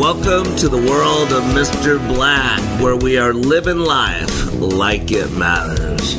Welcome 0.00 0.56
to 0.56 0.70
the 0.70 0.78
world 0.78 1.30
of 1.30 1.42
Mr. 1.54 1.98
Black, 2.08 2.58
where 2.80 2.96
we 2.96 3.18
are 3.18 3.34
living 3.34 3.80
life 3.80 4.50
like 4.54 5.12
it 5.12 5.30
matters. 5.32 6.14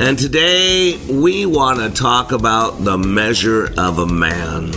And 0.00 0.18
today 0.18 0.96
we 1.08 1.46
want 1.46 1.78
to 1.78 1.90
talk 1.90 2.32
about 2.32 2.82
the 2.82 2.98
measure 2.98 3.72
of 3.78 4.00
a 4.00 4.06
man. 4.06 4.72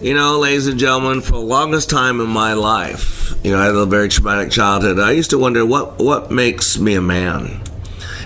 You 0.00 0.14
know, 0.14 0.38
ladies 0.38 0.68
and 0.68 0.78
gentlemen, 0.78 1.22
for 1.22 1.32
the 1.32 1.38
longest 1.38 1.90
time 1.90 2.20
in 2.20 2.28
my 2.28 2.52
life, 2.52 3.34
you 3.42 3.50
know, 3.50 3.58
I 3.58 3.64
had 3.64 3.74
a 3.74 3.84
very 3.84 4.08
traumatic 4.08 4.52
childhood. 4.52 5.00
I 5.00 5.10
used 5.10 5.30
to 5.30 5.38
wonder 5.38 5.66
what 5.66 5.98
what 5.98 6.30
makes 6.30 6.78
me 6.78 6.94
a 6.94 7.02
man. 7.02 7.60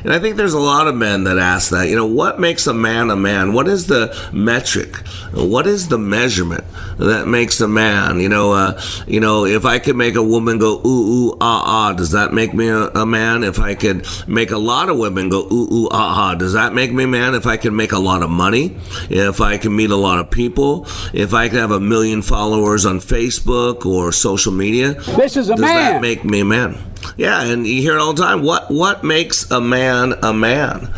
And 0.05 0.13
I 0.13 0.19
think 0.19 0.37
there's 0.37 0.53
a 0.53 0.61
lot 0.61 0.87
of 0.87 0.95
men 0.95 1.25
that 1.25 1.39
ask 1.39 1.71
that. 1.71 1.89
You 1.89 1.97
know, 1.97 2.05
what 2.05 2.39
makes 2.39 2.67
a 2.67 2.75
man 2.75 3.09
a 3.09 3.17
man? 3.17 3.55
What 3.55 3.67
is 3.67 3.87
the 3.87 4.15
metric? 4.35 4.97
What 5.33 5.67
is 5.67 5.89
the 5.89 5.97
measurement 5.97 6.65
that 6.99 7.27
makes 7.27 7.59
a 7.62 7.69
man? 7.69 8.21
You 8.21 8.29
know, 8.29 8.53
uh, 8.53 8.81
you 9.07 9.19
know, 9.19 9.47
if 9.47 9.65
I 9.65 9.79
could 9.79 9.97
make 9.97 10.15
a 10.15 10.23
woman 10.23 10.59
go 10.59 10.81
ooh 10.85 10.87
ooh 10.87 11.37
ah 11.41 11.62
ah, 11.65 11.93
does 11.95 12.11
that 12.11 12.35
make 12.35 12.53
me 12.53 12.69
a, 12.69 12.89
a 12.89 13.07
man? 13.07 13.45
If 13.45 13.59
I 13.59 13.75
could 13.75 14.07
make 14.29 14.51
a 14.51 14.59
lot 14.59 14.91
of 14.91 14.98
women 14.98 15.31
go 15.31 15.47
ooh 15.51 15.73
ooh 15.73 15.89
ah 15.91 16.33
ah, 16.33 16.34
does 16.34 16.53
that 16.53 16.75
make 16.75 16.93
me 16.93 17.05
a 17.05 17.09
man? 17.09 17.34
If 17.34 17.47
I 17.47 17.56
can 17.56 17.75
make 17.75 17.93
a 17.93 17.98
lot 17.98 18.23
of 18.23 18.28
money, 18.28 18.77
if 19.09 19.41
I 19.41 19.56
can 19.56 19.75
meet 19.75 19.91
a 19.91 19.97
lot 19.97 20.19
of 20.19 20.31
people, 20.31 20.87
if 21.15 21.33
I 21.33 21.48
can 21.48 21.56
have 21.56 21.71
a 21.71 21.81
million 21.81 22.21
followers 22.21 22.84
on 22.84 23.00
Facebook 23.00 23.87
or 23.87 24.12
social 24.12 24.53
media, 24.53 24.95
this 25.17 25.39
is 25.39 25.48
a 25.48 25.53
does 25.53 25.62
man. 25.62 25.95
that 25.95 26.03
make 26.03 26.25
me 26.25 26.41
a 26.41 26.45
man? 26.45 26.77
Yeah, 27.16 27.42
and 27.42 27.66
you 27.66 27.80
hear 27.80 27.97
it 27.97 28.00
all 28.00 28.12
the 28.12 28.22
time. 28.22 28.42
What 28.42 28.70
what 28.70 29.05
makes 29.05 29.50
a 29.50 29.60
man 29.60 30.14
a 30.22 30.33
man? 30.33 30.92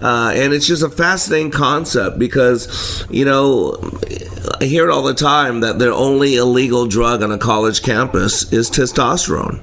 Uh, 0.00 0.32
and 0.34 0.52
it's 0.52 0.66
just 0.66 0.82
a 0.82 0.90
fascinating 0.90 1.50
concept 1.50 2.18
because 2.18 3.04
you 3.10 3.24
know 3.24 3.76
I 4.60 4.64
hear 4.64 4.88
it 4.88 4.92
all 4.92 5.02
the 5.02 5.14
time 5.14 5.60
that 5.60 5.78
the 5.78 5.92
only 5.92 6.36
illegal 6.36 6.86
drug 6.86 7.22
on 7.22 7.32
a 7.32 7.38
college 7.38 7.82
campus 7.82 8.52
is 8.52 8.70
testosterone. 8.70 9.60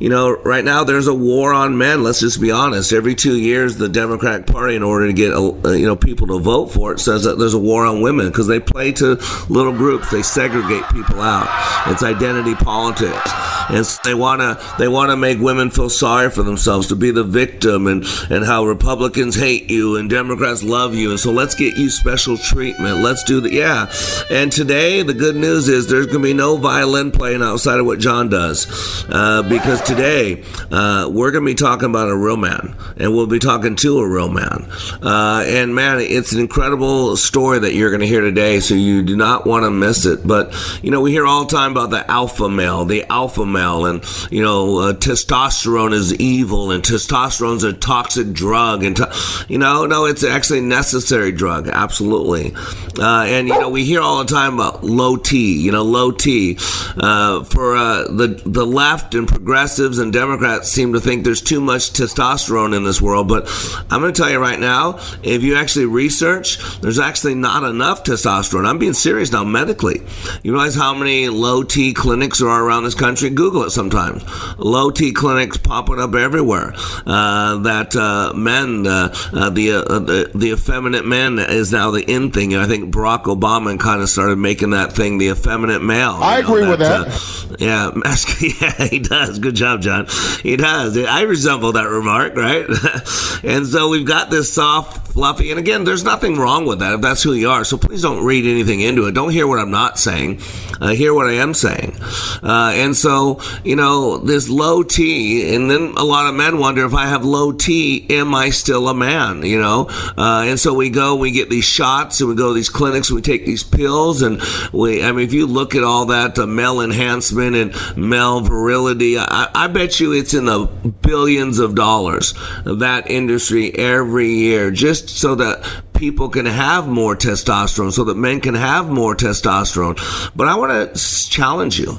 You 0.00 0.08
know, 0.08 0.30
right 0.30 0.64
now 0.64 0.84
there's 0.84 1.06
a 1.06 1.14
war 1.14 1.52
on 1.52 1.78
men. 1.78 2.02
Let's 2.02 2.20
just 2.20 2.40
be 2.40 2.50
honest. 2.50 2.92
Every 2.92 3.14
two 3.14 3.36
years, 3.38 3.76
the 3.76 3.88
Democratic 3.88 4.46
Party, 4.46 4.74
in 4.74 4.82
order 4.82 5.06
to 5.06 5.12
get 5.12 5.32
uh, 5.32 5.70
you 5.70 5.86
know 5.86 5.96
people 5.96 6.26
to 6.28 6.38
vote 6.38 6.66
for 6.66 6.92
it, 6.92 7.00
says 7.00 7.24
that 7.24 7.38
there's 7.38 7.54
a 7.54 7.58
war 7.58 7.86
on 7.86 8.00
women 8.00 8.26
because 8.28 8.46
they 8.46 8.60
play 8.60 8.92
to 8.92 9.16
little 9.48 9.72
groups. 9.72 10.10
They 10.10 10.22
segregate 10.22 10.88
people 10.90 11.20
out. 11.20 11.48
It's 11.90 12.02
identity 12.02 12.54
politics, 12.54 13.30
and 13.70 13.86
so 13.86 14.00
they 14.04 14.14
wanna 14.14 14.58
they 14.78 14.88
wanna 14.88 15.16
make 15.16 15.38
women 15.38 15.70
feel 15.70 15.90
sorry 15.90 16.30
for 16.30 16.42
themselves 16.42 16.88
to 16.88 16.96
be 16.96 17.10
the 17.10 17.24
victim, 17.24 17.86
and 17.86 18.04
and 18.30 18.44
how 18.44 18.64
Republicans 18.64 19.36
hate 19.36 19.70
you 19.70 19.96
and 19.96 20.10
Democrats 20.10 20.62
love 20.62 20.94
you, 20.94 21.10
and 21.10 21.20
so 21.20 21.30
let's 21.30 21.54
get 21.54 21.76
you 21.76 21.90
special 21.90 22.36
treatment. 22.36 22.98
Let's 22.98 23.22
do 23.24 23.40
the 23.40 23.52
yeah. 23.52 23.92
And 24.30 24.50
today, 24.50 25.02
the 25.02 25.14
good 25.14 25.36
news 25.36 25.68
is 25.68 25.88
there's 25.88 26.06
gonna 26.06 26.20
be 26.20 26.34
no 26.34 26.56
violin 26.56 27.10
playing 27.10 27.42
outside 27.42 27.78
of 27.78 27.86
what 27.86 27.98
John 27.98 28.28
does, 28.28 28.66
uh, 29.08 29.42
because 29.42 29.80
today 29.84 30.42
uh, 30.70 31.08
we're 31.12 31.30
going 31.30 31.44
to 31.44 31.50
be 31.50 31.54
talking 31.54 31.88
about 31.88 32.08
a 32.08 32.16
real 32.16 32.36
man, 32.36 32.74
and 32.96 33.12
we'll 33.12 33.26
be 33.26 33.38
talking 33.38 33.76
to 33.76 33.98
a 33.98 34.08
real 34.08 34.28
man. 34.28 34.66
Uh, 35.02 35.44
and 35.46 35.74
man, 35.74 36.00
it's 36.00 36.32
an 36.32 36.40
incredible 36.40 37.16
story 37.16 37.58
that 37.58 37.74
you're 37.74 37.90
going 37.90 38.00
to 38.00 38.06
hear 38.06 38.20
today, 38.20 38.60
so 38.60 38.74
you 38.74 39.02
do 39.02 39.16
not 39.16 39.46
want 39.46 39.64
to 39.64 39.70
miss 39.70 40.06
it. 40.06 40.26
But 40.26 40.54
you 40.82 40.90
know, 40.90 41.00
we 41.00 41.12
hear 41.12 41.26
all 41.26 41.44
the 41.44 41.54
time 41.54 41.72
about 41.72 41.90
the 41.90 42.08
alpha 42.10 42.48
male, 42.48 42.84
the 42.84 43.04
alpha 43.10 43.44
male, 43.44 43.86
and 43.86 44.04
you 44.30 44.42
know, 44.42 44.78
uh, 44.78 44.92
testosterone 44.94 45.92
is 45.92 46.14
evil, 46.14 46.70
and 46.70 46.82
testosterone's 46.82 47.64
a 47.64 47.72
toxic 47.72 48.32
drug, 48.32 48.84
and 48.84 48.96
to- 48.96 49.12
you 49.48 49.58
know, 49.58 49.86
no, 49.86 50.06
it's 50.06 50.24
actually 50.24 50.60
a 50.60 50.62
necessary 50.62 51.32
drug, 51.32 51.68
absolutely. 51.68 52.54
Uh, 52.98 53.24
and 53.26 53.48
you 53.48 53.58
know, 53.58 53.68
we 53.68 53.84
hear 53.84 54.00
all 54.00 54.24
the 54.24 54.32
time 54.32 54.54
about 54.54 54.82
low 54.82 55.16
T, 55.16 55.60
you 55.60 55.72
know, 55.72 55.82
low 55.82 56.10
T 56.10 56.56
uh, 56.96 57.44
for 57.44 57.76
uh, 57.76 58.04
the 58.04 58.40
the 58.46 58.64
left 58.66 59.14
and 59.14 59.28
progressive 59.28 59.73
progressives 59.74 59.98
and 59.98 60.12
Democrats 60.12 60.70
seem 60.70 60.92
to 60.92 61.00
think 61.00 61.24
there's 61.24 61.42
too 61.42 61.60
much 61.60 61.90
testosterone 61.90 62.76
in 62.76 62.84
this 62.84 63.02
world, 63.02 63.26
but 63.26 63.48
I'm 63.90 64.00
going 64.00 64.12
to 64.12 64.22
tell 64.22 64.30
you 64.30 64.38
right 64.38 64.60
now, 64.60 65.00
if 65.24 65.42
you 65.42 65.56
actually 65.56 65.86
research, 65.86 66.58
there's 66.80 67.00
actually 67.00 67.34
not 67.34 67.64
enough 67.64 68.04
testosterone. 68.04 68.66
I'm 68.66 68.78
being 68.78 68.92
serious 68.92 69.32
now 69.32 69.42
medically. 69.42 70.02
You 70.44 70.52
realize 70.52 70.76
how 70.76 70.94
many 70.94 71.28
low 71.28 71.64
T 71.64 71.92
clinics 71.92 72.38
there 72.38 72.48
are 72.48 72.64
around 72.64 72.84
this 72.84 72.94
country? 72.94 73.30
Google 73.30 73.64
it 73.64 73.70
sometimes. 73.70 74.22
Low 74.58 74.92
T 74.92 75.12
clinics 75.12 75.56
popping 75.56 75.98
up 75.98 76.14
everywhere. 76.14 76.72
Uh, 77.04 77.58
that 77.58 77.96
uh, 77.96 78.32
men, 78.34 78.86
uh, 78.86 79.08
the, 79.50 79.82
the 79.88 80.30
the 80.38 80.52
effeminate 80.52 81.04
men 81.04 81.40
is 81.40 81.72
now 81.72 81.90
the 81.90 82.02
in 82.08 82.30
thing. 82.30 82.54
I 82.54 82.66
think 82.66 82.94
Barack 82.94 83.24
Obama 83.24 83.78
kind 83.80 84.02
of 84.02 84.08
started 84.08 84.36
making 84.36 84.70
that 84.70 84.92
thing 84.92 85.18
the 85.18 85.30
effeminate 85.30 85.82
male. 85.82 86.18
I 86.20 86.40
know, 86.40 86.48
agree 86.48 86.64
that, 86.64 86.70
with 86.70 87.58
that. 87.58 87.60
yeah, 87.60 87.90
yeah, 88.60 88.88
he 88.88 89.00
does. 89.00 89.38
Good 89.40 89.56
job, 89.56 89.63
John. 89.80 90.06
He 90.42 90.56
does. 90.56 90.96
I 90.98 91.22
resemble 91.22 91.72
that 91.72 91.88
remark, 91.88 92.36
right? 92.36 92.66
and 93.44 93.66
so 93.66 93.88
we've 93.88 94.06
got 94.06 94.30
this 94.30 94.52
soft, 94.52 95.12
fluffy, 95.12 95.50
and 95.50 95.58
again, 95.58 95.84
there's 95.84 96.04
nothing 96.04 96.36
wrong 96.36 96.66
with 96.66 96.80
that 96.80 96.94
if 96.94 97.00
that's 97.00 97.22
who 97.22 97.32
you 97.32 97.48
are. 97.48 97.64
So 97.64 97.76
please 97.78 98.02
don't 98.02 98.24
read 98.24 98.44
anything 98.44 98.80
into 98.80 99.06
it. 99.06 99.12
Don't 99.12 99.30
hear 99.30 99.46
what 99.46 99.58
I'm 99.58 99.70
not 99.70 99.98
saying. 99.98 100.40
Uh, 100.80 100.88
hear 100.88 101.14
what 101.14 101.26
I 101.26 101.34
am 101.34 101.54
saying. 101.54 101.96
Uh, 102.42 102.72
and 102.74 102.96
so, 102.96 103.40
you 103.64 103.76
know, 103.76 104.18
this 104.18 104.48
low 104.48 104.82
T, 104.82 105.54
and 105.54 105.70
then 105.70 105.94
a 105.96 106.04
lot 106.04 106.26
of 106.26 106.34
men 106.34 106.58
wonder 106.58 106.84
if 106.84 106.94
I 106.94 107.06
have 107.06 107.24
low 107.24 107.52
T, 107.52 108.06
am 108.10 108.34
I 108.34 108.50
still 108.50 108.88
a 108.88 108.94
man? 108.94 109.44
You 109.44 109.60
know? 109.60 109.86
Uh, 110.16 110.44
and 110.46 110.60
so 110.60 110.74
we 110.74 110.90
go, 110.90 111.16
we 111.16 111.30
get 111.30 111.48
these 111.48 111.64
shots, 111.64 112.20
and 112.20 112.28
we 112.28 112.36
go 112.36 112.48
to 112.48 112.54
these 112.54 112.68
clinics, 112.68 113.08
and 113.08 113.16
we 113.16 113.22
take 113.22 113.46
these 113.46 113.62
pills, 113.62 114.22
and 114.22 114.42
we, 114.72 115.02
I 115.02 115.12
mean, 115.12 115.24
if 115.24 115.32
you 115.32 115.46
look 115.46 115.74
at 115.74 115.84
all 115.84 116.06
that 116.06 116.36
male 116.36 116.80
enhancement 116.80 117.56
and 117.56 117.96
male 117.96 118.40
virility, 118.40 119.16
I, 119.18 119.48
I 119.54 119.68
bet 119.68 120.00
you 120.00 120.12
it's 120.12 120.34
in 120.34 120.46
the 120.46 120.66
billions 121.02 121.60
of 121.60 121.76
dollars 121.76 122.34
that 122.64 123.08
industry 123.08 123.72
every 123.78 124.28
year 124.28 124.72
just 124.72 125.08
so 125.08 125.36
that 125.36 125.64
people 125.94 126.28
can 126.28 126.46
have 126.46 126.88
more 126.88 127.14
testosterone 127.14 127.92
so 127.92 128.04
that 128.04 128.16
men 128.16 128.40
can 128.40 128.54
have 128.54 128.88
more 128.88 129.14
testosterone. 129.14 129.96
But 130.34 130.48
i 130.48 130.56
want 130.56 130.94
to 130.96 131.30
challenge 131.30 131.78
you. 131.78 131.98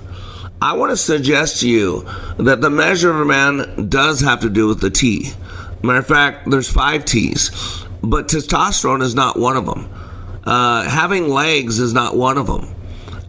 I 0.62 0.74
want 0.74 0.92
to 0.92 0.98
suggest 0.98 1.62
to 1.62 1.70
you 1.70 2.06
that 2.38 2.60
the 2.62 2.70
measure 2.70 3.10
of 3.10 3.22
a 3.22 3.26
man 3.26 3.88
does 3.88 4.20
have 4.22 4.42
to 4.42 4.50
do 4.50 4.68
with 4.68 4.82
the 4.82 4.90
t. 4.90 5.32
Matter 5.82 6.00
of 6.00 6.08
fact 6.08 6.50
there's 6.50 6.70
five 6.70 7.06
t's 7.06 7.52
but 8.02 8.28
testosterone 8.28 9.02
is 9.02 9.16
not 9.16 9.40
one 9.40 9.58
of 9.58 9.66
them 9.66 9.90
uh, 10.44 10.84
having 10.84 11.30
legs 11.30 11.80
is 11.80 11.94
not 11.94 12.16
one 12.16 12.38
of 12.38 12.48
them 12.48 12.75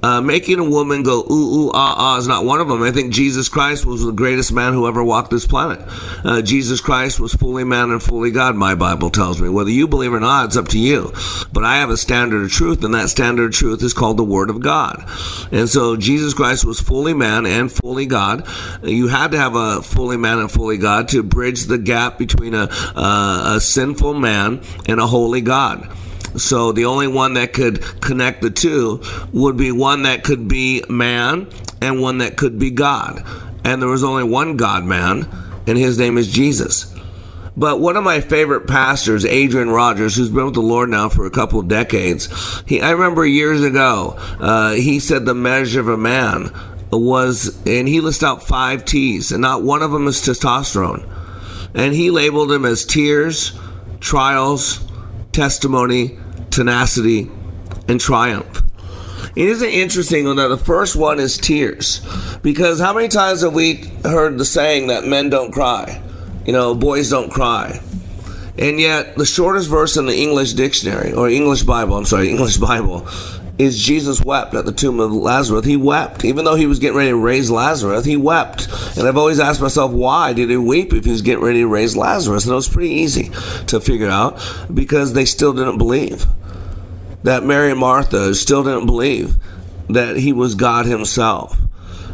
uh, 0.06 0.20
making 0.20 0.58
a 0.60 0.64
woman 0.68 1.02
go 1.02 1.24
ooh 1.30 1.54
ooh 1.56 1.70
ah 1.74 1.94
ah 1.98 2.18
is 2.18 2.28
not 2.28 2.44
one 2.44 2.60
of 2.60 2.68
them. 2.68 2.82
I 2.82 2.92
think 2.92 3.12
Jesus 3.12 3.48
Christ 3.48 3.84
was 3.84 4.04
the 4.04 4.12
greatest 4.12 4.52
man 4.52 4.72
who 4.72 4.86
ever 4.86 5.02
walked 5.02 5.30
this 5.30 5.46
planet. 5.46 5.80
Uh, 6.24 6.42
Jesus 6.42 6.80
Christ 6.80 7.18
was 7.18 7.34
fully 7.34 7.64
man 7.64 7.90
and 7.90 8.00
fully 8.02 8.30
God. 8.30 8.54
My 8.54 8.74
Bible 8.74 9.10
tells 9.10 9.40
me. 9.40 9.48
Whether 9.48 9.70
you 9.70 9.88
believe 9.88 10.14
or 10.14 10.20
not, 10.20 10.46
it's 10.46 10.56
up 10.56 10.68
to 10.68 10.78
you. 10.78 11.12
But 11.52 11.64
I 11.64 11.78
have 11.78 11.90
a 11.90 11.96
standard 11.96 12.44
of 12.44 12.52
truth, 12.52 12.84
and 12.84 12.94
that 12.94 13.08
standard 13.08 13.46
of 13.46 13.52
truth 13.52 13.82
is 13.82 13.94
called 13.94 14.16
the 14.16 14.24
Word 14.24 14.50
of 14.50 14.60
God. 14.60 15.04
And 15.50 15.68
so 15.68 15.96
Jesus 15.96 16.34
Christ 16.34 16.64
was 16.64 16.78
fully 16.78 17.14
man 17.14 17.46
and 17.46 17.72
fully 17.72 18.06
God. 18.06 18.46
You 18.84 19.08
had 19.08 19.32
to 19.32 19.38
have 19.38 19.56
a 19.56 19.82
fully 19.82 20.16
man 20.16 20.38
and 20.38 20.50
fully 20.50 20.78
God 20.78 21.08
to 21.08 21.22
bridge 21.22 21.64
the 21.64 21.78
gap 21.78 22.18
between 22.18 22.54
a, 22.54 22.68
uh, 22.70 23.54
a 23.56 23.60
sinful 23.60 24.14
man 24.14 24.60
and 24.86 25.00
a 25.00 25.06
holy 25.06 25.40
God. 25.40 25.88
So 26.36 26.72
the 26.72 26.84
only 26.84 27.08
one 27.08 27.34
that 27.34 27.52
could 27.52 27.82
connect 28.00 28.42
the 28.42 28.50
two 28.50 29.02
would 29.32 29.56
be 29.56 29.72
one 29.72 30.02
that 30.02 30.24
could 30.24 30.48
be 30.48 30.84
man 30.88 31.48
and 31.80 32.00
one 32.00 32.18
that 32.18 32.36
could 32.36 32.58
be 32.58 32.70
God. 32.70 33.24
And 33.64 33.80
there 33.80 33.88
was 33.88 34.04
only 34.04 34.24
one 34.24 34.56
God 34.56 34.84
man, 34.84 35.28
and 35.66 35.76
his 35.76 35.98
name 35.98 36.18
is 36.18 36.30
Jesus. 36.30 36.94
But 37.56 37.80
one 37.80 37.96
of 37.96 38.04
my 38.04 38.20
favorite 38.20 38.66
pastors, 38.66 39.24
Adrian 39.24 39.70
Rogers, 39.70 40.14
who's 40.14 40.28
been 40.28 40.44
with 40.44 40.54
the 40.54 40.60
Lord 40.60 40.90
now 40.90 41.08
for 41.08 41.24
a 41.24 41.30
couple 41.30 41.58
of 41.58 41.68
decades, 41.68 42.28
he, 42.66 42.82
I 42.82 42.90
remember 42.90 43.24
years 43.24 43.62
ago, 43.62 44.14
uh, 44.38 44.72
he 44.72 45.00
said 45.00 45.24
the 45.24 45.34
measure 45.34 45.80
of 45.80 45.88
a 45.88 45.96
man 45.96 46.52
was, 46.92 47.58
and 47.66 47.88
he 47.88 48.00
listed 48.00 48.28
out 48.28 48.42
five 48.42 48.84
T's, 48.84 49.32
and 49.32 49.40
not 49.40 49.62
one 49.62 49.82
of 49.82 49.90
them 49.90 50.06
is 50.06 50.20
testosterone. 50.20 51.08
And 51.74 51.94
he 51.94 52.10
labeled 52.10 52.50
them 52.50 52.66
as 52.66 52.84
tears, 52.84 53.58
trials, 54.00 54.86
testimony, 55.32 56.18
tenacity, 56.56 57.30
and 57.86 58.00
triumph. 58.00 58.62
Isn't 59.36 59.68
interesting 59.68 60.24
that 60.36 60.48
the 60.48 60.56
first 60.56 60.96
one 60.96 61.20
is 61.20 61.36
tears? 61.36 62.00
Because 62.42 62.80
how 62.80 62.94
many 62.94 63.08
times 63.08 63.42
have 63.42 63.52
we 63.52 63.84
heard 64.02 64.38
the 64.38 64.46
saying 64.46 64.86
that 64.86 65.04
men 65.04 65.28
don't 65.28 65.52
cry? 65.52 66.02
You 66.46 66.54
know, 66.54 66.74
boys 66.74 67.10
don't 67.10 67.30
cry. 67.30 67.80
And 68.58 68.80
yet, 68.80 69.16
the 69.16 69.26
shortest 69.26 69.68
verse 69.68 69.98
in 69.98 70.06
the 70.06 70.16
English 70.16 70.54
dictionary, 70.54 71.12
or 71.12 71.28
English 71.28 71.64
Bible, 71.64 71.94
I'm 71.98 72.06
sorry, 72.06 72.30
English 72.30 72.56
Bible, 72.56 73.06
is 73.58 73.82
Jesus 73.82 74.22
wept 74.22 74.54
at 74.54 74.64
the 74.64 74.72
tomb 74.72 75.00
of 75.00 75.12
Lazarus. 75.12 75.66
He 75.66 75.76
wept. 75.76 76.24
Even 76.24 76.46
though 76.46 76.54
he 76.54 76.66
was 76.66 76.78
getting 76.78 76.96
ready 76.96 77.10
to 77.10 77.16
raise 77.16 77.50
Lazarus, 77.50 78.04
he 78.04 78.16
wept. 78.16 78.68
And 78.96 79.06
I've 79.06 79.16
always 79.16 79.40
asked 79.40 79.60
myself, 79.60 79.92
why 79.92 80.32
did 80.32 80.50
he 80.50 80.56
weep 80.56 80.92
if 80.92 81.04
he 81.04 81.10
was 81.10 81.22
getting 81.22 81.44
ready 81.44 81.60
to 81.60 81.66
raise 81.66 81.96
Lazarus? 81.96 82.44
And 82.44 82.52
it 82.52 82.56
was 82.56 82.68
pretty 82.68 82.90
easy 82.90 83.30
to 83.66 83.80
figure 83.80 84.08
out 84.08 84.40
because 84.72 85.12
they 85.12 85.24
still 85.24 85.52
didn't 85.52 85.78
believe. 85.78 86.26
That 87.26 87.42
Mary 87.42 87.74
Martha 87.74 88.36
still 88.36 88.62
didn't 88.62 88.86
believe 88.86 89.34
that 89.88 90.16
he 90.16 90.32
was 90.32 90.54
God 90.54 90.86
himself. 90.86 91.58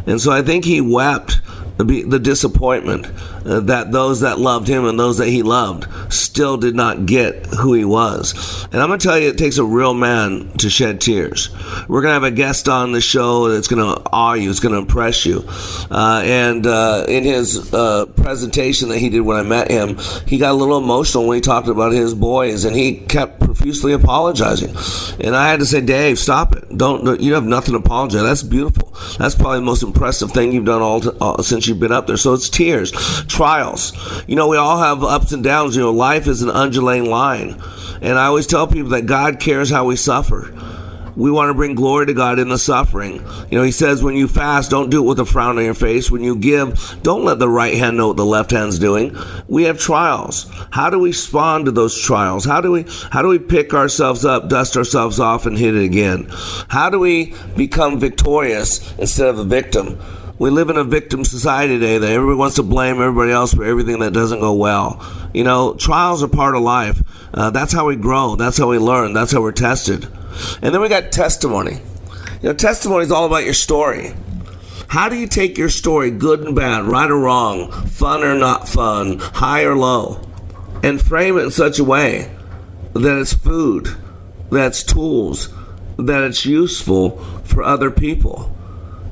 And 0.06 0.18
so 0.18 0.32
I 0.32 0.40
think 0.40 0.64
he 0.64 0.80
wept 0.80 1.42
the 1.78 2.19
disappointment 2.19 3.06
uh, 3.44 3.60
that 3.60 3.92
those 3.92 4.20
that 4.20 4.38
loved 4.38 4.69
him 4.69 4.84
and 4.84 4.98
those 4.98 5.19
that 5.19 5.28
he 5.28 5.42
loved 5.42 5.86
still 6.12 6.56
did 6.56 6.74
not 6.74 7.06
get 7.06 7.46
who 7.46 7.74
he 7.74 7.84
was. 7.84 8.64
And 8.72 8.80
I'm 8.80 8.88
going 8.88 8.98
to 8.98 9.06
tell 9.06 9.19
you, 9.19 9.28
it 9.28 9.38
takes 9.38 9.58
a 9.58 9.64
real 9.64 9.94
man 9.94 10.48
to 10.58 10.70
shed 10.70 11.00
tears. 11.00 11.50
We're 11.88 12.02
going 12.02 12.10
to 12.10 12.14
have 12.14 12.24
a 12.24 12.30
guest 12.30 12.69
on 12.69 12.92
the 12.92 13.00
show 13.00 13.48
that's 13.48 13.69
going 13.69 13.82
to 13.82 14.02
awe 14.10 14.34
you, 14.34 14.50
it's 14.50 14.60
going 14.60 14.74
to 14.74 14.80
impress 14.80 15.26
you. 15.26 15.44
Uh, 15.90 16.22
and 16.24 16.66
uh, 16.66 17.04
in 17.08 17.24
his 17.24 17.72
uh, 17.74 18.06
presentation 18.06 18.88
that 18.90 18.98
he 18.98 19.08
did 19.08 19.20
when 19.20 19.36
I 19.36 19.42
met 19.42 19.70
him, 19.70 19.98
he 20.26 20.38
got 20.38 20.52
a 20.52 20.54
little 20.54 20.78
emotional 20.78 21.26
when 21.26 21.36
he 21.36 21.40
talked 21.40 21.69
about 21.69 21.92
his 21.92 22.14
boys, 22.14 22.64
and 22.64 22.76
he 22.76 22.96
kept 22.96 23.40
profusely 23.40 23.92
apologizing. 23.92 24.70
And 25.20 25.36
I 25.36 25.48
had 25.48 25.60
to 25.60 25.66
say, 25.66 25.80
Dave, 25.80 26.19
stop 26.19 26.54
it. 26.54 26.76
Don't 26.76 27.20
you 27.20 27.34
have 27.34 27.44
nothing 27.44 27.72
to 27.72 27.78
apologize. 27.78 28.22
That's 28.22 28.42
beautiful. 28.42 28.92
That's 29.19 29.34
probably 29.34 29.58
the 29.58 29.64
most 29.64 29.82
impressive 29.82 30.30
thing 30.32 30.52
you've 30.52 30.64
done 30.64 30.82
all, 30.82 31.00
to, 31.00 31.16
all 31.20 31.42
since 31.42 31.61
you've 31.66 31.80
been 31.80 31.92
up 31.92 32.06
there. 32.06 32.16
So 32.16 32.34
it's 32.34 32.48
tears 32.48 32.92
trials. 33.26 33.92
You 34.26 34.36
know, 34.36 34.48
we 34.48 34.56
all 34.56 34.78
have 34.78 35.02
ups 35.02 35.32
and 35.32 35.42
downs. 35.42 35.76
You 35.76 35.82
know, 35.82 35.92
life 35.92 36.26
is 36.26 36.42
an 36.42 36.50
undulating 36.50 37.10
line. 37.10 37.60
And 38.00 38.18
I 38.18 38.26
always 38.26 38.46
tell 38.46 38.66
people 38.66 38.90
that 38.90 39.06
God 39.06 39.40
cares 39.40 39.70
how 39.70 39.84
we 39.84 39.96
suffer. 39.96 40.52
We 41.14 41.30
want 41.30 41.50
to 41.50 41.54
bring 41.54 41.74
glory 41.74 42.06
to 42.06 42.14
God 42.14 42.38
in 42.38 42.48
the 42.48 42.58
suffering. 42.58 43.24
You 43.50 43.58
know, 43.58 43.62
He 43.62 43.70
says, 43.70 44.02
when 44.02 44.14
you 44.14 44.28
fast, 44.28 44.70
don't 44.70 44.90
do 44.90 45.04
it 45.04 45.06
with 45.06 45.20
a 45.20 45.26
frown 45.26 45.58
on 45.58 45.64
your 45.64 45.74
face. 45.74 46.10
When 46.10 46.22
you 46.22 46.36
give, 46.36 46.98
don't 47.02 47.24
let 47.24 47.38
the 47.38 47.48
right 47.48 47.74
hand 47.74 47.96
know 47.96 48.08
what 48.08 48.16
the 48.16 48.24
left 48.24 48.50
hand's 48.50 48.78
doing. 48.78 49.16
We 49.46 49.64
have 49.64 49.78
trials. 49.78 50.50
How 50.70 50.88
do 50.88 50.98
we 50.98 51.10
respond 51.10 51.66
to 51.66 51.70
those 51.70 52.00
trials? 52.00 52.44
How 52.44 52.60
do 52.60 52.70
we, 52.70 52.86
how 53.10 53.20
do 53.20 53.28
we 53.28 53.38
pick 53.38 53.74
ourselves 53.74 54.24
up, 54.24 54.48
dust 54.48 54.76
ourselves 54.76 55.20
off, 55.20 55.44
and 55.44 55.58
hit 55.58 55.76
it 55.76 55.84
again? 55.84 56.28
How 56.68 56.88
do 56.88 56.98
we 56.98 57.34
become 57.56 58.00
victorious 58.00 58.94
instead 58.98 59.28
of 59.28 59.38
a 59.38 59.44
victim? 59.44 60.00
We 60.42 60.50
live 60.50 60.70
in 60.70 60.76
a 60.76 60.82
victim 60.82 61.24
society 61.24 61.74
today 61.74 61.98
that 61.98 62.10
everybody 62.10 62.36
wants 62.36 62.56
to 62.56 62.64
blame 62.64 63.00
everybody 63.00 63.30
else 63.30 63.54
for 63.54 63.62
everything 63.64 64.00
that 64.00 64.12
doesn't 64.12 64.40
go 64.40 64.52
well. 64.52 65.00
You 65.32 65.44
know, 65.44 65.74
trials 65.74 66.20
are 66.20 66.28
part 66.28 66.56
of 66.56 66.62
life. 66.62 67.00
Uh, 67.32 67.50
that's 67.50 67.72
how 67.72 67.86
we 67.86 67.94
grow. 67.94 68.34
That's 68.34 68.58
how 68.58 68.68
we 68.68 68.78
learn. 68.78 69.12
That's 69.12 69.30
how 69.30 69.40
we're 69.40 69.52
tested. 69.52 70.04
And 70.60 70.74
then 70.74 70.80
we 70.80 70.88
got 70.88 71.12
testimony. 71.12 71.78
You 72.42 72.48
know, 72.48 72.54
testimony 72.54 73.04
is 73.04 73.12
all 73.12 73.24
about 73.24 73.44
your 73.44 73.54
story. 73.54 74.14
How 74.88 75.08
do 75.08 75.14
you 75.14 75.28
take 75.28 75.58
your 75.58 75.68
story, 75.68 76.10
good 76.10 76.40
and 76.40 76.56
bad, 76.56 76.86
right 76.86 77.08
or 77.08 77.20
wrong, 77.20 77.70
fun 77.70 78.24
or 78.24 78.34
not 78.34 78.68
fun, 78.68 79.20
high 79.20 79.62
or 79.62 79.76
low, 79.76 80.28
and 80.82 81.00
frame 81.00 81.38
it 81.38 81.42
in 81.42 81.50
such 81.52 81.78
a 81.78 81.84
way 81.84 82.34
that 82.94 83.20
it's 83.20 83.32
food, 83.32 83.94
that's 84.50 84.82
tools, 84.82 85.50
that 85.98 86.24
it's 86.24 86.44
useful 86.44 87.18
for 87.44 87.62
other 87.62 87.92
people? 87.92 88.52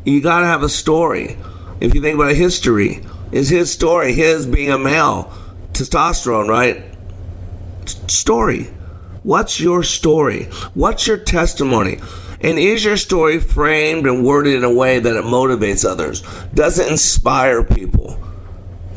You 0.04 0.20
got 0.20 0.40
to 0.40 0.46
have 0.46 0.62
a 0.62 0.68
story. 0.68 1.36
If 1.80 1.94
you 1.94 2.00
think 2.00 2.14
about 2.14 2.34
history, 2.34 3.04
is 3.32 3.48
his 3.48 3.72
story, 3.72 4.12
his 4.12 4.46
being 4.46 4.70
a 4.70 4.78
male, 4.78 5.32
testosterone, 5.72 6.48
right? 6.48 6.84
Story. 7.86 8.64
What's 9.22 9.60
your 9.60 9.82
story? 9.82 10.44
What's 10.74 11.06
your 11.06 11.18
testimony? 11.18 12.00
And 12.40 12.58
is 12.58 12.84
your 12.84 12.96
story 12.96 13.38
framed 13.38 14.06
and 14.06 14.24
worded 14.24 14.54
in 14.54 14.64
a 14.64 14.72
way 14.72 14.98
that 14.98 15.16
it 15.16 15.24
motivates 15.24 15.88
others? 15.88 16.22
Does 16.54 16.78
it 16.78 16.90
inspire 16.90 17.62
people? 17.62 18.18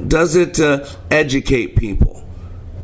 Does 0.08 0.36
it 0.36 0.60
uh, 0.60 0.86
educate 1.12 1.76
people? 1.76 2.26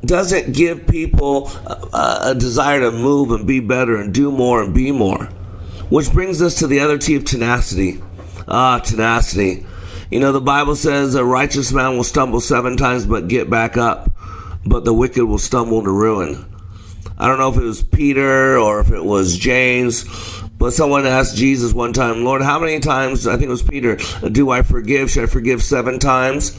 Does 0.04 0.31
it 0.31 0.54
give 0.54 0.88
people 0.88 1.48
a, 1.66 2.19
a 2.24 2.36
desire 2.36 2.81
to 2.81 2.92
move 2.92 3.31
and 3.31 3.48
be 3.48 3.60
better 3.60 3.95
and 3.95 4.13
do 4.13 4.31
more 4.31 4.62
and 4.62 4.74
be 4.74 4.92
more? 4.92 5.25
Which 5.89 6.12
brings 6.12 6.42
us 6.42 6.56
to 6.56 6.68
the 6.68 6.80
other 6.81 6.98
T 6.98 7.16
of 7.16 7.25
tenacity. 7.25 8.01
Ah, 8.50 8.80
tenacity. 8.80 9.63
You 10.10 10.19
know, 10.19 10.31
the 10.31 10.42
Bible 10.42 10.75
says 10.75 11.13
a 11.13 11.24
righteous 11.24 11.72
man 11.72 11.96
will 11.96 12.04
stumble 12.04 12.42
seven 12.42 12.78
times 12.78 13.06
but 13.06 13.28
get 13.28 13.48
back 13.48 13.78
up, 13.78 14.12
but 14.66 14.86
the 14.86 14.94
wicked 14.94 15.24
will 15.24 15.38
stumble 15.38 15.84
to 15.84 15.92
ruin. 15.92 16.46
I 17.19 17.28
don't 17.28 17.38
know 17.38 17.50
if 17.50 17.57
it 17.57 17.63
was 17.63 17.84
Peter 17.84 18.57
or 18.57 18.80
if 18.80 18.90
it 18.92 19.06
was 19.06 19.38
James, 19.38 20.04
but 20.57 20.74
someone 20.74 21.06
asked 21.06 21.36
Jesus 21.36 21.74
one 21.74 21.94
time, 21.94 22.24
Lord, 22.24 22.42
how 22.42 22.60
many 22.60 22.80
times, 22.80 23.28
I 23.28 23.34
think 23.34 23.44
it 23.44 23.50
was 23.50 23.62
Peter, 23.62 23.98
do 24.31 24.50
I 24.50 24.63
forgive? 24.63 25.12
Should 25.12 25.25
I 25.25 25.28
forgive 25.28 25.62
seven 25.62 26.00
times? 26.00 26.57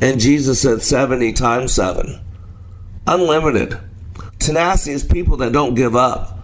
And 0.00 0.18
Jesus 0.18 0.62
said 0.62 0.80
70 0.80 1.34
times 1.34 1.74
seven. 1.74 2.18
Unlimited. 3.06 3.78
Tenacity 4.38 4.92
is 4.92 5.04
people 5.04 5.36
that 5.38 5.52
don't 5.52 5.74
give 5.74 5.94
up. 5.94 6.38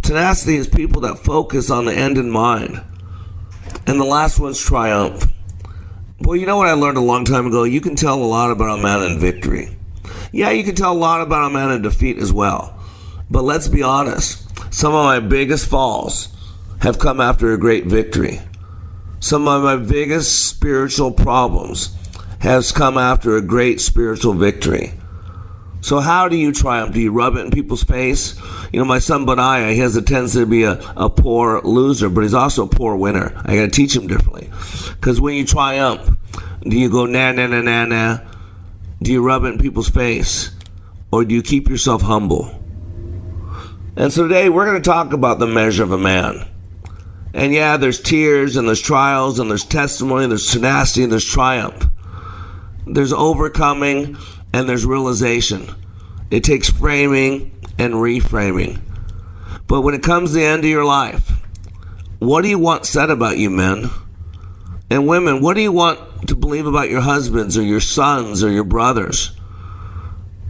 Tenacity 0.00 0.56
is 0.56 0.66
people 0.66 1.02
that 1.02 1.18
focus 1.18 1.70
on 1.70 1.84
the 1.84 1.94
end 1.94 2.16
in 2.16 2.30
mind. 2.30 2.82
And 3.86 4.00
the 4.00 4.04
last 4.04 4.40
one's 4.40 4.60
triumph. 4.60 5.26
Well, 6.20 6.36
you 6.36 6.46
know 6.46 6.56
what 6.56 6.68
I 6.68 6.72
learned 6.72 6.96
a 6.96 7.02
long 7.02 7.24
time 7.24 7.46
ago? 7.46 7.64
You 7.64 7.80
can 7.80 7.96
tell 7.96 8.22
a 8.22 8.24
lot 8.24 8.50
about 8.50 8.78
a 8.78 8.82
man 8.82 9.02
in 9.02 9.18
victory. 9.18 9.76
Yeah, 10.32 10.50
you 10.50 10.64
can 10.64 10.74
tell 10.74 10.92
a 10.92 10.96
lot 10.96 11.20
about 11.20 11.50
a 11.50 11.52
man 11.52 11.70
in 11.70 11.82
defeat 11.82 12.18
as 12.18 12.32
well. 12.32 12.78
But 13.30 13.42
let's 13.42 13.68
be 13.68 13.82
honest. 13.82 14.42
Some 14.72 14.94
of 14.94 15.04
my 15.04 15.20
biggest 15.20 15.68
falls 15.68 16.28
have 16.80 16.98
come 16.98 17.20
after 17.20 17.52
a 17.52 17.58
great 17.58 17.84
victory. 17.86 18.40
Some 19.20 19.46
of 19.48 19.62
my 19.62 19.76
biggest 19.76 20.48
spiritual 20.48 21.12
problems 21.12 21.94
has 22.40 22.72
come 22.72 22.98
after 22.98 23.36
a 23.36 23.42
great 23.42 23.80
spiritual 23.80 24.34
victory. 24.34 24.94
So 25.84 26.00
how 26.00 26.28
do 26.28 26.36
you 26.36 26.50
triumph? 26.50 26.94
Do 26.94 27.00
you 27.00 27.12
rub 27.12 27.36
it 27.36 27.40
in 27.40 27.50
people's 27.50 27.84
face? 27.84 28.40
You 28.72 28.78
know, 28.78 28.86
my 28.86 29.00
son 29.00 29.26
Benaiah, 29.26 29.74
he 29.74 29.80
has 29.80 29.94
a 29.96 30.00
tendency 30.00 30.40
to 30.40 30.46
be 30.46 30.62
a, 30.62 30.80
a 30.96 31.10
poor 31.10 31.60
loser, 31.60 32.08
but 32.08 32.22
he's 32.22 32.32
also 32.32 32.64
a 32.64 32.68
poor 32.68 32.96
winner. 32.96 33.34
I 33.44 33.56
got 33.56 33.64
to 33.66 33.68
teach 33.68 33.94
him 33.94 34.06
differently. 34.06 34.48
Because 34.94 35.20
when 35.20 35.34
you 35.34 35.44
triumph, 35.44 36.16
do 36.62 36.78
you 36.78 36.88
go 36.88 37.04
na 37.04 37.32
na 37.32 37.48
na 37.48 37.60
na 37.60 37.84
na? 37.84 38.18
Do 39.02 39.12
you 39.12 39.22
rub 39.22 39.44
it 39.44 39.48
in 39.48 39.58
people's 39.58 39.90
face? 39.90 40.52
Or 41.12 41.22
do 41.22 41.34
you 41.34 41.42
keep 41.42 41.68
yourself 41.68 42.00
humble? 42.00 42.64
And 43.94 44.10
so 44.10 44.26
today 44.26 44.48
we're 44.48 44.64
going 44.64 44.82
to 44.82 44.90
talk 44.90 45.12
about 45.12 45.38
the 45.38 45.46
measure 45.46 45.82
of 45.82 45.92
a 45.92 45.98
man. 45.98 46.48
And 47.34 47.52
yeah, 47.52 47.76
there's 47.76 48.00
tears 48.00 48.56
and 48.56 48.66
there's 48.66 48.80
trials 48.80 49.38
and 49.38 49.50
there's 49.50 49.66
testimony, 49.66 50.22
and 50.24 50.32
there's 50.32 50.50
tenacity 50.50 51.02
and 51.02 51.12
there's 51.12 51.26
triumph. 51.26 51.88
There's 52.86 53.12
overcoming 53.12 54.16
and 54.54 54.68
there's 54.68 54.86
realization. 54.86 55.68
It 56.30 56.44
takes 56.44 56.70
framing 56.70 57.58
and 57.78 57.94
reframing. 57.94 58.80
But 59.66 59.82
when 59.82 59.94
it 59.94 60.02
comes 60.02 60.30
to 60.30 60.36
the 60.36 60.44
end 60.44 60.64
of 60.64 60.70
your 60.70 60.84
life, 60.84 61.32
what 62.18 62.42
do 62.42 62.48
you 62.48 62.58
want 62.58 62.86
said 62.86 63.10
about 63.10 63.38
you, 63.38 63.50
men? 63.50 63.90
And 64.90 65.06
women, 65.06 65.40
what 65.40 65.54
do 65.54 65.62
you 65.62 65.72
want 65.72 66.28
to 66.28 66.36
believe 66.36 66.66
about 66.66 66.90
your 66.90 67.00
husbands 67.00 67.56
or 67.58 67.62
your 67.62 67.80
sons 67.80 68.42
or 68.42 68.50
your 68.50 68.64
brothers? 68.64 69.32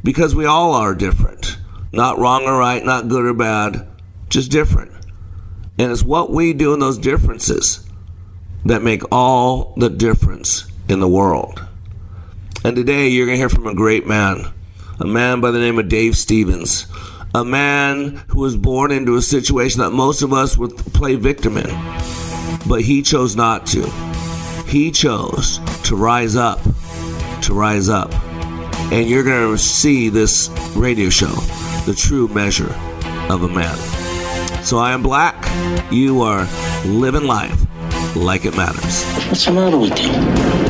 Because 0.02 0.34
we 0.34 0.44
all 0.44 0.72
are 0.72 0.94
different. 0.94 1.58
Not 1.92 2.18
wrong 2.18 2.44
or 2.44 2.58
right, 2.58 2.84
not 2.84 3.08
good 3.08 3.24
or 3.24 3.34
bad, 3.34 3.86
just 4.28 4.50
different. 4.50 4.92
And 5.78 5.90
it's 5.90 6.02
what 6.02 6.30
we 6.30 6.52
do 6.52 6.74
in 6.74 6.80
those 6.80 6.98
differences 6.98 7.86
that 8.64 8.82
make 8.82 9.02
all 9.12 9.74
the 9.76 9.90
difference 9.90 10.66
in 10.88 11.00
the 11.00 11.08
world. 11.08 11.64
And 12.64 12.76
today 12.76 13.08
you're 13.08 13.26
going 13.26 13.36
to 13.36 13.40
hear 13.40 13.48
from 13.48 13.66
a 13.66 13.74
great 13.74 14.06
man, 14.06 14.52
a 15.00 15.06
man 15.06 15.40
by 15.40 15.50
the 15.50 15.58
name 15.58 15.78
of 15.78 15.88
Dave 15.88 16.16
Stevens, 16.16 16.86
a 17.34 17.44
man 17.44 18.22
who 18.28 18.40
was 18.40 18.56
born 18.56 18.92
into 18.92 19.16
a 19.16 19.22
situation 19.22 19.80
that 19.80 19.90
most 19.90 20.22
of 20.22 20.32
us 20.32 20.56
would 20.56 20.76
play 20.76 21.16
victim 21.16 21.56
in. 21.56 21.70
But 22.68 22.82
he 22.82 23.02
chose 23.02 23.36
not 23.36 23.66
to. 23.68 23.84
He 24.66 24.90
chose 24.90 25.60
to 25.84 25.96
rise 25.96 26.36
up, 26.36 26.60
to 27.42 27.54
rise 27.54 27.88
up. 27.88 28.12
And 28.92 29.08
you're 29.08 29.24
going 29.24 29.52
to 29.52 29.58
see 29.58 30.08
this 30.08 30.48
radio 30.76 31.08
show, 31.08 31.34
the 31.86 31.94
true 31.96 32.28
measure 32.28 32.72
of 33.28 33.42
a 33.42 33.48
man. 33.48 33.76
So 34.62 34.78
I 34.78 34.92
am 34.92 35.02
black. 35.02 35.34
You 35.92 36.22
are 36.22 36.46
living 36.86 37.24
life 37.24 37.66
like 38.16 38.44
it 38.44 38.56
matters. 38.56 39.04
What's 39.26 39.44
the 39.44 39.52
matter 39.52 39.78
with 39.78 39.98
you? 40.00 40.63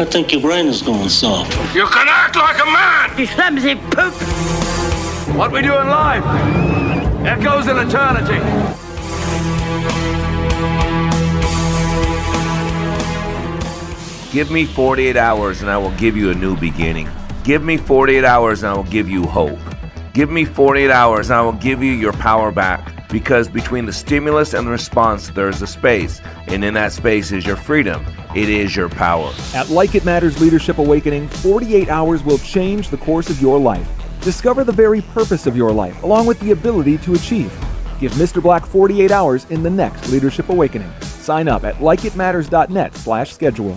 I 0.00 0.04
think 0.04 0.30
your 0.30 0.40
brain 0.40 0.68
is 0.68 0.80
going 0.80 1.08
soft. 1.08 1.52
You 1.74 1.84
can 1.86 2.06
act 2.08 2.36
like 2.36 2.62
a 2.62 2.66
man! 2.66 3.18
You 3.18 3.26
clumsy 3.26 3.74
poop! 3.74 4.14
What 5.36 5.50
we 5.50 5.60
do 5.60 5.76
in 5.76 5.88
life 5.88 6.24
echoes 7.26 7.66
in 7.66 7.76
eternity. 7.76 8.38
Give 14.30 14.52
me 14.52 14.66
48 14.66 15.16
hours 15.16 15.62
and 15.62 15.70
I 15.70 15.76
will 15.78 15.96
give 15.96 16.16
you 16.16 16.30
a 16.30 16.34
new 16.34 16.56
beginning. 16.56 17.08
Give 17.42 17.64
me 17.64 17.76
48 17.76 18.24
hours 18.24 18.62
and 18.62 18.70
I 18.70 18.76
will 18.76 18.84
give 18.84 19.08
you 19.08 19.24
hope. 19.24 19.58
Give 20.14 20.30
me 20.30 20.44
48 20.44 20.92
hours 20.92 21.30
and 21.30 21.40
I 21.40 21.42
will 21.42 21.52
give 21.54 21.82
you 21.82 21.90
your 21.90 22.12
power 22.12 22.52
back. 22.52 22.97
Because 23.10 23.48
between 23.48 23.86
the 23.86 23.92
stimulus 23.92 24.52
and 24.54 24.66
the 24.66 24.70
response, 24.70 25.28
there 25.30 25.48
is 25.48 25.62
a 25.62 25.66
space. 25.66 26.20
And 26.48 26.62
in 26.62 26.74
that 26.74 26.92
space 26.92 27.32
is 27.32 27.46
your 27.46 27.56
freedom. 27.56 28.04
It 28.36 28.48
is 28.48 28.76
your 28.76 28.88
power. 28.88 29.32
At 29.54 29.70
Like 29.70 29.94
It 29.94 30.04
Matters 30.04 30.40
Leadership 30.40 30.78
Awakening, 30.78 31.28
48 31.28 31.88
hours 31.88 32.22
will 32.22 32.38
change 32.38 32.90
the 32.90 32.98
course 32.98 33.30
of 33.30 33.40
your 33.40 33.58
life. 33.58 33.88
Discover 34.20 34.64
the 34.64 34.72
very 34.72 35.00
purpose 35.00 35.46
of 35.46 35.56
your 35.56 35.72
life, 35.72 36.02
along 36.02 36.26
with 36.26 36.38
the 36.40 36.50
ability 36.50 36.98
to 36.98 37.14
achieve. 37.14 37.52
Give 37.98 38.12
Mr. 38.12 38.42
Black 38.42 38.66
48 38.66 39.10
hours 39.10 39.46
in 39.46 39.62
the 39.62 39.70
next 39.70 40.10
Leadership 40.10 40.50
Awakening. 40.50 40.92
Sign 41.00 41.48
up 41.48 41.64
at 41.64 41.76
likeitmatters.net 41.76 42.94
slash 42.94 43.32
schedule. 43.32 43.76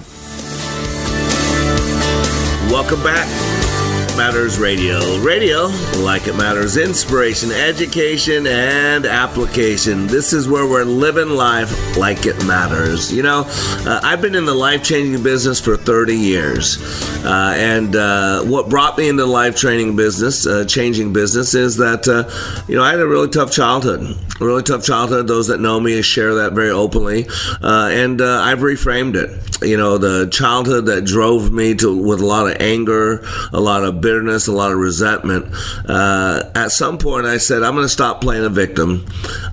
Welcome 2.70 3.04
back. 3.04 3.51
Matters 4.18 4.60
Radio. 4.60 5.18
Radio, 5.20 5.68
like 5.98 6.28
it 6.28 6.36
matters, 6.36 6.78
inspiration, 6.78 7.52
education, 7.52 8.46
and 8.46 9.06
application. 9.06 10.08
This 10.08 10.34
is 10.34 10.48
where 10.48 10.68
we're 10.68 10.84
living 10.84 11.30
life 11.30 11.98
like 11.98 12.26
it 12.26 12.46
matters. 12.46 13.12
You 13.12 13.24
know, 13.24 13.44
uh, 13.48 14.00
I've 14.04 14.22
been 14.22 14.36
in 14.36 14.46
the 14.46 14.54
life 14.54 14.84
changing 14.84 15.24
business 15.24 15.60
for 15.60 15.78
30 15.78 16.16
years. 16.16 16.78
Uh, 17.26 17.54
and 17.58 17.96
uh, 17.96 18.44
what 18.44 18.70
brought 18.70 18.98
me 18.98 19.10
into 19.10 19.24
the 19.24 19.30
life 19.30 19.56
training 19.56 19.96
business, 19.96 20.46
uh, 20.46 20.66
changing 20.66 21.14
business, 21.14 21.54
is 21.54 21.78
that, 21.78 22.08
uh, 22.08 22.30
you 22.68 22.76
know, 22.76 22.84
I 22.84 22.92
had 22.92 23.00
a 23.00 23.08
really 23.08 23.30
tough 23.30 23.52
childhood. 23.52 24.18
A 24.40 24.46
really 24.46 24.64
tough 24.64 24.84
childhood. 24.84 25.28
Those 25.28 25.48
that 25.48 25.60
know 25.60 25.80
me 25.80 26.02
share 26.02 26.36
that 26.36 26.54
very 26.54 26.72
openly. 26.72 27.28
Uh, 27.62 27.90
and 27.92 28.22
I've 28.22 28.60
reframed 28.60 29.16
it. 29.16 29.51
You 29.62 29.78
know, 29.78 29.98
the 29.98 30.28
childhood 30.30 30.88
that 30.88 31.06
drove 31.06 31.52
me 31.52 31.76
to 31.76 31.96
with 31.96 32.20
a 32.20 32.26
lot 32.26 32.48
of 32.48 32.58
anger, 32.60 33.24
a 33.54 33.60
lot 33.60 33.84
of 33.84 34.02
bitterness, 34.02 34.48
a 34.48 34.52
lot 34.52 34.72
of 34.72 34.78
resentment. 34.78 35.54
Uh, 35.88 36.50
at 36.56 36.72
some 36.72 36.98
point, 36.98 37.26
I 37.26 37.38
said, 37.38 37.64
I'm 37.64 37.76
going 37.76 37.86
to 37.86 37.90
stop 37.90 38.22
playing 38.22 38.44
a 38.44 38.50
victim. 38.50 39.06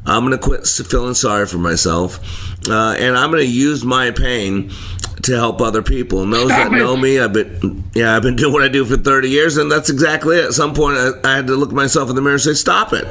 I'm 0.06 0.24
going 0.24 0.38
to 0.38 0.42
quit 0.42 0.66
feeling 0.66 1.14
sorry 1.14 1.46
for 1.46 1.58
myself. 1.58 2.18
Uh, 2.68 2.96
and 2.98 3.16
I'm 3.16 3.30
going 3.30 3.42
to 3.42 3.50
use 3.50 3.84
my 3.84 4.10
pain 4.10 4.70
to 5.22 5.34
help 5.34 5.60
other 5.60 5.82
people. 5.82 6.22
And 6.22 6.32
those 6.38 6.48
that 6.48 6.72
know 6.72 6.96
me, 6.96 7.18
I've 7.18 7.32
been 7.32 7.84
yeah, 7.94 8.16
I've 8.16 8.22
been 8.22 8.36
doing 8.36 8.52
what 8.52 8.62
I 8.62 8.68
do 8.68 8.84
for 8.84 8.96
30 8.96 9.28
years, 9.28 9.56
and 9.56 9.70
that's 9.70 9.90
exactly 9.90 10.36
it. 10.38 10.46
At 10.46 10.52
some 10.52 10.74
point, 10.74 10.98
I, 10.98 11.10
I 11.24 11.36
had 11.36 11.46
to 11.48 11.56
look 11.56 11.72
myself 11.72 12.10
in 12.10 12.16
the 12.16 12.22
mirror 12.22 12.34
and 12.34 12.42
say, 12.42 12.54
"Stop 12.54 12.92
it!" 12.92 13.06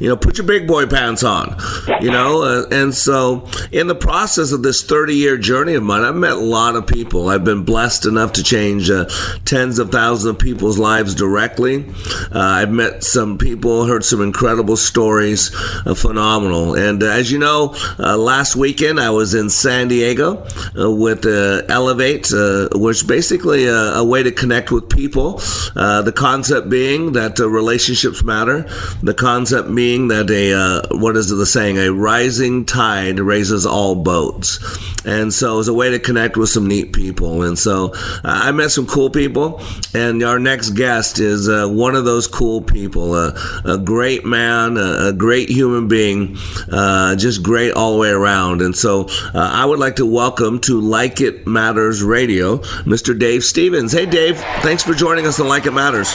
You 0.00 0.08
know, 0.08 0.16
put 0.16 0.38
your 0.38 0.46
big 0.46 0.66
boy 0.66 0.86
pants 0.86 1.22
on. 1.22 1.56
You 2.00 2.10
know, 2.10 2.42
uh, 2.42 2.66
and 2.70 2.94
so 2.94 3.48
in 3.70 3.86
the 3.86 3.94
process 3.94 4.52
of 4.52 4.62
this 4.62 4.82
30 4.82 5.14
year 5.14 5.36
journey 5.36 5.74
of 5.74 5.82
mine, 5.82 6.02
I've 6.02 6.16
met 6.16 6.32
a 6.32 6.36
lot 6.36 6.76
of 6.76 6.86
people. 6.86 7.28
I've 7.28 7.44
been 7.44 7.64
blessed 7.64 8.06
enough 8.06 8.32
to 8.34 8.42
change 8.42 8.90
uh, 8.90 9.08
tens 9.44 9.78
of 9.78 9.92
thousands 9.92 10.26
of 10.26 10.38
people's 10.38 10.78
lives 10.78 11.14
directly. 11.14 11.84
Uh, 12.32 12.38
I've 12.38 12.70
met 12.70 13.04
some 13.04 13.38
people, 13.38 13.86
heard 13.86 14.04
some 14.04 14.20
incredible 14.20 14.76
stories, 14.76 15.54
uh, 15.86 15.94
phenomenal. 15.94 16.74
And 16.74 17.02
uh, 17.02 17.06
as 17.06 17.30
you 17.30 17.38
know, 17.38 17.74
uh, 17.98 18.16
last 18.16 18.56
weekend 18.56 18.98
I 19.00 19.10
was 19.10 19.34
in 19.34 19.50
San 19.50 19.88
Diego 19.88 20.46
with 20.74 21.22
Elevate, 21.68 22.28
which 22.74 23.06
basically 23.06 23.66
a, 23.66 23.94
a 23.94 24.04
way 24.04 24.22
to 24.22 24.32
connect 24.32 24.70
with 24.70 24.88
people. 24.88 25.40
Uh, 25.76 26.02
the 26.02 26.12
concept 26.12 26.68
being 26.68 27.12
that 27.12 27.40
uh, 27.40 27.48
relationships 27.48 28.22
matter. 28.22 28.62
The 29.02 29.14
concept 29.14 29.74
being 29.74 30.08
that 30.08 30.30
a 30.30 30.52
uh, 30.52 30.98
what 30.98 31.16
is 31.16 31.28
the 31.28 31.46
saying? 31.46 31.78
A 31.78 31.92
rising 31.92 32.64
tide 32.64 33.18
raises 33.20 33.66
all 33.66 33.94
boats. 33.94 34.58
And 35.04 35.32
so 35.32 35.58
it's 35.58 35.68
a 35.68 35.74
way 35.74 35.90
to 35.90 35.98
connect 35.98 36.36
with 36.36 36.48
some 36.48 36.68
neat 36.68 36.92
people. 36.92 37.42
And 37.42 37.58
so 37.58 37.92
uh, 37.94 38.20
I 38.24 38.52
met 38.52 38.70
some 38.70 38.86
cool 38.86 39.10
people. 39.10 39.60
And 39.94 40.22
our 40.22 40.38
next 40.38 40.70
guest 40.70 41.18
is 41.18 41.48
uh, 41.48 41.68
one 41.68 41.94
of 41.94 42.04
those 42.04 42.26
cool 42.26 42.60
people. 42.62 43.14
a 43.14 43.78
great 43.84 44.24
man, 44.24 44.76
a, 44.76 45.08
a 45.08 45.12
great 45.12 45.48
human 45.48 45.88
being, 45.88 46.36
uh, 46.70 47.16
just 47.16 47.42
great 47.42 47.72
all 47.72 47.94
the 47.94 47.98
way 47.98 48.10
around. 48.10 48.62
And 48.62 48.76
so 48.76 49.08
I 49.34 49.64
would 49.64 49.78
like 49.78 49.96
to 49.96 50.06
welcome 50.06 50.60
to 50.60 50.80
Like 50.80 51.20
It 51.20 51.41
Matters 51.46 52.02
Radio, 52.02 52.58
Mr. 52.84 53.18
Dave 53.18 53.44
Stevens. 53.44 53.92
Hey, 53.92 54.06
Dave, 54.06 54.38
thanks 54.60 54.82
for 54.82 54.94
joining 54.94 55.26
us 55.26 55.40
on 55.40 55.48
Like 55.48 55.66
It 55.66 55.72
Matters. 55.72 56.14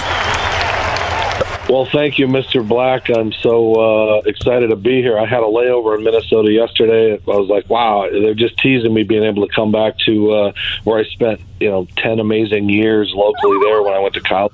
Well, 1.69 1.85
thank 1.91 2.17
you, 2.17 2.27
Mr. 2.27 2.65
Black. 2.65 3.09
I'm 3.09 3.33
so 3.33 3.73
uh, 3.73 4.21
excited 4.25 4.69
to 4.69 4.77
be 4.77 5.01
here. 5.01 5.19
I 5.19 5.25
had 5.25 5.39
a 5.39 5.47
layover 5.47 5.97
in 5.97 6.03
Minnesota 6.03 6.49
yesterday. 6.49 7.15
I 7.15 7.21
was 7.25 7.49
like, 7.49 7.69
wow, 7.69 8.07
they're 8.09 8.33
just 8.33 8.57
teasing 8.59 8.93
me 8.93 9.03
being 9.03 9.23
able 9.23 9.45
to 9.45 9.53
come 9.53 9.73
back 9.73 9.97
to 10.05 10.31
uh, 10.31 10.51
where 10.85 10.99
I 10.99 11.03
spent, 11.03 11.41
you 11.59 11.69
know, 11.69 11.85
10 11.97 12.19
amazing 12.19 12.69
years 12.69 13.11
locally 13.13 13.59
there 13.65 13.83
when 13.83 13.93
I 13.93 13.99
went 13.99 14.13
to 14.13 14.21
college. 14.21 14.53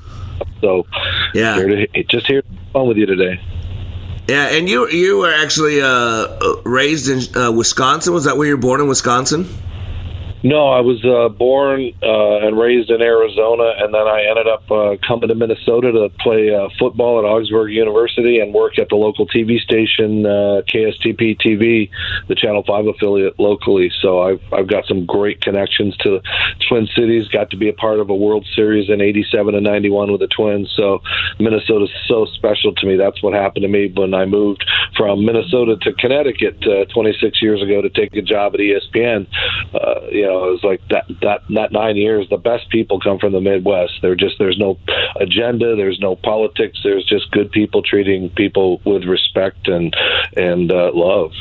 So, 0.62 0.88
yeah, 1.36 1.56
here 1.56 1.68
to, 1.68 2.04
just 2.06 2.26
here 2.26 2.42
fun 2.72 2.88
with 2.88 2.98
you 2.98 3.06
today. 3.06 3.40
Yeah, 4.28 4.48
and 4.48 4.68
you 4.70 4.90
you 4.90 5.18
were 5.20 5.34
actually 5.34 5.82
uh, 5.82 6.56
raised 6.64 7.10
in 7.10 7.38
uh, 7.38 7.52
Wisconsin. 7.52 8.14
Was 8.14 8.24
that 8.24 8.38
where 8.38 8.48
you 8.48 8.56
were 8.56 8.62
born 8.62 8.82
in 8.82 8.88
Wisconsin? 8.88 9.48
No, 10.44 10.68
I 10.68 10.82
was 10.82 11.00
uh, 11.06 11.30
born 11.30 11.94
uh, 12.04 12.46
and 12.46 12.60
raised 12.60 12.90
in 12.90 13.02
Arizona, 13.02 13.76
and 13.80 13.94
then 13.94 14.08
I 14.08 14.28
ended 14.30 14.46
up 14.46 14.70
uh, 14.70 14.98
coming 15.08 15.30
to 15.30 15.36
Minnesota 15.36 15.94
to 15.94 16.10
play 16.20 16.54
uh, 16.54 16.68
football 16.78 17.18
at 17.20 17.24
Augsburg 17.24 17.72
University 17.72 18.40
and 18.42 18.54
work 18.54 18.78
at 18.78 18.90
the 18.90 18.98
local 18.98 19.26
TV 19.26 19.58
station 19.58 20.26
uh, 20.26 20.60
KSTP 20.68 21.40
TV, 21.40 21.90
the 22.28 22.36
Channel 22.36 22.62
Five 22.68 22.88
affiliate 22.88 23.40
locally. 23.40 23.90
So 24.02 24.22
I've 24.22 24.42
I've 24.52 24.68
got 24.68 24.86
some 24.86 25.06
great 25.06 25.40
connections 25.40 25.96
to 26.04 26.20
Twin 26.68 26.90
Cities. 26.94 27.30
Got 27.30 27.52
to 27.52 27.58
be 27.58 27.70
a 27.70 27.74
part 27.74 28.02
of 28.02 28.10
a 28.10 28.16
World 28.16 28.46
Series 28.54 28.90
in 28.90 29.00
'87 29.00 29.56
and 29.56 29.64
'91 29.64 30.12
with 30.12 30.20
the 30.20 30.28
Twins. 30.28 30.70
So 30.76 31.00
Minnesota's 31.40 31.90
so 32.06 32.26
special 32.26 32.76
to 32.76 32.86
me. 32.86 32.98
That's 32.98 33.24
what 33.24 33.34
happened 33.34 33.64
to 33.64 33.70
me 33.70 33.94
when 33.96 34.14
I 34.14 34.26
moved 34.26 34.70
from 34.98 35.24
Minnesota 35.24 35.78
to 35.84 35.94
Connecticut 35.94 36.58
uh, 36.68 36.84
26 36.94 37.42
years 37.42 37.62
ago 37.62 37.82
to 37.82 37.90
take 37.90 38.14
a 38.18 38.22
job 38.22 38.56
at 38.56 38.60
ESPN. 38.60 39.26
Uh, 39.74 40.02
you 40.12 40.33
know, 40.34 40.48
it 40.48 40.52
was 40.52 40.64
like 40.64 40.82
that 40.90 41.06
that 41.22 41.42
that 41.50 41.72
nine 41.72 41.96
years. 41.96 42.28
The 42.30 42.38
best 42.38 42.70
people 42.70 43.00
come 43.00 43.20
from 43.20 43.34
the 43.34 43.42
Midwest. 43.42 43.94
They're 44.02 44.16
just 44.16 44.36
there's 44.40 44.58
no 44.58 44.78
agenda, 45.20 45.76
there's 45.76 46.00
no 46.00 46.16
politics. 46.16 46.80
There's 46.84 47.06
just 47.06 47.32
good 47.32 47.52
people 47.52 47.82
treating 47.84 48.30
people 48.30 48.82
with 48.86 49.04
respect 49.04 49.68
and 49.68 49.96
and 50.36 50.72
uh, 50.72 50.92
love. 50.94 51.32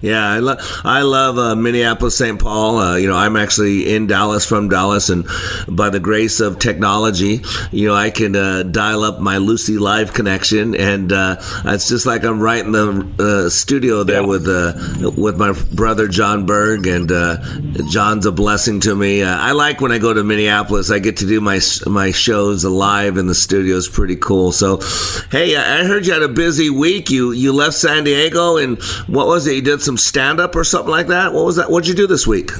Yeah, 0.00 0.28
I, 0.28 0.38
lo- 0.38 0.58
I 0.84 1.02
love 1.02 1.38
uh, 1.38 1.56
Minneapolis, 1.56 2.16
St. 2.16 2.38
Paul. 2.40 2.78
Uh, 2.78 2.96
you 2.96 3.08
know, 3.08 3.16
I'm 3.16 3.36
actually 3.36 3.94
in 3.94 4.06
Dallas 4.06 4.46
from 4.46 4.68
Dallas, 4.68 5.08
and 5.08 5.26
by 5.68 5.90
the 5.90 6.00
grace 6.00 6.40
of 6.40 6.58
technology, 6.58 7.42
you 7.70 7.88
know, 7.88 7.94
I 7.94 8.10
can 8.10 8.36
uh, 8.36 8.62
dial 8.64 9.02
up 9.02 9.20
my 9.20 9.36
LUCI 9.36 9.78
Live 9.78 10.12
connection, 10.12 10.74
and 10.74 11.12
uh, 11.12 11.36
it's 11.64 11.88
just 11.88 12.06
like 12.06 12.24
I'm 12.24 12.40
right 12.40 12.64
in 12.64 12.72
the 12.72 13.46
uh, 13.46 13.48
studio 13.48 14.02
there 14.02 14.22
yeah. 14.22 14.26
with 14.26 14.46
uh, 14.48 15.10
with 15.16 15.38
my 15.38 15.52
brother 15.74 16.08
John 16.08 16.46
Berg, 16.46 16.86
and 16.86 17.08
John's 17.90 18.26
a 18.26 18.32
blessing 18.32 18.80
to 18.80 18.94
me. 18.94 19.22
I 19.22 19.52
like 19.52 19.80
when 19.80 19.92
I 19.92 19.98
go 19.98 20.12
to 20.12 20.24
Minneapolis. 20.24 20.90
I 20.90 20.98
get 20.98 21.16
to 21.18 21.26
do 21.26 21.40
my 21.40 21.60
my 21.86 22.10
shows 22.10 22.64
live 22.64 23.16
in 23.16 23.26
the 23.26 23.34
studio. 23.34 23.76
It's 23.76 23.88
pretty 23.88 24.16
cool. 24.16 24.52
So, 24.52 24.80
hey, 25.30 25.56
I 25.56 25.84
heard 25.84 26.06
you 26.06 26.12
had 26.12 26.22
a 26.22 26.28
busy 26.28 26.70
week. 26.70 27.10
You 27.10 27.32
you 27.32 27.52
left 27.52 27.74
San 27.74 28.04
Diego, 28.04 28.56
and 28.56 28.82
what 29.06 29.26
was 29.26 29.46
it? 29.46 29.54
You 29.54 29.62
did 29.62 29.75
did 29.76 29.84
some 29.84 29.96
stand 29.96 30.40
up 30.40 30.56
or 30.56 30.64
something 30.64 30.90
like 30.90 31.08
that. 31.08 31.32
What 31.32 31.44
was 31.44 31.56
that? 31.56 31.70
What'd 31.70 31.88
you 31.88 31.94
do 31.94 32.06
this 32.06 32.26
week? 32.26 32.50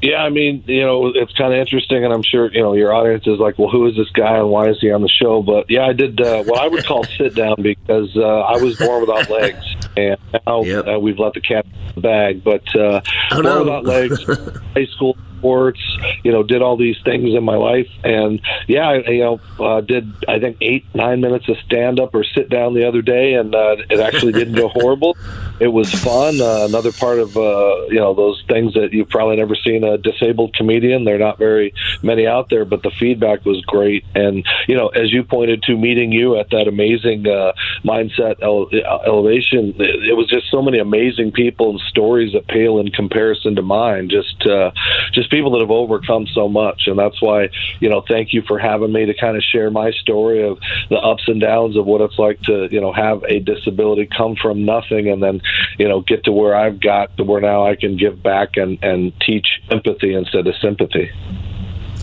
Yeah, 0.00 0.16
I 0.16 0.30
mean, 0.30 0.64
you 0.66 0.80
know, 0.80 1.12
it's 1.14 1.32
kind 1.34 1.52
of 1.52 1.60
interesting, 1.60 2.04
and 2.04 2.12
I'm 2.12 2.24
sure 2.24 2.52
you 2.52 2.60
know 2.60 2.74
your 2.74 2.92
audience 2.92 3.24
is 3.26 3.38
like, 3.38 3.56
"Well, 3.56 3.68
who 3.68 3.86
is 3.86 3.96
this 3.96 4.10
guy, 4.10 4.38
and 4.38 4.50
why 4.50 4.68
is 4.68 4.78
he 4.80 4.90
on 4.90 5.00
the 5.00 5.08
show?" 5.08 5.42
But 5.42 5.70
yeah, 5.70 5.86
I 5.86 5.92
did 5.92 6.20
uh, 6.20 6.42
what 6.42 6.60
I 6.60 6.66
would 6.66 6.84
call 6.84 7.04
sit 7.18 7.36
down 7.36 7.56
because 7.62 8.16
uh, 8.16 8.40
I 8.40 8.60
was 8.60 8.76
born 8.78 9.00
without 9.00 9.30
legs, 9.30 9.64
and 9.96 10.16
now 10.44 10.62
yep. 10.62 10.88
uh, 10.88 10.98
we've 10.98 11.20
let 11.20 11.34
the 11.34 11.40
cat 11.40 11.66
bag. 11.96 12.42
But 12.42 12.64
uh, 12.74 13.00
oh, 13.30 13.42
born 13.42 13.44
no. 13.44 13.58
without 13.60 13.84
legs, 13.84 14.24
high 14.74 14.86
school 14.86 15.16
sports, 15.42 15.80
you 16.22 16.30
know, 16.30 16.44
did 16.44 16.62
all 16.62 16.76
these 16.76 16.96
things 17.04 17.34
in 17.34 17.42
my 17.42 17.56
life. 17.56 17.88
And 18.04 18.40
yeah, 18.68 18.88
I, 18.88 18.96
you 19.10 19.24
know, 19.24 19.40
uh, 19.58 19.80
did 19.80 20.12
I 20.28 20.38
think 20.38 20.58
eight, 20.60 20.84
nine 20.94 21.20
minutes 21.20 21.48
of 21.48 21.56
stand 21.66 21.98
up 21.98 22.14
or 22.14 22.22
sit 22.22 22.48
down 22.48 22.74
the 22.74 22.86
other 22.86 23.02
day, 23.02 23.34
and 23.34 23.52
uh, 23.52 23.76
it 23.90 23.98
actually 23.98 24.32
didn't 24.32 24.54
go 24.54 24.68
horrible. 24.68 25.16
It 25.58 25.68
was 25.68 25.92
fun. 25.92 26.40
Uh, 26.40 26.66
another 26.68 26.92
part 26.92 27.18
of 27.18 27.36
uh, 27.36 27.86
you 27.88 27.98
know 27.98 28.14
those 28.14 28.42
things 28.48 28.74
that 28.74 28.92
you've 28.92 29.08
probably 29.08 29.36
never 29.36 29.56
seen 29.56 29.82
a 29.82 29.98
disabled 29.98 30.54
comedian. 30.54 31.04
They're 31.04 31.18
not 31.18 31.38
very 31.38 31.74
many 32.02 32.26
out 32.26 32.48
there, 32.48 32.64
but 32.64 32.82
the 32.82 32.92
feedback 33.00 33.44
was 33.44 33.60
great. 33.62 34.04
And 34.14 34.46
you 34.68 34.76
know, 34.76 34.88
as 34.88 35.12
you 35.12 35.24
pointed 35.24 35.64
to, 35.64 35.76
meeting 35.76 36.12
you 36.12 36.38
at 36.38 36.50
that 36.50 36.68
amazing 36.68 37.26
uh, 37.26 37.52
mindset 37.82 38.40
ele- 38.42 38.70
elevation, 39.04 39.74
it, 39.80 40.10
it 40.10 40.16
was 40.16 40.28
just 40.28 40.48
so 40.50 40.62
many 40.62 40.78
amazing 40.78 41.32
people 41.32 41.70
and 41.70 41.80
stories 41.80 42.32
that 42.34 42.46
pale 42.46 42.78
in 42.78 42.90
comparison 42.92 43.56
to 43.56 43.62
mine. 43.62 44.08
Just 44.08 44.46
uh, 44.46 44.70
just 45.12 45.31
people 45.32 45.50
that 45.52 45.60
have 45.60 45.70
overcome 45.70 46.26
so 46.32 46.48
much, 46.48 46.82
and 46.86 46.98
that's 46.98 47.20
why 47.20 47.48
you 47.80 47.88
know 47.88 48.04
thank 48.06 48.32
you 48.32 48.42
for 48.46 48.58
having 48.58 48.92
me 48.92 49.06
to 49.06 49.14
kind 49.14 49.36
of 49.36 49.42
share 49.42 49.70
my 49.70 49.90
story 49.90 50.46
of 50.46 50.58
the 50.90 50.96
ups 50.96 51.24
and 51.26 51.40
downs 51.40 51.76
of 51.76 51.86
what 51.86 52.00
it's 52.02 52.18
like 52.18 52.40
to 52.42 52.68
you 52.70 52.80
know 52.80 52.92
have 52.92 53.24
a 53.24 53.40
disability, 53.40 54.06
come 54.06 54.36
from 54.36 54.64
nothing, 54.64 55.08
and 55.08 55.22
then 55.22 55.40
you 55.78 55.88
know 55.88 56.02
get 56.02 56.24
to 56.24 56.32
where 56.32 56.54
I've 56.54 56.80
got 56.80 57.16
to 57.16 57.24
where 57.24 57.40
now 57.40 57.66
I 57.66 57.74
can 57.74 57.96
give 57.96 58.22
back 58.22 58.56
and 58.56 58.78
and 58.82 59.12
teach 59.20 59.46
empathy 59.70 60.14
instead 60.14 60.46
of 60.46 60.54
sympathy. 60.60 61.10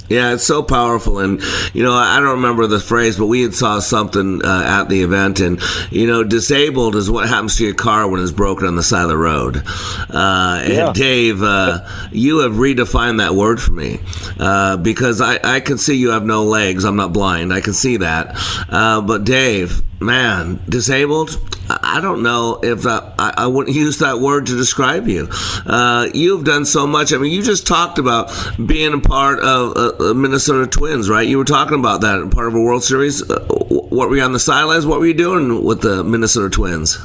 Yeah, 0.09 0.33
it's 0.33 0.43
so 0.43 0.63
powerful, 0.63 1.19
and 1.19 1.41
you 1.73 1.83
know 1.83 1.93
I 1.93 2.19
don't 2.19 2.29
remember 2.29 2.65
the 2.67 2.79
phrase, 2.79 3.17
but 3.17 3.27
we 3.27 3.43
had 3.43 3.53
saw 3.53 3.79
something 3.79 4.43
uh, 4.43 4.63
at 4.65 4.89
the 4.89 5.03
event, 5.03 5.39
and 5.39 5.61
you 5.91 6.07
know 6.07 6.23
disabled 6.23 6.95
is 6.95 7.09
what 7.11 7.29
happens 7.29 7.57
to 7.57 7.65
your 7.65 7.75
car 7.75 8.07
when 8.09 8.21
it's 8.21 8.31
broken 8.31 8.67
on 8.67 8.75
the 8.75 8.83
side 8.83 9.03
of 9.03 9.09
the 9.09 9.17
road. 9.17 9.63
Uh, 10.09 10.61
and 10.63 10.95
Dave, 10.95 11.43
uh, 11.43 11.87
you 12.11 12.39
have 12.39 12.53
redefined 12.53 13.19
that 13.19 13.35
word 13.35 13.61
for 13.61 13.71
me 13.71 13.99
uh, 14.39 14.77
because 14.77 15.21
I 15.21 15.39
I 15.43 15.59
can 15.59 15.77
see 15.77 15.95
you 15.95 16.09
have 16.09 16.25
no 16.25 16.43
legs. 16.43 16.85
I'm 16.85 16.95
not 16.95 17.13
blind. 17.13 17.53
I 17.53 17.61
can 17.61 17.73
see 17.73 17.97
that, 17.97 18.35
uh, 18.69 19.01
but 19.01 19.23
Dave, 19.23 19.81
man, 19.99 20.61
disabled. 20.67 21.39
I 21.69 22.01
don't 22.01 22.23
know 22.23 22.59
if 22.63 22.85
I, 22.87 23.13
I 23.17 23.47
wouldn't 23.47 23.75
use 23.75 23.99
that 23.99 24.19
word 24.19 24.47
to 24.47 24.57
describe 24.57 25.07
you. 25.07 25.29
Uh, 25.65 26.09
you've 26.13 26.43
done 26.43 26.65
so 26.65 26.87
much. 26.87 27.13
I 27.13 27.17
mean, 27.17 27.31
you 27.31 27.43
just 27.43 27.67
talked 27.67 27.99
about 27.99 28.31
being 28.65 28.93
a 28.93 28.99
part 28.99 29.39
of 29.39 29.77
uh, 29.77 30.09
uh, 30.09 30.13
Minnesota 30.13 30.65
Twins, 30.65 31.09
right? 31.09 31.27
You 31.27 31.37
were 31.37 31.45
talking 31.45 31.77
about 31.77 32.01
that, 32.01 32.31
part 32.31 32.47
of 32.47 32.55
a 32.55 32.61
World 32.61 32.83
Series. 32.83 33.21
Uh, 33.29 33.45
what 33.47 34.09
were 34.09 34.15
you 34.15 34.23
on 34.23 34.33
the 34.33 34.39
sidelines? 34.39 34.85
What 34.85 34.99
were 34.99 35.05
you 35.05 35.13
doing 35.13 35.63
with 35.63 35.81
the 35.81 36.03
Minnesota 36.03 36.49
Twins? 36.49 36.97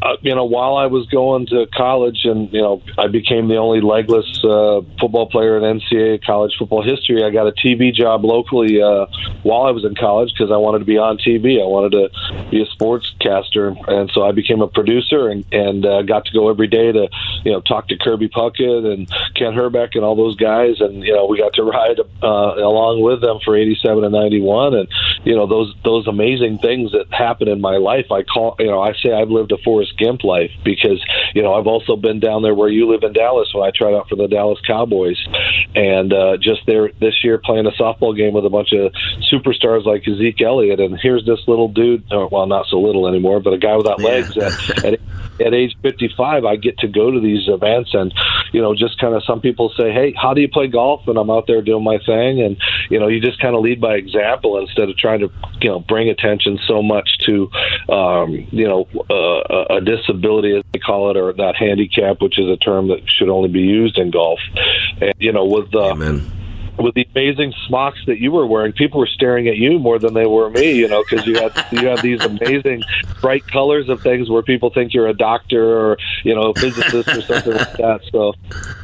Uh, 0.00 0.16
you 0.22 0.34
know, 0.34 0.44
while 0.44 0.76
I 0.76 0.86
was 0.86 1.06
going 1.08 1.46
to 1.46 1.66
college, 1.74 2.20
and 2.24 2.52
you 2.52 2.60
know, 2.60 2.82
I 2.96 3.08
became 3.08 3.48
the 3.48 3.56
only 3.56 3.80
legless 3.80 4.44
uh, 4.44 4.82
football 5.00 5.28
player 5.28 5.56
in 5.58 5.80
NCAA 5.80 6.24
college 6.24 6.54
football 6.56 6.82
history. 6.82 7.24
I 7.24 7.30
got 7.30 7.48
a 7.48 7.52
TV 7.52 7.92
job 7.92 8.24
locally 8.24 8.80
uh, 8.80 9.06
while 9.42 9.62
I 9.62 9.72
was 9.72 9.84
in 9.84 9.96
college 9.96 10.32
because 10.32 10.52
I 10.52 10.56
wanted 10.56 10.80
to 10.80 10.84
be 10.84 10.98
on 10.98 11.18
TV. 11.18 11.60
I 11.60 11.66
wanted 11.66 11.92
to 11.92 12.48
be 12.48 12.62
a 12.62 12.66
sportscaster, 12.66 13.76
and 13.88 14.08
so 14.12 14.24
I 14.24 14.30
became 14.30 14.62
a 14.62 14.68
producer 14.68 15.28
and 15.28 15.44
and 15.52 15.84
uh, 15.84 16.02
got 16.02 16.26
to 16.26 16.32
go 16.32 16.48
every 16.48 16.68
day 16.68 16.92
to 16.92 17.08
you 17.44 17.52
know 17.52 17.60
talk 17.60 17.88
to 17.88 17.98
Kirby 17.98 18.28
Puckett 18.28 18.92
and 18.92 19.08
Kent 19.34 19.56
Hrbek 19.56 19.96
and 19.96 20.04
all 20.04 20.14
those 20.14 20.36
guys, 20.36 20.80
and 20.80 21.02
you 21.02 21.12
know, 21.12 21.26
we 21.26 21.38
got 21.38 21.54
to 21.54 21.64
ride 21.64 21.98
uh, 22.22 22.54
along 22.54 23.00
with 23.02 23.20
them 23.20 23.38
for 23.44 23.56
'87 23.56 24.04
and 24.04 24.12
'91, 24.12 24.74
and 24.74 24.88
you 25.24 25.34
know, 25.34 25.48
those 25.48 25.74
those 25.84 26.06
amazing 26.06 26.58
things 26.58 26.92
that 26.92 27.12
happen 27.12 27.48
in 27.48 27.60
my 27.60 27.78
life. 27.78 28.12
I 28.12 28.22
call 28.22 28.54
you 28.60 28.66
know, 28.66 28.80
I 28.80 28.92
say 28.94 29.12
I've 29.12 29.30
lived 29.30 29.50
a 29.50 29.58
Forrest 29.58 29.87
Gump 29.98 30.24
life 30.24 30.50
because 30.64 31.04
you 31.34 31.42
know 31.42 31.54
I've 31.54 31.66
also 31.66 31.96
been 31.96 32.20
down 32.20 32.42
there 32.42 32.54
where 32.54 32.68
you 32.68 32.90
live 32.90 33.02
in 33.02 33.12
Dallas 33.12 33.48
when 33.52 33.66
I 33.66 33.70
tried 33.74 33.94
out 33.94 34.08
for 34.08 34.16
the 34.16 34.28
Dallas 34.28 34.58
Cowboys, 34.66 35.18
and 35.74 36.12
uh, 36.12 36.36
just 36.36 36.60
there 36.66 36.90
this 37.00 37.24
year 37.24 37.38
playing 37.38 37.66
a 37.66 37.72
softball 37.72 38.16
game 38.16 38.32
with 38.32 38.44
a 38.44 38.50
bunch 38.50 38.72
of 38.72 38.92
superstars 39.32 39.84
like 39.84 40.04
Zeke 40.04 40.40
Elliott, 40.42 40.80
and 40.80 40.98
here's 41.00 41.24
this 41.24 41.40
little 41.46 41.68
dude, 41.68 42.04
or, 42.12 42.28
well 42.28 42.46
not 42.46 42.66
so 42.66 42.80
little 42.80 43.06
anymore, 43.06 43.40
but 43.40 43.52
a 43.52 43.58
guy 43.58 43.76
without 43.76 44.00
legs 44.00 44.36
at, 44.36 44.84
at 44.84 45.00
at 45.40 45.54
age 45.54 45.76
55, 45.82 46.44
I 46.44 46.56
get 46.56 46.78
to 46.78 46.88
go 46.88 47.10
to 47.10 47.20
these 47.20 47.48
events 47.48 47.90
and, 47.94 48.12
you 48.52 48.60
know, 48.60 48.74
just 48.74 48.98
kind 48.98 49.14
of 49.14 49.22
some 49.24 49.40
people 49.40 49.72
say, 49.76 49.92
Hey, 49.92 50.12
how 50.16 50.34
do 50.34 50.40
you 50.40 50.48
play 50.48 50.66
golf? 50.66 51.06
And 51.06 51.18
I'm 51.18 51.30
out 51.30 51.46
there 51.46 51.62
doing 51.62 51.84
my 51.84 51.98
thing. 52.04 52.42
And, 52.42 52.56
you 52.90 52.98
know, 52.98 53.08
you 53.08 53.20
just 53.20 53.40
kind 53.40 53.54
of 53.54 53.62
lead 53.62 53.80
by 53.80 53.94
example 53.94 54.58
instead 54.58 54.88
of 54.88 54.96
trying 54.96 55.20
to, 55.20 55.30
you 55.60 55.70
know, 55.70 55.80
bring 55.80 56.08
attention 56.08 56.58
so 56.66 56.82
much 56.82 57.08
to, 57.26 57.50
um, 57.88 58.46
you 58.50 58.66
know, 58.66 58.88
uh, 59.10 59.76
a 59.76 59.77
disability, 59.80 60.56
as 60.56 60.64
they 60.72 60.78
call 60.78 61.10
it, 61.10 61.16
or 61.16 61.32
that 61.32 61.56
handicap, 61.56 62.20
which 62.20 62.38
is 62.38 62.48
a 62.48 62.56
term 62.56 62.88
that 62.88 63.00
should 63.08 63.28
only 63.28 63.48
be 63.48 63.60
used 63.60 63.98
in 63.98 64.10
golf. 64.10 64.40
And, 65.00 65.14
you 65.18 65.32
know, 65.32 65.44
with, 65.44 65.70
the 65.70 65.80
Amen. 65.80 66.30
With 66.78 66.94
the 66.94 67.06
amazing 67.14 67.52
smocks 67.66 67.98
that 68.06 68.18
you 68.18 68.32
were 68.32 68.46
wearing, 68.46 68.72
people 68.72 69.00
were 69.00 69.06
staring 69.06 69.48
at 69.48 69.56
you 69.56 69.78
more 69.78 69.98
than 69.98 70.14
they 70.14 70.26
were 70.26 70.50
me. 70.50 70.72
You 70.72 70.88
know, 70.88 71.02
because 71.08 71.26
you 71.26 71.34
had 71.34 71.52
you 71.72 71.86
had 71.86 72.00
these 72.00 72.24
amazing 72.24 72.82
bright 73.20 73.46
colors 73.46 73.88
of 73.88 74.00
things 74.02 74.30
where 74.30 74.42
people 74.42 74.70
think 74.70 74.94
you're 74.94 75.08
a 75.08 75.14
doctor 75.14 75.78
or 75.78 75.98
you 76.24 76.34
know 76.34 76.50
a 76.50 76.54
physicist 76.54 77.08
or 77.08 77.22
something 77.22 77.54
like 77.54 77.76
that. 77.76 78.00
So, 78.12 78.34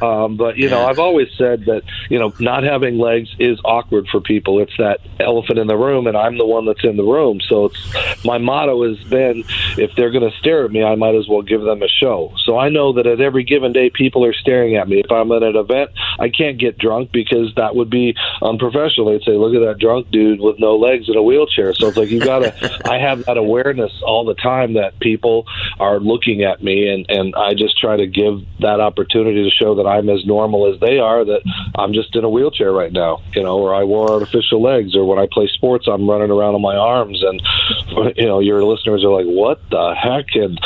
um, 0.05 0.37
but 0.37 0.57
you 0.57 0.69
know, 0.69 0.85
I've 0.85 0.99
always 0.99 1.27
said 1.37 1.65
that 1.65 1.83
you 2.09 2.19
know 2.19 2.33
not 2.39 2.63
having 2.63 2.97
legs 2.97 3.29
is 3.39 3.59
awkward 3.63 4.07
for 4.07 4.21
people. 4.21 4.61
It's 4.61 4.75
that 4.77 4.99
elephant 5.19 5.59
in 5.59 5.67
the 5.67 5.77
room, 5.77 6.07
and 6.07 6.17
I'm 6.17 6.37
the 6.37 6.45
one 6.45 6.65
that's 6.65 6.83
in 6.83 6.97
the 6.97 7.03
room. 7.03 7.39
So 7.47 7.65
it's 7.65 8.25
my 8.25 8.37
motto 8.37 8.87
has 8.87 9.01
been 9.07 9.43
if 9.77 9.95
they're 9.95 10.11
going 10.11 10.29
to 10.29 10.37
stare 10.37 10.65
at 10.65 10.71
me, 10.71 10.83
I 10.83 10.95
might 10.95 11.15
as 11.15 11.27
well 11.27 11.41
give 11.41 11.61
them 11.61 11.81
a 11.81 11.87
show. 11.87 12.33
So 12.43 12.57
I 12.57 12.69
know 12.69 12.93
that 12.93 13.07
at 13.07 13.21
every 13.21 13.43
given 13.43 13.73
day, 13.73 13.89
people 13.89 14.25
are 14.25 14.33
staring 14.33 14.75
at 14.75 14.87
me. 14.87 14.99
If 14.99 15.11
I'm 15.11 15.31
at 15.31 15.43
an 15.43 15.55
event, 15.55 15.91
I 16.19 16.29
can't 16.29 16.57
get 16.57 16.77
drunk 16.77 17.11
because 17.11 17.53
that 17.55 17.75
would 17.75 17.84
be 17.89 18.15
unprofessional. 18.41 19.11
They'd 19.11 19.23
say, 19.23 19.33
"Look 19.33 19.53
at 19.55 19.65
that 19.65 19.79
drunk 19.79 20.11
dude 20.11 20.39
with 20.41 20.59
no 20.59 20.75
legs 20.75 21.09
in 21.09 21.15
a 21.15 21.23
wheelchair." 21.23 21.73
So 21.73 21.87
it's 21.87 21.97
like 21.97 22.09
you 22.09 22.19
gotta. 22.19 22.53
I 22.89 22.97
have 22.99 23.25
that 23.25 23.37
awareness 23.37 23.91
all 24.05 24.25
the 24.25 24.35
time 24.35 24.73
that 24.73 24.99
people 24.99 25.45
are 25.79 25.99
looking 25.99 26.43
at 26.43 26.63
me, 26.63 26.89
and 26.89 27.05
and 27.09 27.35
I 27.35 27.53
just 27.53 27.79
try 27.79 27.97
to 27.97 28.07
give 28.07 28.41
that 28.59 28.79
opportunity 28.79 29.43
to 29.43 29.49
show 29.49 29.75
that 29.75 29.87
I'm 29.87 30.09
as 30.09 30.25
normal 30.25 30.73
as 30.73 30.79
they 30.79 30.99
are. 30.99 31.23
That 31.25 31.41
I'm 31.75 31.93
just 31.93 32.15
in 32.15 32.23
a 32.23 32.29
wheelchair 32.29 32.71
right 32.71 32.91
now, 32.91 33.21
you 33.33 33.43
know, 33.43 33.57
or 33.57 33.73
I 33.73 33.83
wore 33.83 34.09
artificial 34.11 34.61
legs, 34.61 34.95
or 34.95 35.05
when 35.05 35.19
I 35.19 35.27
play 35.31 35.47
sports, 35.53 35.87
I'm 35.87 36.09
running 36.09 36.31
around 36.31 36.55
on 36.55 36.61
my 36.61 36.75
arms, 36.75 37.23
and 37.23 37.41
you 38.17 38.25
know, 38.25 38.39
your 38.39 38.63
listeners 38.63 39.03
are 39.03 39.09
like, 39.11 39.25
"What 39.25 39.61
the 39.69 39.95
heck?" 39.95 40.35
And 40.35 40.59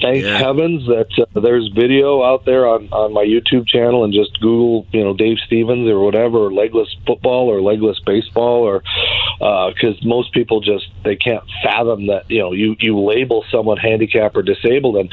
thank 0.00 0.24
Yeah. 0.24 0.38
heavens 0.38 0.86
that 0.86 1.08
uh, 1.34 1.40
there's 1.40 1.68
video 1.74 2.22
out 2.22 2.44
there 2.44 2.66
on 2.68 2.88
on 2.92 3.12
my 3.12 3.24
YouTube 3.24 3.66
channel, 3.68 4.04
and 4.04 4.12
just 4.12 4.38
Google, 4.40 4.86
you 4.92 5.02
know, 5.04 5.14
Dave 5.14 5.38
Stevens 5.46 5.88
or 5.88 6.00
whatever, 6.00 6.38
or 6.38 6.52
legless 6.60 6.94
football 7.06 7.48
or 7.48 7.62
legless 7.62 7.98
baseball, 8.04 8.62
or 8.62 8.82
uh, 9.40 9.70
because 9.72 9.96
most 10.04 10.32
people 10.32 10.60
just 10.60 10.86
they 11.04 11.16
can't 11.16 11.44
fathom 11.62 12.06
that 12.06 12.30
you 12.30 12.38
know 12.38 12.52
you 12.52 12.76
you 12.78 12.98
label 12.98 13.44
someone 13.50 13.78
handicapped 13.78 14.36
or 14.36 14.42
disabled, 14.42 14.96
and 14.96 15.10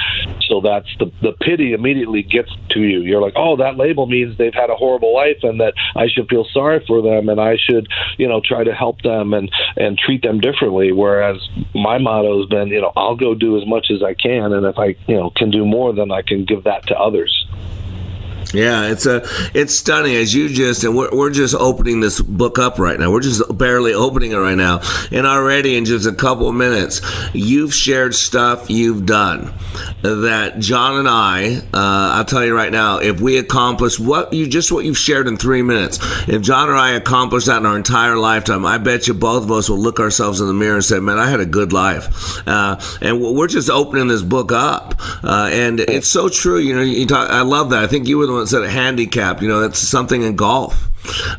so 0.47 0.61
that's 0.61 0.87
the 0.99 1.11
the 1.21 1.33
pity 1.41 1.73
immediately 1.73 2.23
gets 2.23 2.51
to 2.71 2.81
you. 2.81 3.01
You're 3.01 3.21
like, 3.21 3.33
oh, 3.35 3.55
that 3.57 3.77
label 3.77 4.05
means 4.05 4.37
they've 4.37 4.53
had 4.53 4.69
a 4.69 4.75
horrible 4.75 5.13
life, 5.13 5.39
and 5.43 5.59
that 5.61 5.73
I 5.95 6.07
should 6.07 6.27
feel 6.27 6.45
sorry 6.51 6.83
for 6.85 7.01
them, 7.01 7.29
and 7.29 7.39
I 7.39 7.57
should 7.57 7.87
you 8.17 8.27
know 8.27 8.41
try 8.43 8.63
to 8.63 8.73
help 8.73 9.01
them 9.01 9.33
and 9.33 9.49
and 9.77 9.97
treat 9.97 10.21
them 10.21 10.39
differently. 10.39 10.91
Whereas 10.91 11.37
my 11.73 11.97
motto 11.97 12.39
has 12.39 12.49
been, 12.49 12.67
you 12.67 12.81
know, 12.81 12.91
I'll 12.95 13.15
go 13.15 13.33
do 13.33 13.57
as 13.57 13.65
much 13.65 13.87
as 13.91 14.03
I 14.03 14.13
can, 14.13 14.51
and 14.53 14.65
if 14.65 14.77
I 14.77 14.95
you 15.07 15.17
know 15.17 15.31
can 15.35 15.51
do 15.51 15.65
more, 15.65 15.93
then 15.93 16.11
I 16.11 16.21
can 16.21 16.45
give 16.45 16.65
that 16.65 16.87
to 16.87 16.99
others. 16.99 17.33
Yeah, 18.53 18.91
it's 18.91 19.05
a 19.05 19.27
it's 19.53 19.77
stunning 19.77 20.15
as 20.15 20.33
you 20.33 20.47
just 20.47 20.83
and 20.83 20.95
we're, 20.95 21.09
we're 21.11 21.31
just 21.31 21.53
opening 21.55 21.99
this 21.99 22.21
book 22.21 22.57
up 22.57 22.79
right 22.79 22.97
now. 22.97 23.11
We're 23.11 23.21
just 23.21 23.41
barely 23.57 23.93
opening 23.93 24.31
it 24.31 24.37
right 24.37 24.55
now, 24.55 24.81
and 25.11 25.27
already 25.27 25.75
in 25.75 25.83
just 25.83 26.07
a 26.07 26.13
couple 26.13 26.47
of 26.47 26.55
minutes, 26.55 27.01
you've 27.33 27.73
shared 27.73 28.15
stuff 28.15 28.69
you've 28.69 29.05
done 29.05 29.53
that 30.01 30.59
John 30.59 30.99
and 30.99 31.09
I. 31.09 31.57
Uh, 31.73 32.15
I'll 32.17 32.25
tell 32.25 32.45
you 32.45 32.55
right 32.55 32.71
now, 32.71 32.99
if 32.99 33.19
we 33.19 33.37
accomplish 33.37 33.99
what 33.99 34.31
you 34.31 34.47
just 34.47 34.71
what 34.71 34.85
you've 34.85 34.97
shared 34.97 35.27
in 35.27 35.37
three 35.37 35.61
minutes, 35.61 35.99
if 36.27 36.41
John 36.41 36.69
or 36.69 36.75
I 36.75 36.91
accomplish 36.91 37.45
that 37.45 37.57
in 37.57 37.65
our 37.65 37.75
entire 37.75 38.15
lifetime, 38.15 38.65
I 38.65 38.77
bet 38.77 39.07
you 39.07 39.13
both 39.13 39.43
of 39.43 39.51
us 39.51 39.69
will 39.69 39.79
look 39.79 39.99
ourselves 39.99 40.39
in 40.39 40.47
the 40.47 40.53
mirror 40.53 40.75
and 40.75 40.85
say, 40.85 40.99
"Man, 40.99 41.19
I 41.19 41.29
had 41.29 41.41
a 41.41 41.45
good 41.45 41.73
life." 41.73 42.47
Uh, 42.47 42.79
and 43.01 43.19
we're 43.19 43.47
just 43.47 43.69
opening 43.69 44.07
this 44.07 44.21
book 44.21 44.53
up, 44.53 44.95
uh, 45.23 45.49
and 45.51 45.81
it's 45.81 46.07
so 46.07 46.29
true. 46.29 46.59
You 46.59 46.75
know, 46.75 46.81
you 46.81 47.05
talk, 47.05 47.29
I 47.29 47.41
love 47.41 47.71
that. 47.71 47.83
I 47.83 47.87
think 47.87 48.07
you 48.07 48.17
were 48.17 48.25
the 48.25 48.36
one 48.37 48.45
that 48.45 48.49
said 48.49 48.69
handicap. 48.69 49.41
You 49.41 49.47
know, 49.49 49.61
that's 49.61 49.79
something 49.79 50.21
in 50.23 50.35
golf. 50.35 50.83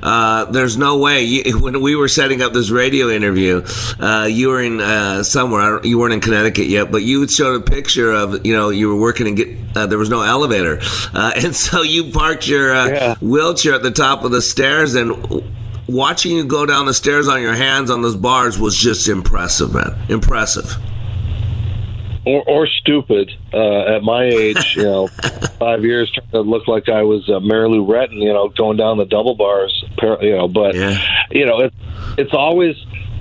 Uh, 0.02 0.46
there's 0.46 0.76
no 0.78 0.98
way. 0.98 1.24
You, 1.24 1.58
when 1.60 1.80
we 1.82 1.94
were 1.96 2.08
setting 2.08 2.42
up 2.42 2.52
this 2.52 2.70
radio 2.70 3.08
interview, 3.10 3.62
uh, 4.00 4.26
you 4.30 4.48
were 4.48 4.62
in 4.62 4.80
uh, 4.80 5.22
somewhere. 5.22 5.60
I 5.60 5.68
don't- 5.70 5.84
You 5.84 5.98
weren't 5.98 6.14
in 6.14 6.20
Connecticut 6.20 6.66
yet, 6.66 6.90
but 6.90 7.02
you 7.02 7.26
showed 7.28 7.60
a 7.62 7.64
picture 7.64 8.10
of 8.12 8.46
you 8.46 8.54
know 8.54 8.70
you 8.70 8.88
were 8.88 8.96
working 8.96 9.26
and 9.26 9.36
get. 9.36 9.48
Uh, 9.76 9.86
there 9.86 9.98
was 9.98 10.08
no 10.10 10.22
elevator, 10.22 10.78
uh, 11.14 11.32
and 11.36 11.54
so 11.54 11.82
you 11.82 12.10
parked 12.12 12.48
your 12.48 12.74
uh, 12.74 12.86
Yeah. 12.88 13.14
wheelchair 13.20 13.74
at 13.74 13.82
the 13.82 13.90
top 13.90 14.24
of 14.24 14.30
the 14.30 14.42
stairs 14.42 14.94
and. 14.94 15.42
Watching 15.90 16.36
you 16.36 16.44
go 16.44 16.66
down 16.66 16.84
the 16.84 16.92
stairs 16.92 17.28
on 17.28 17.40
your 17.40 17.54
hands 17.54 17.90
on 17.90 18.02
those 18.02 18.14
bars 18.14 18.58
was 18.58 18.76
just 18.76 19.08
impressive, 19.08 19.72
man. 19.72 19.96
Impressive. 20.10 20.76
Or, 22.26 22.42
or 22.48 22.66
stupid 22.66 23.30
uh, 23.52 23.96
at 23.96 24.02
my 24.02 24.24
age. 24.24 24.74
You 24.76 24.82
know, 24.84 25.06
five 25.58 25.84
years 25.84 26.10
trying 26.10 26.30
to 26.30 26.40
look 26.40 26.68
like 26.68 26.88
I 26.88 27.02
was 27.02 27.28
uh, 27.28 27.40
Mary 27.40 27.68
Lou 27.68 27.86
Retton. 27.86 28.22
You 28.22 28.32
know, 28.32 28.48
going 28.48 28.76
down 28.76 28.98
the 28.98 29.04
double 29.06 29.34
bars. 29.34 29.84
You 30.02 30.36
know, 30.36 30.48
but 30.48 30.74
Yeah. 30.74 30.98
you 31.30 31.46
know, 31.46 31.60
it's 31.60 31.76
it's 32.18 32.32
always. 32.34 32.76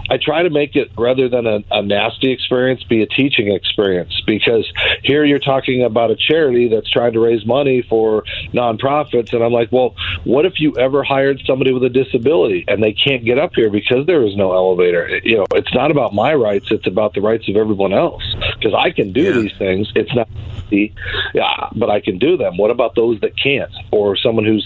I 0.09 0.17
try 0.17 0.43
to 0.43 0.49
make 0.49 0.75
it 0.75 0.91
rather 0.97 1.29
than 1.29 1.45
a, 1.45 1.59
a 1.71 1.81
nasty 1.81 2.31
experience, 2.31 2.83
be 2.83 3.01
a 3.01 3.07
teaching 3.07 3.53
experience 3.53 4.21
because 4.25 4.71
here 5.03 5.23
you're 5.25 5.39
talking 5.39 5.83
about 5.83 6.11
a 6.11 6.15
charity 6.15 6.69
that's 6.69 6.89
trying 6.89 7.13
to 7.13 7.19
raise 7.19 7.45
money 7.45 7.81
for 7.81 8.23
nonprofits, 8.53 9.33
and 9.33 9.43
I'm 9.43 9.51
like, 9.51 9.71
well, 9.71 9.95
what 10.23 10.45
if 10.45 10.59
you 10.59 10.75
ever 10.77 11.03
hired 11.03 11.41
somebody 11.45 11.73
with 11.73 11.83
a 11.83 11.89
disability 11.89 12.65
and 12.67 12.83
they 12.83 12.93
can't 12.93 13.23
get 13.25 13.37
up 13.37 13.51
here 13.55 13.69
because 13.69 14.05
there 14.05 14.23
is 14.25 14.35
no 14.35 14.53
elevator? 14.53 15.19
You 15.23 15.37
know, 15.37 15.45
it's 15.53 15.73
not 15.73 15.91
about 15.91 16.13
my 16.13 16.33
rights; 16.33 16.67
it's 16.71 16.87
about 16.87 17.13
the 17.13 17.21
rights 17.21 17.47
of 17.49 17.55
everyone 17.55 17.93
else. 17.93 18.23
Because 18.55 18.73
I 18.77 18.91
can 18.91 19.13
do 19.13 19.21
yeah. 19.21 19.31
these 19.31 19.57
things. 19.57 19.91
It's 19.95 20.13
not 20.15 20.27
yeah, 20.69 21.69
but 21.75 21.89
I 21.89 22.01
can 22.01 22.17
do 22.17 22.37
them. 22.37 22.57
What 22.57 22.71
about 22.71 22.95
those 22.95 23.19
that 23.21 23.37
can't, 23.41 23.71
or 23.91 24.17
someone 24.17 24.45
who's 24.45 24.65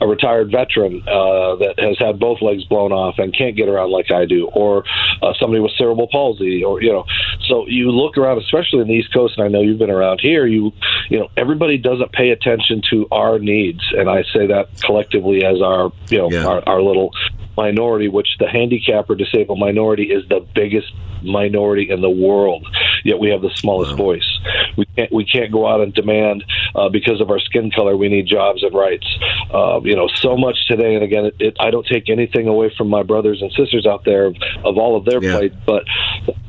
a 0.00 0.06
retired 0.06 0.50
veteran 0.50 1.02
uh, 1.06 1.56
that 1.56 1.74
has 1.78 1.98
had 1.98 2.18
both 2.18 2.40
legs 2.40 2.64
blown 2.64 2.92
off 2.92 3.18
and 3.18 3.36
can't 3.36 3.56
get 3.56 3.68
around 3.68 3.90
like 3.90 4.10
I 4.10 4.24
do, 4.24 4.46
or 4.46 4.81
uh, 5.22 5.32
somebody 5.40 5.60
with 5.60 5.72
cerebral 5.76 6.08
palsy, 6.10 6.64
or 6.64 6.82
you 6.82 6.92
know. 6.92 7.04
So 7.48 7.66
you 7.66 7.90
look 7.90 8.16
around, 8.16 8.38
especially 8.38 8.80
in 8.80 8.88
the 8.88 8.94
East 8.94 9.12
Coast, 9.12 9.34
and 9.36 9.44
I 9.44 9.48
know 9.48 9.60
you've 9.60 9.78
been 9.78 9.90
around 9.90 10.20
here. 10.20 10.46
You, 10.46 10.72
you 11.08 11.18
know, 11.18 11.28
everybody 11.36 11.78
doesn't 11.78 12.12
pay 12.12 12.30
attention 12.30 12.82
to 12.90 13.06
our 13.10 13.38
needs, 13.38 13.82
and 13.96 14.08
I 14.08 14.22
say 14.34 14.46
that 14.46 14.68
collectively 14.82 15.44
as 15.44 15.60
our, 15.60 15.92
you 16.08 16.18
know, 16.18 16.30
yeah. 16.30 16.46
our, 16.46 16.62
our 16.68 16.82
little 16.82 17.10
minority, 17.56 18.08
which 18.08 18.28
the 18.38 18.48
handicap 18.48 19.10
or 19.10 19.14
disabled 19.14 19.58
minority 19.58 20.04
is 20.04 20.26
the 20.28 20.46
biggest 20.54 20.92
minority 21.24 21.90
in 21.90 22.00
the 22.00 22.10
world. 22.10 22.66
Yet 23.04 23.18
we 23.18 23.30
have 23.30 23.42
the 23.42 23.50
smallest 23.50 23.92
wow. 23.92 23.96
voice. 23.96 24.40
We 24.76 24.86
can't 24.86 25.12
we 25.12 25.24
can't 25.24 25.52
go 25.52 25.66
out 25.66 25.80
and 25.80 25.92
demand 25.92 26.44
uh, 26.74 26.88
because 26.88 27.20
of 27.20 27.30
our 27.30 27.40
skin 27.40 27.70
color 27.70 27.96
we 27.96 28.08
need 28.08 28.26
jobs 28.26 28.62
and 28.62 28.74
rights. 28.74 29.06
Uh, 29.52 29.80
you 29.82 29.96
know, 29.96 30.08
so 30.08 30.36
much 30.36 30.66
today. 30.66 30.94
And 30.94 31.04
again, 31.04 31.26
it, 31.26 31.36
it, 31.38 31.56
I 31.60 31.70
don't 31.70 31.86
take 31.86 32.08
anything 32.08 32.48
away 32.48 32.72
from 32.76 32.88
my 32.88 33.02
brothers 33.02 33.42
and 33.42 33.52
sisters 33.52 33.86
out 33.86 34.04
there 34.04 34.26
of, 34.26 34.36
of 34.64 34.78
all 34.78 34.96
of 34.96 35.04
their 35.04 35.22
yeah. 35.22 35.32
plight, 35.32 35.52
but 35.66 35.84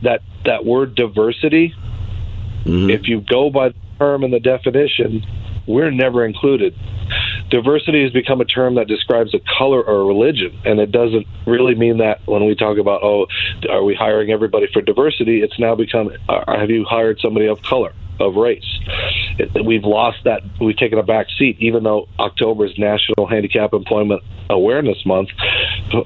that 0.02 0.22
that 0.46 0.66
word 0.66 0.96
diversity. 0.96 1.74
Mm-hmm. 2.66 2.90
If 2.90 3.08
you 3.08 3.22
go 3.22 3.50
by 3.50 3.70
the 3.70 3.76
term 4.00 4.24
and 4.24 4.34
the 4.34 4.40
definition, 4.40 5.26
we're 5.68 5.92
never 5.92 6.26
included. 6.26 6.76
Diversity 7.54 8.02
has 8.02 8.12
become 8.12 8.42
a 8.42 8.46
term 8.46 8.74
that 8.76 8.88
describes 8.88 9.36
a 9.36 9.40
color 9.60 9.80
or 9.80 10.02
a 10.02 10.06
religion, 10.06 10.60
and 10.66 10.80
it 10.80 10.92
doesn't 10.92 11.28
really 11.46 11.76
mean 11.76 12.00
that 12.00 12.26
when 12.26 12.48
we 12.48 12.56
talk 12.56 12.80
about, 12.80 13.04
oh, 13.04 13.28
are 13.70 13.84
we 13.84 13.94
hiring 13.94 14.32
everybody 14.32 14.66
for 14.74 14.82
diversity? 14.82 15.44
It's 15.44 15.60
now 15.60 15.76
become, 15.76 16.10
uh, 16.28 16.58
have 16.58 16.72
you 16.72 16.84
hired 16.84 17.20
somebody 17.22 17.46
of 17.46 17.62
color? 17.62 17.94
Of 18.20 18.36
race, 18.36 18.80
it, 19.40 19.66
we've 19.66 19.84
lost 19.84 20.20
that. 20.26 20.44
We've 20.62 20.78
taken 20.78 21.00
a 21.00 21.04
back 21.04 21.28
seat, 21.38 21.58
even 21.60 21.84
though 21.84 22.08
October 22.20 22.68
is 22.68 22.72
National 22.78 23.26
Handicap 23.28 23.74
Employment 23.74 24.22
Awareness 24.52 25.04
Month. 25.04 25.30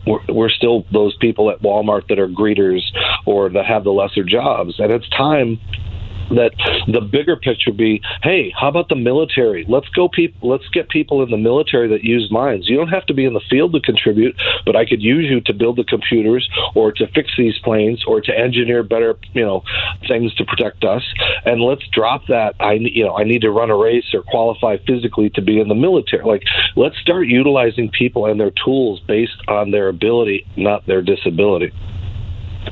We're, 0.08 0.24
we're 0.30 0.50
still 0.50 0.86
those 0.92 1.18
people 1.18 1.52
at 1.52 1.62
Walmart 1.62 2.08
that 2.08 2.18
are 2.18 2.30
greeters 2.30 2.80
or 3.26 3.50
that 3.50 3.66
have 3.66 3.84
the 3.84 3.92
lesser 3.92 4.24
jobs, 4.24 4.80
and 4.80 4.90
it's 4.90 5.08
time 5.10 5.60
that 6.30 6.52
the 6.88 7.02
bigger 7.02 7.36
picture 7.36 7.72
be, 7.72 8.02
hey, 8.24 8.54
how 8.60 8.68
about 8.68 8.90
the 8.90 8.96
military? 8.96 9.66
Let's 9.68 9.90
go 9.90 10.10
people 10.10 10.50
let's 10.50 10.68
get 10.70 10.90
people 10.90 11.24
in 11.24 11.30
the 11.30 11.38
military 11.38 11.88
that 11.90 12.04
use 12.04 12.30
minds. 12.32 12.70
You 12.70 12.78
don't 12.78 12.90
have 12.90 13.06
to 13.08 13.14
be 13.14 13.26
in 13.26 13.34
the 13.34 13.42
field 13.50 13.74
to 13.74 13.80
contribute, 13.82 14.36
but 14.66 14.76
I 14.76 14.86
could 14.86 15.02
use 15.02 15.26
you 15.30 15.42
to 15.42 15.54
build 15.54 15.78
the 15.78 15.84
computers 15.84 16.48
or 16.76 16.92
to 16.94 17.08
fix 17.14 17.32
these 17.38 17.58
planes 17.64 18.04
or 18.08 18.22
to 18.22 18.38
engineer 18.38 18.84
better, 18.84 19.16
you 19.34 19.46
know, 19.46 19.64
things 20.08 20.34
to 20.36 20.46
protect 20.46 20.84
us. 20.84 21.04
And 21.46 21.62
let's 21.62 21.84
drop 21.92 22.28
that 22.28 22.56
I 22.60 22.74
you 22.74 23.06
know, 23.06 23.18
I 23.18 23.24
need 23.24 23.42
to 23.42 23.52
run 23.52 23.70
a 23.70 23.78
race 23.78 24.14
or 24.14 24.24
qualify 24.24 24.78
physically 24.86 25.30
to 25.32 25.42
be 25.42 25.60
in 25.60 25.68
the 25.68 25.76
military. 25.76 26.24
Like 26.24 26.44
let's 26.76 26.98
start 27.00 27.28
utilizing 27.28 27.90
people 27.90 28.26
and 28.26 28.40
their 28.40 28.52
tools 28.64 29.00
based 29.08 29.38
on 29.48 29.72
their 29.72 29.88
ability, 29.88 30.46
not 30.56 30.86
their 30.86 31.02
disability. 31.02 31.72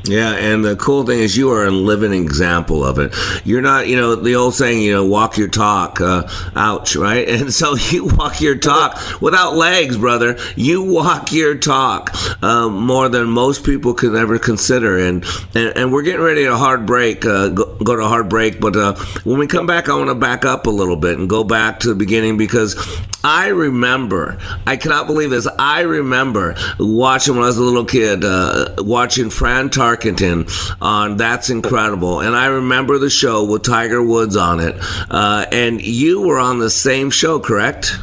Yeah, 0.03 0.33
and 0.33 0.63
the 0.63 0.75
cool 0.75 1.05
thing 1.05 1.19
is 1.19 1.37
you 1.37 1.51
are 1.51 1.65
a 1.65 1.71
living 1.71 2.13
example 2.13 2.83
of 2.83 2.99
it. 2.99 3.13
You're 3.45 3.61
not, 3.61 3.87
you 3.87 3.95
know, 3.95 4.15
the 4.15 4.35
old 4.35 4.53
saying, 4.53 4.81
you 4.81 4.93
know, 4.93 5.05
walk 5.05 5.37
your 5.37 5.47
talk, 5.47 6.01
uh, 6.01 6.27
ouch, 6.55 6.95
right? 6.95 7.27
And 7.35 7.53
so 7.53 7.75
you 7.75 8.05
walk 8.05 8.39
your 8.39 8.55
talk 8.55 9.21
without 9.21 9.55
legs, 9.55 9.97
brother. 9.97 10.37
You 10.55 10.81
walk 10.83 11.31
your 11.31 11.55
talk 11.55 12.11
uh, 12.41 12.69
more 12.69 13.09
than 13.09 13.29
most 13.29 13.65
people 13.65 13.93
could 13.93 14.15
ever 14.15 14.39
consider. 14.39 14.97
And, 14.97 15.25
and, 15.53 15.75
and 15.75 15.93
we're 15.93 16.01
getting 16.01 16.21
ready 16.21 16.45
to 16.45 16.55
hard 16.55 16.85
break, 16.85 17.25
uh, 17.25 17.49
go, 17.49 17.75
go, 17.75 17.95
to 17.95 18.07
hard 18.07 18.29
break. 18.29 18.59
But 18.59 18.75
uh, 18.75 18.95
when 19.25 19.37
we 19.37 19.47
come 19.47 19.67
back, 19.67 19.89
I 19.89 19.95
want 19.95 20.09
to 20.09 20.15
back 20.15 20.45
up 20.45 20.65
a 20.65 20.71
little 20.71 20.95
bit 20.95 21.19
and 21.19 21.29
go 21.29 21.43
back 21.43 21.81
to 21.81 21.89
the 21.89 21.95
beginning 21.95 22.37
because 22.37 22.75
I 23.23 23.47
remember, 23.47 24.37
I 24.67 24.77
cannot 24.77 25.07
believe 25.07 25.31
this. 25.31 25.47
I 25.59 25.81
remember 25.81 26.55
watching 26.79 27.33
when 27.33 27.43
I 27.43 27.47
was 27.47 27.57
a 27.57 27.63
little 27.63 27.85
kid, 27.85 28.23
uh, 28.23 28.75
watching 28.77 29.29
Fran 29.29 29.71
Tarkenton 29.85 30.49
on 30.81 31.17
That's 31.17 31.51
Incredible. 31.51 32.21
And 32.21 32.35
I 32.35 32.47
remember 32.47 32.97
the 32.97 33.09
show 33.09 33.43
with 33.43 33.63
Tiger 33.63 34.01
Woods 34.01 34.35
on 34.35 34.59
it. 34.59 34.75
Uh, 35.11 35.45
and 35.51 35.79
you 35.79 36.21
were 36.21 36.39
on 36.39 36.57
the 36.57 36.71
same 36.71 37.11
show, 37.11 37.39
correct? 37.39 37.97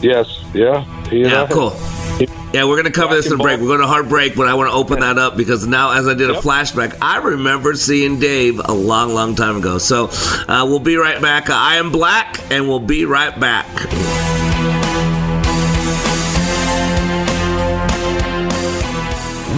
Yes. 0.00 0.42
Yeah. 0.54 0.84
Yeah, 1.10 1.46
cool. 1.50 1.76
Yeah, 2.54 2.64
we're 2.64 2.76
going 2.76 2.84
to 2.84 2.90
cover 2.90 3.14
this 3.14 3.26
in 3.26 3.34
a 3.34 3.36
break. 3.36 3.60
We're 3.60 3.66
going 3.66 3.80
to 3.80 3.86
hard 3.86 4.08
break, 4.08 4.34
but 4.34 4.48
I 4.48 4.54
want 4.54 4.70
to 4.70 4.74
open 4.74 5.00
that 5.00 5.18
up 5.18 5.36
because 5.36 5.66
now, 5.66 5.92
as 5.92 6.08
I 6.08 6.14
did 6.14 6.30
a 6.30 6.34
flashback, 6.34 6.96
I 7.02 7.18
remember 7.18 7.74
seeing 7.74 8.18
Dave 8.18 8.60
a 8.64 8.72
long, 8.72 9.12
long 9.12 9.34
time 9.34 9.56
ago. 9.56 9.76
So 9.78 10.08
uh, 10.48 10.64
we'll 10.66 10.78
be 10.78 10.96
right 10.96 11.20
back. 11.20 11.50
I 11.50 11.76
am 11.76 11.92
Black, 11.92 12.40
and 12.50 12.66
we'll 12.68 12.80
be 12.80 13.04
right 13.04 13.38
back. 13.38 14.41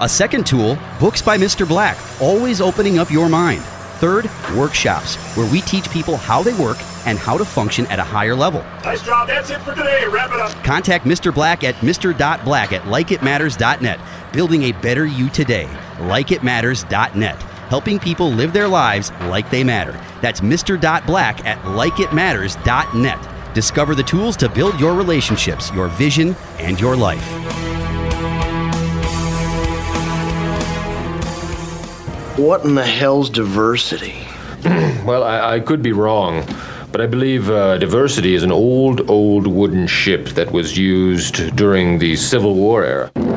A 0.00 0.08
second 0.08 0.46
tool, 0.46 0.78
Books 0.98 1.20
by 1.20 1.36
Mr. 1.36 1.68
Black, 1.68 1.98
always 2.22 2.62
opening 2.62 2.98
up 2.98 3.10
your 3.10 3.28
mind. 3.28 3.60
Third, 4.00 4.30
workshops, 4.56 5.16
where 5.36 5.50
we 5.52 5.60
teach 5.60 5.90
people 5.90 6.16
how 6.16 6.42
they 6.42 6.54
work 6.54 6.78
and 7.06 7.18
how 7.18 7.36
to 7.36 7.44
function 7.44 7.86
at 7.88 7.98
a 7.98 8.02
higher 8.02 8.34
level. 8.34 8.62
Nice 8.82 9.02
job. 9.02 9.28
That's 9.28 9.50
it 9.50 9.60
for 9.60 9.74
today. 9.74 10.06
Wrap 10.08 10.32
it 10.32 10.40
up. 10.40 10.52
Contact 10.64 11.04
Mr. 11.04 11.34
Black 11.34 11.64
at 11.64 11.74
mr.black 11.76 12.72
at 12.72 12.82
likeitmatters.net. 12.84 14.00
Building 14.32 14.62
a 14.62 14.72
better 14.72 15.04
you 15.04 15.28
today. 15.28 15.68
Likeitmatters.net. 15.98 17.42
Helping 17.68 17.98
people 17.98 18.30
live 18.30 18.54
their 18.54 18.68
lives 18.68 19.12
like 19.24 19.50
they 19.50 19.62
matter. 19.62 20.02
That's 20.22 20.40
Mr. 20.40 20.80
Black 21.06 21.44
at 21.44 21.58
likeitmatters.net. 21.64 23.54
Discover 23.54 23.96
the 23.96 24.02
tools 24.02 24.38
to 24.38 24.48
build 24.48 24.80
your 24.80 24.94
relationships, 24.94 25.70
your 25.72 25.88
vision, 25.88 26.34
and 26.58 26.80
your 26.80 26.96
life. 26.96 27.69
What 32.40 32.64
in 32.64 32.74
the 32.74 32.86
hell's 32.86 33.28
diversity? 33.28 34.14
well, 35.04 35.22
I, 35.22 35.56
I, 35.56 35.60
could 35.60 35.82
be 35.82 35.92
wrong, 35.92 36.42
but 36.90 37.02
I 37.02 37.06
believe 37.06 37.50
uh, 37.50 37.76
diversity 37.76 38.34
is 38.34 38.42
an 38.42 38.50
old, 38.50 39.10
old 39.10 39.46
wooden 39.46 39.86
ship 39.86 40.30
that 40.30 40.50
was 40.50 40.74
used 40.74 41.54
during 41.54 41.98
the 41.98 42.16
Civil 42.16 42.54
War 42.54 42.82
era. 42.82 43.10
Amen. 43.16 43.28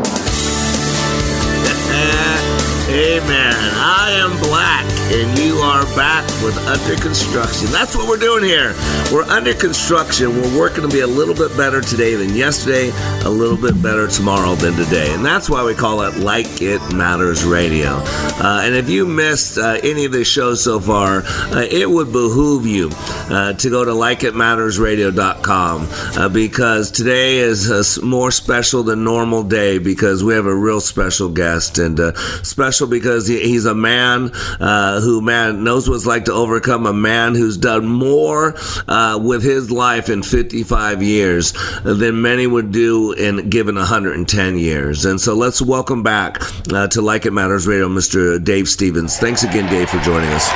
I 3.75 4.11
am 4.23 4.39
black, 4.39 4.85
and 5.11 5.37
you 5.37 5.57
are 5.57 5.83
back 5.95 6.23
with 6.43 6.57
Under 6.67 6.99
Construction. 7.01 7.67
That's 7.71 7.95
what 7.95 8.07
we're 8.07 8.17
doing 8.17 8.43
here. 8.43 8.73
We're 9.11 9.23
under 9.23 9.53
construction. 9.53 10.41
We're 10.41 10.57
working 10.57 10.81
to 10.81 10.87
be 10.87 11.01
a 11.01 11.07
little 11.07 11.35
bit 11.35 11.55
better 11.55 11.81
today 11.81 12.15
than 12.15 12.35
yesterday, 12.35 12.91
a 13.23 13.29
little 13.29 13.57
bit 13.57 13.81
better 13.81 14.07
tomorrow 14.07 14.55
than 14.55 14.75
today. 14.75 15.13
And 15.13 15.23
that's 15.25 15.49
why 15.49 15.63
we 15.63 15.75
call 15.75 16.01
it 16.01 16.17
Like 16.17 16.61
It 16.61 16.81
Matters 16.93 17.45
Radio. 17.45 17.91
Uh, 17.91 18.61
and 18.63 18.75
if 18.75 18.89
you 18.89 19.05
missed 19.05 19.57
uh, 19.57 19.79
any 19.83 20.05
of 20.05 20.11
the 20.11 20.23
shows 20.23 20.63
so 20.63 20.79
far, 20.79 21.23
uh, 21.25 21.67
it 21.69 21.89
would 21.89 22.11
behoove 22.11 22.65
you 22.65 22.89
uh, 23.29 23.53
to 23.53 23.69
go 23.69 23.85
to 23.85 23.91
likeitmattersradio.com 23.91 25.87
uh, 26.17 26.29
because 26.29 26.91
today 26.91 27.37
is 27.37 27.69
a 27.69 28.05
more 28.05 28.31
special 28.31 28.83
than 28.83 29.03
normal 29.03 29.43
day 29.43 29.77
because 29.77 30.23
we 30.23 30.33
have 30.33 30.45
a 30.45 30.55
real 30.55 30.81
special 30.81 31.29
guest 31.29 31.77
and 31.77 31.99
uh, 31.99 32.13
special 32.43 32.87
because 32.87 33.27
he's 33.27 33.65
a 33.65 33.75
man 33.75 34.31
uh, 34.59 34.99
who 35.01 35.21
man 35.21 35.63
knows 35.63 35.82
what 35.87 35.95
it's 35.95 36.05
like 36.05 36.25
to 36.25 36.33
overcome. 36.33 36.85
A 36.85 36.93
man 36.93 37.35
who's 37.35 37.57
done 37.57 37.85
more 37.85 38.55
uh, 38.87 39.19
with 39.21 39.43
his 39.43 39.71
life 39.71 40.09
in 40.09 40.23
55 40.23 41.01
years 41.03 41.53
than 41.83 42.21
many 42.21 42.47
would 42.47 42.71
do 42.71 43.13
in 43.13 43.49
given 43.49 43.75
110 43.75 44.57
years. 44.57 45.05
And 45.05 45.19
so 45.19 45.33
let's 45.33 45.61
welcome 45.61 46.03
back 46.03 46.41
uh, 46.71 46.87
to 46.87 47.01
Like 47.01 47.25
It 47.25 47.31
Matters 47.31 47.67
Radio, 47.67 47.87
Mr. 47.87 48.43
Dave 48.43 48.67
Stevens. 48.67 49.17
Thanks 49.17 49.43
again, 49.43 49.69
Dave, 49.69 49.89
for 49.89 49.99
joining 49.99 50.29
us. 50.29 50.49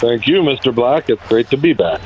Thank 0.00 0.26
you, 0.26 0.42
Mr. 0.42 0.74
Black. 0.74 1.10
It's 1.10 1.26
great 1.28 1.50
to 1.50 1.56
be 1.56 1.72
back. 1.72 2.00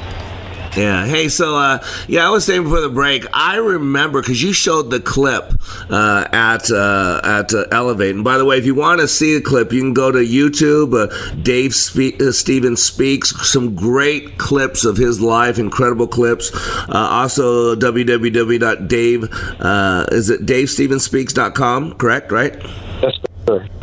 Yeah. 0.76 1.04
Hey, 1.06 1.28
so 1.28 1.56
uh, 1.56 1.84
yeah, 2.08 2.26
I 2.26 2.30
was 2.30 2.44
saying 2.44 2.64
before 2.64 2.80
the 2.80 2.88
break, 2.88 3.26
I 3.32 3.56
remember 3.56 4.22
because 4.22 4.42
you 4.42 4.52
showed 4.52 4.90
the 4.90 5.00
clip 5.00 5.52
uh, 5.90 6.26
at 6.32 6.70
uh, 6.70 7.20
at 7.22 7.52
uh, 7.52 7.66
Elevate. 7.70 8.14
And 8.14 8.24
by 8.24 8.38
the 8.38 8.44
way, 8.44 8.58
if 8.58 8.64
you 8.64 8.74
want 8.74 9.00
to 9.00 9.08
see 9.08 9.34
the 9.34 9.42
clip, 9.42 9.72
you 9.72 9.80
can 9.80 9.92
go 9.92 10.10
to 10.10 10.18
YouTube. 10.18 10.94
Uh, 10.94 11.34
Dave 11.42 11.74
Spe- 11.74 12.20
uh, 12.20 12.32
Stevens 12.32 12.82
speaks. 12.82 13.30
Some 13.46 13.74
great 13.74 14.38
clips 14.38 14.84
of 14.84 14.96
his 14.96 15.20
life, 15.20 15.58
incredible 15.58 16.06
clips. 16.06 16.50
Also, 16.88 17.74
www.dave 17.76 19.28
uh, 19.60 20.06
is 20.10 20.30
it 20.30 20.46
DaveStevensSpeaks.com? 20.46 21.94
Correct, 21.94 22.32
right? 22.32 22.56
Yes, 23.02 23.18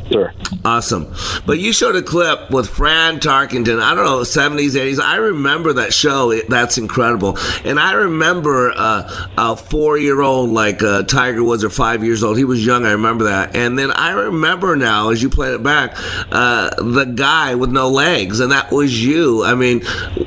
sir. 0.10 0.34
Awesome. 0.66 1.14
But 1.46 1.60
you 1.60 1.72
showed 1.72 1.96
a 1.96 2.02
clip 2.02 2.52
with 2.52 2.70
Fran 2.70 3.20
Tarkenton, 3.20 3.82
I 3.82 3.96
don't 3.96 4.06
know, 4.06 4.22
70s, 4.22 4.72
80s. 4.72 5.00
I 5.00 5.18
remember 5.18 5.74
that 5.74 5.94
show. 5.94 6.34
That's 6.42 6.78
incredible. 6.78 7.38
And 7.64 7.80
I 7.80 7.94
remember 7.94 8.74
uh, 8.76 9.28
a 9.38 9.56
four 9.56 9.98
year 9.98 10.22
old, 10.22 10.50
like 10.50 10.84
uh, 10.84 11.04
Tiger 11.04 11.44
Woods, 11.44 11.64
or 11.64 11.70
five 11.70 12.04
years 12.04 12.24
old. 12.24 12.38
He 12.38 12.44
was 12.44 12.66
young. 12.66 12.86
I 12.86 12.92
remember 12.92 13.26
that. 13.26 13.56
And 13.56 13.78
then 13.78 13.92
I 13.92 14.12
remember 14.12 14.76
now, 14.76 15.10
as 15.10 15.22
you 15.22 15.30
played 15.30 15.54
it 15.54 15.64
back, 15.64 15.96
uh, 16.32 16.70
the 16.78 17.06
guy 17.06 17.56
with 17.56 17.72
no 17.72 17.90
legs. 17.90 18.40
And 18.40 18.52
that 18.52 18.72
was 18.72 19.04
you. 19.04 19.44
I 19.44 19.56
mean, 19.56 19.82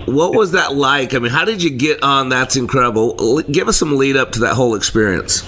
what 0.07 0.35
was 0.35 0.53
that 0.53 0.75
like? 0.75 1.15
I 1.15 1.19
mean, 1.19 1.33
how 1.33 1.45
did 1.45 1.63
you 1.63 1.71
get 1.71 2.03
on 2.03 2.29
That's 2.29 2.57
Incredible? 2.57 3.43
Give 3.43 3.69
us 3.69 3.79
some 3.79 3.97
lead 3.97 4.17
up 4.17 4.33
to 4.33 4.41
that 4.41 4.55
whole 4.55 4.75
experience 4.75 5.43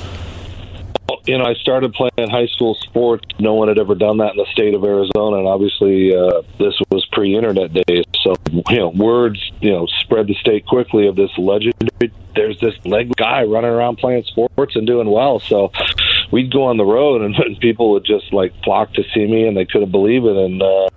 you 1.26 1.38
know, 1.38 1.44
I 1.44 1.54
started 1.54 1.92
playing 1.92 2.30
high 2.30 2.46
school 2.46 2.74
sports. 2.74 3.24
No 3.38 3.54
one 3.54 3.68
had 3.68 3.78
ever 3.78 3.94
done 3.94 4.18
that 4.18 4.32
in 4.32 4.36
the 4.36 4.46
state 4.52 4.74
of 4.74 4.84
Arizona, 4.84 5.38
and 5.38 5.46
obviously 5.46 6.14
uh, 6.14 6.42
this 6.58 6.74
was 6.90 7.06
pre-internet 7.12 7.72
days. 7.72 8.04
So 8.22 8.34
you 8.70 8.78
know, 8.78 8.88
words 8.88 9.52
you 9.60 9.70
know 9.70 9.86
spread 9.86 10.26
the 10.26 10.34
state 10.34 10.66
quickly 10.66 11.06
of 11.06 11.16
this 11.16 11.30
legendary. 11.38 12.12
There's 12.34 12.58
this 12.60 12.74
leg 12.84 13.14
guy 13.16 13.44
running 13.44 13.70
around 13.70 13.96
playing 13.96 14.24
sports 14.24 14.76
and 14.76 14.86
doing 14.86 15.10
well. 15.10 15.40
So 15.40 15.72
we'd 16.30 16.52
go 16.52 16.64
on 16.64 16.76
the 16.76 16.84
road, 16.84 17.22
and, 17.22 17.34
people 17.60 17.90
would 17.92 18.04
just 18.04 18.32
like 18.32 18.52
flock 18.62 18.92
to 18.94 19.04
see 19.14 19.26
me, 19.26 19.46
and 19.46 19.56
they 19.56 19.64
couldn't 19.64 19.90
believe 19.90 20.24
it. 20.24 20.36
And 20.36 20.62
uh, 20.62 20.88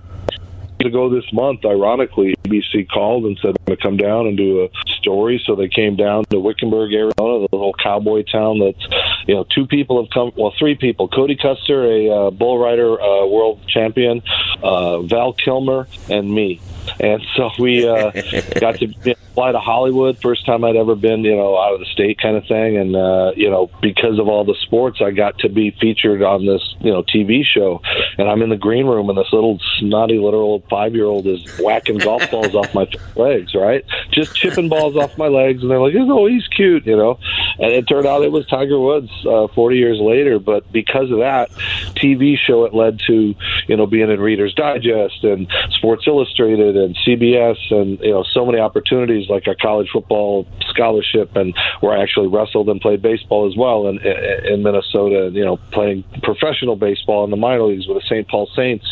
ago 0.85 1.09
this 1.09 1.31
month, 1.33 1.65
ironically, 1.65 2.35
ABC 2.43 2.87
called 2.89 3.25
and 3.25 3.37
said, 3.41 3.55
going 3.65 3.77
to 3.77 3.83
come 3.83 3.97
down 3.97 4.27
and 4.27 4.37
do 4.37 4.63
a 4.63 4.69
story. 4.97 5.41
So 5.45 5.55
they 5.55 5.67
came 5.67 5.95
down 5.95 6.25
to 6.25 6.39
Wickenburg, 6.39 6.93
Arizona, 6.93 7.47
the 7.47 7.55
little 7.55 7.73
cowboy 7.73 8.23
town 8.23 8.59
that's, 8.59 8.87
you 9.27 9.35
know, 9.35 9.45
two 9.53 9.67
people 9.67 10.01
have 10.01 10.09
come, 10.11 10.31
well, 10.35 10.53
three 10.57 10.75
people. 10.75 11.07
Cody 11.07 11.35
Custer, 11.35 11.83
a 11.83 12.09
uh, 12.09 12.31
bull 12.31 12.59
rider 12.59 13.01
uh, 13.01 13.25
world 13.25 13.59
champion, 13.67 14.21
uh, 14.63 15.01
Val 15.01 15.33
Kilmer, 15.33 15.87
and 16.09 16.31
me. 16.31 16.61
And 16.99 17.21
so 17.35 17.49
we 17.59 17.87
uh, 17.87 18.11
got 18.59 18.75
to 18.79 18.87
you 18.87 18.95
know, 19.05 19.13
fly 19.37 19.51
to 19.51 19.59
Hollywood. 19.59 20.17
First 20.17 20.47
time 20.47 20.63
I'd 20.63 20.75
ever 20.75 20.95
been, 20.95 21.23
you 21.23 21.35
know, 21.35 21.59
out 21.59 21.75
of 21.75 21.79
the 21.79 21.85
state 21.85 22.17
kind 22.19 22.35
of 22.35 22.47
thing. 22.47 22.75
And, 22.75 22.95
uh, 22.95 23.33
you 23.35 23.51
know, 23.51 23.69
because 23.83 24.17
of 24.17 24.27
all 24.27 24.43
the 24.43 24.55
sports, 24.63 24.99
I 24.99 25.11
got 25.11 25.37
to 25.39 25.49
be 25.49 25.69
featured 25.79 26.23
on 26.23 26.47
this, 26.47 26.75
you 26.79 26.91
know, 26.91 27.03
TV 27.03 27.43
show. 27.45 27.79
And 28.17 28.27
I'm 28.27 28.41
in 28.41 28.49
the 28.49 28.57
green 28.57 28.87
room, 28.87 29.09
and 29.09 29.17
this 29.17 29.31
little 29.31 29.59
snotty 29.77 30.17
little 30.17 30.63
five 30.71 30.95
year 30.95 31.05
old 31.05 31.27
is 31.27 31.43
whacking 31.59 31.99
golf 31.99 32.31
balls 32.31 32.55
off 32.55 32.73
my 32.73 32.87
legs, 33.15 33.53
right? 33.53 33.85
Just 34.09 34.35
chipping 34.35 34.69
balls 34.69 34.97
off 34.97 35.15
my 35.19 35.27
legs. 35.27 35.61
And 35.61 35.69
they're 35.69 35.79
like, 35.79 35.93
oh, 35.95 36.25
he's 36.25 36.47
cute, 36.47 36.87
you 36.87 36.97
know. 36.97 37.19
And 37.59 37.71
it 37.71 37.87
turned 37.87 38.07
out 38.07 38.23
it 38.23 38.31
was 38.31 38.47
Tiger 38.47 38.79
Woods 38.79 39.11
uh, 39.23 39.49
40 39.49 39.77
years 39.77 39.99
later. 39.99 40.39
But 40.39 40.71
because 40.71 41.11
of 41.11 41.19
that 41.19 41.51
TV 41.93 42.39
show, 42.39 42.65
it 42.65 42.73
led 42.73 43.01
to, 43.05 43.35
you 43.67 43.77
know, 43.77 43.85
being 43.85 44.09
in 44.09 44.19
Reader's 44.19 44.55
Digest 44.55 45.23
and 45.23 45.47
Sports 45.77 46.07
Illustrated 46.07 46.75
and 46.75 46.97
CBS 47.07 47.57
and, 47.69 47.99
you 47.99 48.13
know, 48.13 48.23
so 48.33 48.43
many 48.43 48.57
opportunities 48.57 49.26
like 49.29 49.47
a 49.47 49.55
college 49.55 49.89
football 49.91 50.47
scholarship 50.69 51.35
and 51.35 51.55
where 51.81 51.97
I 51.97 52.03
actually 52.03 52.27
wrestled 52.27 52.69
and 52.69 52.79
played 52.79 53.01
baseball 53.01 53.47
as 53.49 53.57
well 53.57 53.87
in, 53.87 53.99
in 53.99 54.63
Minnesota, 54.63 55.29
you 55.33 55.43
know, 55.43 55.57
playing 55.71 56.03
professional 56.23 56.75
baseball 56.75 57.23
in 57.23 57.31
the 57.31 57.37
minor 57.37 57.63
leagues 57.63 57.87
with 57.87 57.97
the 57.97 58.07
St. 58.07 58.27
Paul 58.27 58.49
Saints, 58.55 58.85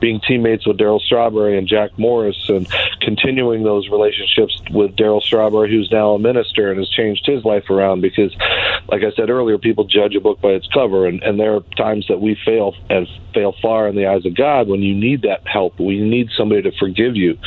being 0.00 0.20
teammates 0.26 0.66
with 0.66 0.78
Darryl 0.78 1.00
Strawberry 1.00 1.58
and 1.58 1.66
Jack 1.66 1.98
Morris 1.98 2.48
and 2.48 2.68
continuing 3.00 3.62
those 3.62 3.88
relationships 3.88 4.60
with 4.70 4.96
Darryl 4.96 5.22
Strawberry, 5.22 5.70
who's 5.70 5.90
now 5.90 6.12
a 6.12 6.18
minister 6.18 6.70
and 6.70 6.78
has 6.78 6.88
changed 6.90 7.26
his 7.26 7.44
life 7.44 7.70
around 7.70 8.00
because, 8.00 8.34
like 8.88 9.02
I 9.02 9.10
said 9.16 9.30
earlier, 9.30 9.58
people 9.58 9.84
judge 9.84 10.14
a 10.14 10.20
book 10.20 10.40
by 10.40 10.50
its 10.50 10.66
cover. 10.68 11.06
And, 11.06 11.22
and 11.22 11.38
there 11.38 11.54
are 11.54 11.60
times 11.76 12.06
that 12.08 12.20
we 12.20 12.38
fail 12.44 12.74
and 12.88 13.06
fail 13.34 13.54
far 13.60 13.88
in 13.88 13.96
the 13.96 14.06
eyes 14.06 14.26
of 14.26 14.34
God 14.34 14.68
when 14.68 14.80
you 14.80 14.94
need 14.94 15.22
that 15.22 15.46
help. 15.46 15.78
We 15.78 16.00
need 16.00 16.28
somebody 16.36 16.62
to 16.62 16.72
forgive 16.78 17.16
you. 17.16 17.38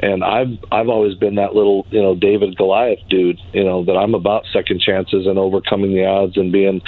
And 0.00 0.24
I've 0.24 0.58
I've 0.70 0.88
always 0.88 1.14
been 1.14 1.36
that 1.36 1.54
little 1.54 1.81
you 1.90 2.02
know 2.02 2.14
David 2.14 2.56
Goliath 2.56 2.98
dude. 3.08 3.38
You 3.52 3.64
know 3.64 3.84
that 3.84 3.96
I'm 3.96 4.14
about 4.14 4.44
second 4.52 4.80
chances 4.80 5.26
and 5.26 5.38
overcoming 5.38 5.92
the 5.92 6.06
odds 6.06 6.36
and 6.36 6.52
being 6.52 6.80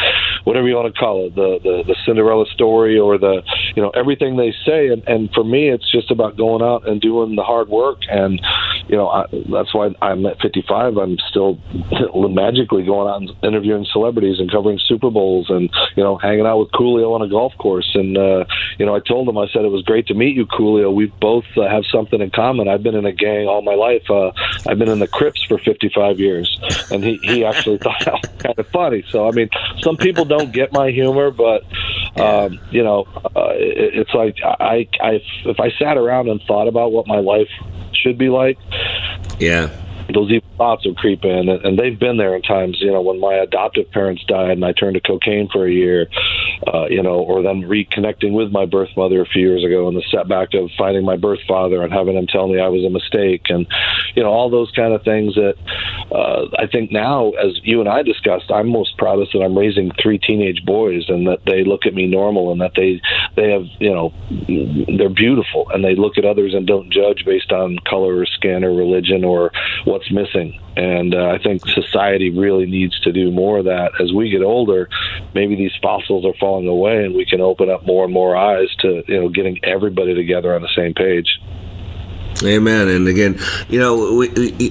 whatever 0.44 0.68
you 0.68 0.74
want 0.76 0.92
to 0.92 0.98
call 0.98 1.26
it 1.26 1.34
the 1.34 1.58
the, 1.62 1.82
the 1.86 1.96
Cinderella 2.06 2.46
story 2.46 2.98
or 2.98 3.18
the 3.18 3.42
you 3.76 3.82
know 3.82 3.90
everything 3.90 4.36
they 4.36 4.52
say. 4.64 4.88
And, 4.88 5.02
and 5.06 5.30
for 5.32 5.44
me, 5.44 5.68
it's 5.70 5.90
just 5.90 6.10
about 6.10 6.36
going 6.36 6.62
out 6.62 6.88
and 6.88 7.00
doing 7.00 7.36
the 7.36 7.42
hard 7.42 7.68
work. 7.68 7.98
And 8.08 8.40
you 8.88 8.96
know 8.96 9.08
I, 9.08 9.26
that's 9.50 9.74
why 9.74 9.90
I'm 10.02 10.24
at 10.26 10.40
55. 10.40 10.96
I'm 10.96 11.16
still 11.30 11.58
magically 12.14 12.84
going 12.84 13.08
out 13.08 13.22
and 13.22 13.44
interviewing 13.44 13.86
celebrities 13.92 14.38
and 14.38 14.50
covering 14.50 14.78
Super 14.86 15.10
Bowls 15.10 15.46
and 15.48 15.70
you 15.96 16.02
know 16.02 16.16
hanging 16.16 16.46
out 16.46 16.58
with 16.58 16.70
Coolio 16.72 17.14
on 17.14 17.22
a 17.22 17.28
golf 17.28 17.52
course. 17.58 17.90
And 17.94 18.16
uh, 18.16 18.44
you 18.78 18.86
know 18.86 18.94
I 18.94 19.00
told 19.00 19.28
him 19.28 19.38
I 19.38 19.46
said 19.52 19.64
it 19.64 19.72
was 19.72 19.82
great 19.82 20.06
to 20.08 20.14
meet 20.14 20.36
you, 20.36 20.46
Coolio. 20.46 20.94
We 20.94 21.06
both 21.20 21.44
uh, 21.56 21.68
have 21.68 21.84
something 21.90 22.20
in 22.20 22.30
common. 22.30 22.68
I've 22.68 22.82
been 22.82 22.94
in 22.94 23.06
a 23.06 23.12
gang 23.12 23.46
all 23.46 23.62
my 23.62 23.74
life. 23.74 24.08
Uh, 24.08 24.32
I've 24.68 24.78
been 24.78 24.83
in 24.88 24.98
the 24.98 25.08
Crips 25.08 25.42
for 25.44 25.58
55 25.58 26.18
years, 26.18 26.58
and 26.90 27.02
he 27.04 27.18
he 27.22 27.44
actually 27.44 27.78
thought 27.82 28.04
that 28.04 28.14
was 28.14 28.30
kind 28.38 28.58
of 28.58 28.66
funny. 28.68 29.04
So 29.10 29.28
I 29.28 29.30
mean, 29.32 29.48
some 29.80 29.96
people 29.96 30.24
don't 30.24 30.52
get 30.52 30.72
my 30.72 30.90
humor, 30.90 31.30
but 31.30 31.64
um, 32.20 32.60
you 32.70 32.82
know, 32.82 33.06
uh, 33.36 33.52
it, 33.54 33.94
it's 33.94 34.14
like 34.14 34.36
I 34.42 34.88
I 35.00 35.20
if 35.44 35.60
I 35.60 35.70
sat 35.78 35.96
around 35.96 36.28
and 36.28 36.40
thought 36.42 36.68
about 36.68 36.92
what 36.92 37.06
my 37.06 37.18
life 37.18 37.48
should 37.92 38.18
be 38.18 38.28
like, 38.28 38.58
yeah 39.38 39.70
those 40.14 40.30
evil 40.30 40.48
thoughts 40.56 40.86
would 40.86 40.96
creep 40.96 41.24
in, 41.24 41.48
and, 41.48 41.64
and 41.64 41.78
they've 41.78 41.98
been 41.98 42.16
there 42.16 42.34
in 42.34 42.42
times. 42.42 42.78
You 42.80 42.92
know, 42.92 43.02
when 43.02 43.20
my 43.20 43.34
adoptive 43.34 43.90
parents 43.90 44.24
died, 44.26 44.52
and 44.52 44.64
I 44.64 44.72
turned 44.72 44.94
to 44.94 45.00
cocaine 45.00 45.48
for 45.52 45.66
a 45.66 45.72
year, 45.72 46.06
uh, 46.72 46.86
you 46.86 47.02
know, 47.02 47.18
or 47.20 47.42
then 47.42 47.62
reconnecting 47.62 48.32
with 48.32 48.50
my 48.50 48.66
birth 48.66 48.90
mother 48.96 49.20
a 49.20 49.26
few 49.26 49.42
years 49.42 49.64
ago, 49.64 49.88
and 49.88 49.96
the 49.96 50.04
setback 50.10 50.54
of 50.54 50.70
finding 50.78 51.04
my 51.04 51.16
birth 51.16 51.40
father 51.46 51.82
and 51.82 51.92
having 51.92 52.16
him 52.16 52.26
tell 52.26 52.48
me 52.48 52.60
I 52.60 52.68
was 52.68 52.84
a 52.84 52.90
mistake, 52.90 53.46
and 53.48 53.66
you 54.14 54.22
know, 54.22 54.30
all 54.30 54.50
those 54.50 54.70
kind 54.72 54.94
of 54.94 55.02
things 55.02 55.34
that 55.34 55.56
uh, 56.12 56.46
I 56.58 56.66
think 56.66 56.92
now, 56.92 57.30
as 57.30 57.58
you 57.62 57.80
and 57.80 57.88
I 57.88 58.02
discussed, 58.02 58.50
I'm 58.50 58.68
most 58.68 58.96
proudest 58.98 59.32
that 59.32 59.42
I'm 59.42 59.56
raising 59.56 59.90
three 60.02 60.18
teenage 60.18 60.64
boys, 60.64 61.04
and 61.08 61.26
that 61.26 61.40
they 61.46 61.64
look 61.64 61.86
at 61.86 61.94
me 61.94 62.06
normal, 62.06 62.52
and 62.52 62.60
that 62.60 62.72
they 62.76 63.00
they 63.36 63.50
have, 63.50 63.64
you 63.80 63.92
know, 63.92 64.12
they're 64.98 65.08
beautiful, 65.08 65.68
and 65.70 65.84
they 65.84 65.94
look 65.94 66.18
at 66.18 66.24
others 66.24 66.54
and 66.54 66.66
don't 66.66 66.92
judge 66.92 67.24
based 67.24 67.52
on 67.52 67.78
color 67.88 68.18
or 68.18 68.26
skin 68.26 68.64
or 68.64 68.74
religion 68.74 69.24
or 69.24 69.50
what's 69.84 70.10
missing. 70.10 70.60
And 70.76 71.14
uh, 71.14 71.28
I 71.28 71.38
think 71.38 71.66
society 71.68 72.30
really 72.30 72.66
needs 72.66 72.98
to 73.00 73.12
do 73.12 73.30
more 73.30 73.58
of 73.58 73.64
that. 73.66 73.92
As 74.00 74.12
we 74.12 74.30
get 74.30 74.42
older, 74.42 74.88
maybe 75.34 75.54
these 75.54 75.72
fossils 75.80 76.24
are 76.24 76.34
falling 76.38 76.66
away, 76.66 77.04
and 77.04 77.14
we 77.14 77.24
can 77.24 77.40
open 77.40 77.70
up 77.70 77.86
more 77.86 78.04
and 78.04 78.12
more 78.12 78.36
eyes 78.36 78.68
to 78.80 79.02
you 79.06 79.20
know 79.20 79.28
getting 79.28 79.58
everybody 79.64 80.14
together 80.14 80.54
on 80.54 80.62
the 80.62 80.74
same 80.76 80.94
page. 80.94 81.40
Amen. 82.42 82.88
And 82.88 83.06
again, 83.06 83.38
you 83.68 83.78
know, 83.78 84.14
we 84.14 84.28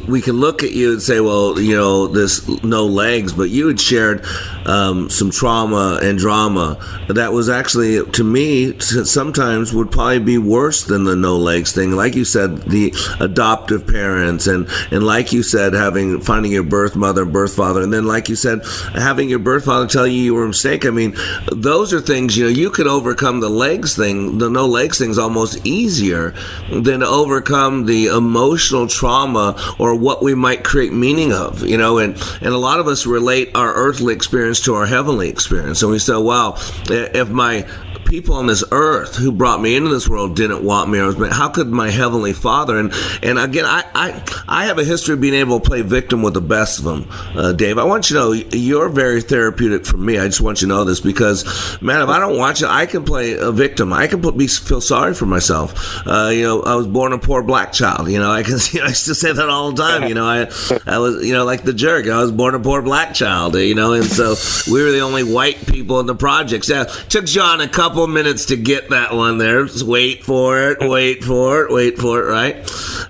we 0.07 0.21
can 0.21 0.35
look 0.35 0.63
at 0.63 0.71
you 0.71 0.93
and 0.93 1.01
say, 1.01 1.21
well, 1.21 1.59
you 1.59 1.75
know, 1.75 2.07
this 2.07 2.47
no 2.63 2.85
legs, 2.85 3.31
but 3.31 3.49
you 3.49 3.67
had 3.67 3.79
shared 3.79 4.25
um, 4.65 5.09
some 5.09 5.31
trauma 5.31 5.99
and 6.01 6.19
drama 6.19 6.77
that 7.07 7.31
was 7.31 7.49
actually, 7.49 8.05
to 8.11 8.23
me, 8.23 8.77
sometimes 8.79 9.73
would 9.73 9.91
probably 9.91 10.19
be 10.19 10.37
worse 10.37 10.83
than 10.83 11.05
the 11.05 11.15
no 11.15 11.37
legs 11.37 11.71
thing. 11.71 11.91
Like 11.91 12.15
you 12.15 12.25
said, 12.25 12.63
the 12.63 12.93
adoptive 13.21 13.87
parents, 13.87 14.45
and 14.47 14.67
and 14.91 15.03
like 15.03 15.31
you 15.31 15.41
said, 15.41 15.73
having 15.73 16.19
finding 16.19 16.51
your 16.51 16.63
birth 16.63 16.97
mother, 16.97 17.23
birth 17.23 17.55
father, 17.55 17.81
and 17.81 17.93
then 17.93 18.05
like 18.05 18.27
you 18.27 18.35
said, 18.35 18.59
having 18.93 19.29
your 19.29 19.39
birth 19.39 19.65
father 19.65 19.87
tell 19.87 20.05
you 20.05 20.21
you 20.21 20.35
were 20.35 20.43
a 20.43 20.49
mistake. 20.49 20.85
I 20.85 20.89
mean, 20.89 21.15
those 21.51 21.93
are 21.93 22.01
things 22.01 22.35
you 22.37 22.43
know 22.43 22.49
you 22.49 22.69
could 22.69 22.87
overcome 22.87 23.39
the 23.39 23.49
legs 23.49 23.95
thing. 23.95 24.37
The 24.37 24.49
no 24.49 24.67
legs 24.67 24.97
thing 24.97 25.11
is 25.11 25.17
almost 25.17 25.65
easier 25.65 26.33
than 26.69 27.03
overcome 27.03 27.52
overcome 27.53 27.85
the 27.85 28.07
emotional 28.07 28.87
trauma 28.87 29.55
or 29.77 29.95
what 29.95 30.23
we 30.23 30.35
might 30.35 30.63
create 30.63 30.91
meaning 30.91 31.31
of, 31.31 31.63
you 31.63 31.77
know, 31.77 31.99
and, 31.99 32.15
and 32.41 32.53
a 32.53 32.57
lot 32.57 32.79
of 32.79 32.87
us 32.87 33.05
relate 33.05 33.51
our 33.55 33.73
earthly 33.73 34.13
experience 34.13 34.61
to 34.61 34.73
our 34.73 34.85
heavenly 34.85 35.29
experience. 35.29 35.81
And 35.81 35.91
we 35.91 35.99
say, 35.99 36.15
wow, 36.15 36.57
if 36.89 37.29
my 37.29 37.67
people 38.13 38.35
on 38.35 38.45
this 38.45 38.63
earth 38.69 39.15
who 39.15 39.31
brought 39.31 39.59
me 39.59 39.75
into 39.75 39.89
this 39.89 40.07
world 40.07 40.35
didn't 40.35 40.63
want 40.63 40.87
me. 40.87 40.99
I 40.99 41.07
was, 41.07 41.15
how 41.35 41.49
could 41.49 41.69
my 41.69 41.89
heavenly 41.89 42.31
Father? 42.31 42.77
And 42.77 42.93
and 43.23 43.39
again, 43.39 43.65
I 43.65 43.83
I, 43.95 44.43
I 44.47 44.65
have 44.65 44.77
a 44.77 44.83
history 44.83 45.15
of 45.15 45.21
being 45.21 45.33
able 45.33 45.59
to 45.59 45.67
play 45.67 45.81
victim 45.81 46.21
with 46.21 46.35
the 46.35 46.41
best 46.41 46.77
of 46.77 46.85
them, 46.85 47.07
uh, 47.35 47.53
Dave. 47.53 47.79
I 47.79 47.85
want 47.85 48.11
you 48.11 48.17
to 48.17 48.21
know 48.21 48.31
you're 48.31 48.89
very 48.89 49.23
therapeutic 49.23 49.87
for 49.87 49.97
me. 49.97 50.19
I 50.19 50.27
just 50.27 50.41
want 50.41 50.61
you 50.61 50.67
to 50.67 50.73
know 50.75 50.83
this 50.83 50.99
because, 50.99 51.81
man, 51.81 52.03
if 52.03 52.09
I 52.09 52.19
don't 52.19 52.37
watch 52.37 52.61
it, 52.61 52.67
I 52.67 52.85
can 52.85 53.03
play 53.03 53.35
a 53.35 53.51
victim. 53.51 53.91
I 53.91 54.05
can 54.05 54.21
put, 54.21 54.37
be 54.37 54.45
feel 54.45 54.79
sorry 54.79 55.15
for 55.15 55.25
myself. 55.25 56.05
Uh, 56.05 56.29
you 56.31 56.43
know, 56.43 56.61
I 56.61 56.75
was 56.75 56.85
born 56.85 57.13
a 57.13 57.17
poor 57.17 57.41
black 57.41 57.73
child. 57.73 58.11
You 58.11 58.19
know, 58.19 58.29
I 58.29 58.43
can 58.43 58.59
you 58.73 58.81
know, 58.81 58.85
I 58.85 58.89
used 58.89 59.05
to 59.05 59.15
say 59.15 59.33
that 59.33 59.49
all 59.49 59.71
the 59.71 59.81
time. 59.81 60.07
You 60.07 60.13
know, 60.13 60.27
I 60.27 60.41
I 60.85 60.99
was 60.99 61.25
you 61.25 61.33
know 61.33 61.45
like 61.45 61.63
the 61.63 61.73
jerk. 61.73 62.07
I 62.07 62.21
was 62.21 62.31
born 62.31 62.53
a 62.53 62.59
poor 62.59 62.83
black 62.83 63.15
child. 63.15 63.55
You 63.55 63.73
know, 63.73 63.93
and 63.93 64.05
so 64.05 64.35
we 64.71 64.83
were 64.83 64.91
the 64.91 65.01
only 65.01 65.23
white 65.23 65.65
people 65.65 65.99
in 65.99 66.05
the 66.05 66.13
projects. 66.13 66.69
Yeah, 66.69 66.83
took 66.83 67.25
John 67.25 67.59
a 67.59 67.67
couple 67.67 68.02
minutes 68.07 68.45
to 68.45 68.57
get 68.57 68.89
that 68.89 69.13
one 69.13 69.37
there. 69.37 69.65
Just 69.65 69.85
wait 69.85 70.23
for 70.23 70.71
it, 70.71 70.77
wait 70.81 71.23
for 71.23 71.63
it, 71.63 71.71
wait 71.71 71.97
for 71.97 72.21
it. 72.21 72.31
Right. 72.31 72.55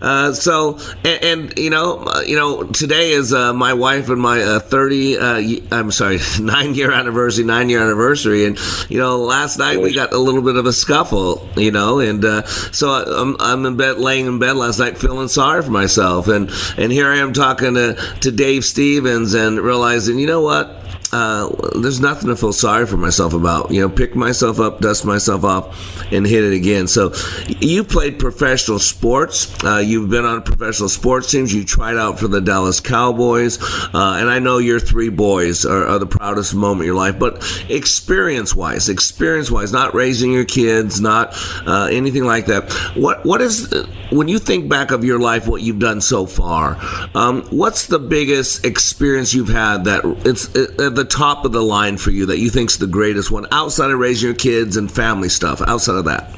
Uh, 0.01 0.33
so 0.33 0.79
and, 1.03 1.23
and, 1.23 1.57
you 1.57 1.69
know, 1.69 1.99
uh, 1.99 2.21
you 2.21 2.35
know, 2.35 2.63
today 2.63 3.11
is 3.11 3.33
uh, 3.33 3.53
my 3.53 3.73
wife 3.73 4.09
and 4.09 4.21
my 4.21 4.41
uh, 4.41 4.59
thirty. 4.59 5.17
Uh, 5.17 5.61
I'm 5.71 5.91
sorry, 5.91 6.19
nine 6.39 6.75
year 6.75 6.91
anniversary, 6.91 7.45
nine 7.45 7.69
year 7.69 7.81
anniversary, 7.81 8.45
and 8.45 8.57
you 8.89 8.99
know, 8.99 9.17
last 9.17 9.57
night 9.57 9.79
we 9.79 9.93
got 9.93 10.13
a 10.13 10.17
little 10.17 10.41
bit 10.41 10.55
of 10.55 10.65
a 10.65 10.73
scuffle. 10.73 11.47
You 11.55 11.71
know, 11.71 11.99
and 11.99 12.23
uh, 12.23 12.45
so 12.45 12.89
I'm 12.89 13.35
I'm 13.39 13.65
in 13.65 13.77
bed, 13.77 13.97
laying 13.97 14.25
in 14.25 14.39
bed 14.39 14.55
last 14.55 14.79
night, 14.79 14.97
feeling 14.97 15.27
sorry 15.27 15.61
for 15.61 15.71
myself, 15.71 16.27
and 16.27 16.51
and 16.77 16.91
here 16.91 17.07
I 17.07 17.17
am 17.17 17.33
talking 17.33 17.75
to 17.75 17.93
to 18.21 18.31
Dave 18.31 18.65
Stevens 18.65 19.33
and 19.33 19.59
realizing, 19.59 20.19
you 20.19 20.27
know 20.27 20.41
what 20.41 20.82
uh, 21.13 21.47
there's 21.79 21.99
nothing 21.99 22.27
to 22.29 22.35
feel 22.35 22.51
sorry 22.51 22.87
for 22.87 22.97
myself 22.97 23.33
about. 23.33 23.69
You 23.69 23.81
know, 23.81 23.89
pick 23.89 24.15
myself 24.15 24.59
up, 24.59 24.79
dust 24.79 25.05
myself 25.05 25.43
off, 25.43 26.11
and 26.11 26.25
hit 26.25 26.43
it 26.43 26.53
again. 26.53 26.87
So, 26.87 27.13
you 27.47 27.83
played 27.83 28.17
professional 28.17 28.79
sports. 28.79 29.63
Uh, 29.63 29.77
you've 29.77 30.09
been 30.09 30.25
on 30.25 30.41
professional 30.41 30.89
sports 30.89 31.29
teams. 31.29 31.53
You 31.53 31.63
tried 31.63 31.97
out 31.97 32.19
for 32.19 32.27
the 32.27 32.41
Dallas 32.41 32.79
Cowboys, 32.79 33.61
uh, 33.93 34.17
and 34.17 34.27
I 34.27 34.39
know 34.39 34.57
your 34.57 34.79
three 34.79 35.09
boys 35.09 35.65
are, 35.65 35.87
are, 35.87 35.99
the 35.99 36.07
proudest 36.07 36.55
moment 36.55 36.81
of 36.81 36.85
your 36.87 36.95
life. 36.95 37.19
But 37.19 37.43
experience-wise, 37.69 38.89
experience-wise, 38.89 39.71
not 39.71 39.93
raising 39.93 40.33
your 40.33 40.45
kids, 40.45 40.99
not 40.99 41.35
uh, 41.67 41.89
anything 41.91 42.23
like 42.23 42.47
that. 42.47 42.73
What 42.95 43.23
what 43.23 43.39
is 43.39 43.71
when 44.11 44.27
you 44.27 44.39
think 44.39 44.67
back 44.67 44.89
of 44.89 45.03
your 45.03 45.19
life, 45.19 45.47
what 45.47 45.61
you've 45.61 45.79
done 45.79 46.01
so 46.01 46.25
far? 46.25 46.77
Um, 47.13 47.43
what's 47.51 47.85
the 47.85 47.99
biggest 47.99 48.65
experience 48.65 49.33
you've 49.33 49.49
had 49.49 49.85
that 49.85 50.03
it's 50.25 50.45
it, 50.55 50.77
the 50.77 51.02
the 51.03 51.09
top 51.09 51.43
of 51.43 51.51
the 51.51 51.61
line 51.61 51.97
for 51.97 52.11
you 52.11 52.25
that 52.27 52.39
you 52.39 52.49
think's 52.49 52.77
the 52.77 52.87
greatest 52.87 53.29
one 53.29 53.45
outside 53.51 53.91
of 53.91 53.99
raising 53.99 54.27
your 54.27 54.35
kids 54.35 54.77
and 54.77 54.89
family 54.89 55.27
stuff? 55.27 55.61
Outside 55.61 55.95
of 55.95 56.05
that 56.05 56.31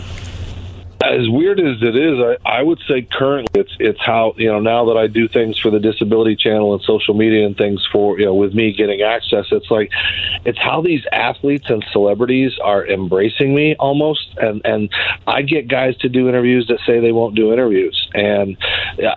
as 1.03 1.29
weird 1.29 1.59
as 1.59 1.81
it 1.81 1.95
is, 1.95 2.19
I, 2.19 2.59
I 2.59 2.63
would 2.63 2.79
say 2.87 3.01
currently 3.01 3.61
it's 3.61 3.75
it's 3.79 3.99
how 3.99 4.33
you 4.37 4.47
know 4.47 4.59
now 4.59 4.85
that 4.85 4.97
I 4.97 5.07
do 5.07 5.27
things 5.27 5.59
for 5.59 5.69
the 5.69 5.79
Disability 5.79 6.35
Channel 6.35 6.73
and 6.73 6.81
social 6.83 7.13
media 7.13 7.45
and 7.45 7.57
things 7.57 7.85
for 7.91 8.17
you 8.19 8.25
know 8.25 8.33
with 8.33 8.53
me 8.53 8.73
getting 8.73 9.01
access. 9.01 9.45
It's 9.51 9.69
like 9.69 9.91
it's 10.45 10.57
how 10.57 10.81
these 10.81 11.03
athletes 11.11 11.69
and 11.69 11.85
celebrities 11.91 12.53
are 12.63 12.87
embracing 12.87 13.53
me 13.53 13.75
almost, 13.75 14.27
and 14.37 14.61
and 14.63 14.89
I 15.27 15.41
get 15.41 15.67
guys 15.67 15.97
to 15.97 16.09
do 16.09 16.29
interviews 16.29 16.67
that 16.67 16.79
say 16.85 16.99
they 16.99 17.11
won't 17.11 17.35
do 17.35 17.51
interviews, 17.51 18.09
and 18.13 18.57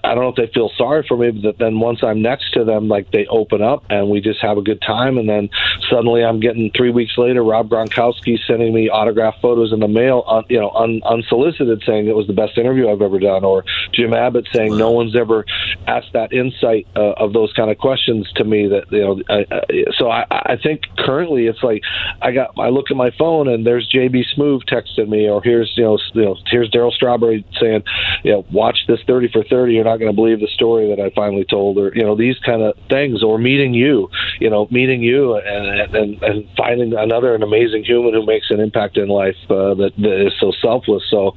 I 0.05 0.14
don't 0.14 0.23
know 0.23 0.29
if 0.31 0.37
they 0.37 0.53
feel 0.53 0.71
sorry 0.77 1.05
for 1.07 1.17
me, 1.17 1.31
but 1.31 1.59
then 1.59 1.79
once 1.79 2.03
I'm 2.03 2.23
next 2.23 2.53
to 2.55 2.64
them, 2.64 2.88
like 2.88 3.11
they 3.12 3.27
open 3.27 3.62
up 3.62 3.85
and 3.88 4.11
we 4.11 4.21
just 4.21 4.41
have 4.43 4.59
a 4.59 4.62
good 4.62 4.83
time, 4.83 5.17
and 5.17 5.29
then 5.29 5.49
suddenly 5.88 6.25
I'm 6.25 6.41
getting 6.41 6.71
three 6.77 6.91
weeks 6.91 7.17
later 7.17 7.45
Rob 7.45 7.69
Gronkowski 7.69 8.38
sending 8.47 8.75
me 8.75 8.88
autograph 8.88 9.41
photos 9.41 9.73
in 9.73 9.81
the 9.81 9.88
mail, 9.88 10.45
you 10.49 10.59
know, 10.59 10.71
un, 10.71 11.01
unsolicited 11.05 11.67
saying 11.87 12.09
it 12.09 12.16
was 12.16 12.26
the 12.26 12.33
best 12.33 12.59
interview 12.59 12.90
I've 12.90 13.02
ever 13.02 13.18
done, 13.18 13.44
or 13.44 13.64
Jim 13.92 14.14
Abbott 14.14 14.46
saying 14.52 14.72
wow. 14.72 14.78
no 14.78 14.90
one's 14.90 15.16
ever 15.16 15.44
asked 15.87 16.12
that 16.12 16.33
insight 16.33 16.87
uh, 16.96 17.12
of 17.12 17.33
those 17.33 17.52
kind 17.52 17.70
of 17.70 17.78
questions 17.78 18.31
to 18.37 18.44
me. 18.44 18.68
That 18.68 18.90
you 18.90 19.00
know, 19.00 19.22
I, 19.28 19.46
I, 19.50 19.61
so 19.96 20.11
I, 20.11 20.24
I 20.31 20.57
think 20.62 20.83
currently 20.98 21.46
it's 21.46 21.62
like 21.62 21.83
I 22.22 22.33
got 22.33 22.59
I 22.59 22.68
look 22.68 22.90
at 22.90 22.96
my 22.96 23.11
phone 23.18 23.48
and 23.48 23.66
there's 23.66 23.88
JB 23.92 24.24
Smoove 24.37 24.62
texting 24.70 25.09
me, 25.09 25.28
or 25.28 25.42
here's 25.42 25.72
you 25.76 25.85
know, 25.85 25.98
you 26.14 26.24
know 26.24 26.37
here's 26.46 26.70
Darryl 26.70 26.92
Strawberry 26.92 27.44
saying, 27.61 27.85
you 28.24 28.33
know, 28.33 28.46
watch 28.52 28.78
this 28.88 29.00
thirty 29.07 29.28
for 29.33 29.44
thirty. 29.44 29.74
You're 29.74 29.85
not 29.85 29.98
going 29.98 30.11
to 30.11 30.16
believe 30.16 30.40
the 30.40 30.48
story 30.48 30.88
that 30.88 31.00
I 31.00 31.11
finally 31.11 31.44
told, 31.44 31.78
or 31.78 31.92
you 31.94 32.02
know, 32.02 32.16
these 32.16 32.38
kind 32.44 32.62
of 32.62 32.76
things, 32.88 33.22
or 33.22 33.38
meeting 33.38 33.74
you, 33.74 34.11
you 34.40 34.50
know, 34.50 34.68
meeting 34.70 35.02
you 35.02 35.37
and 35.37 35.94
and 35.94 36.22
and 36.22 36.48
finding 36.57 36.94
another 36.94 37.35
an 37.35 37.42
amazing 37.42 37.85
human 37.85 38.14
who 38.14 38.24
makes 38.24 38.50
an 38.50 38.61
impact 38.61 38.96
in 38.96 39.09
life 39.09 39.37
uh, 39.50 39.74
that, 39.74 39.92
that 39.98 40.26
is 40.26 40.33
so 40.40 40.52
selfless. 40.62 41.02
So 41.11 41.33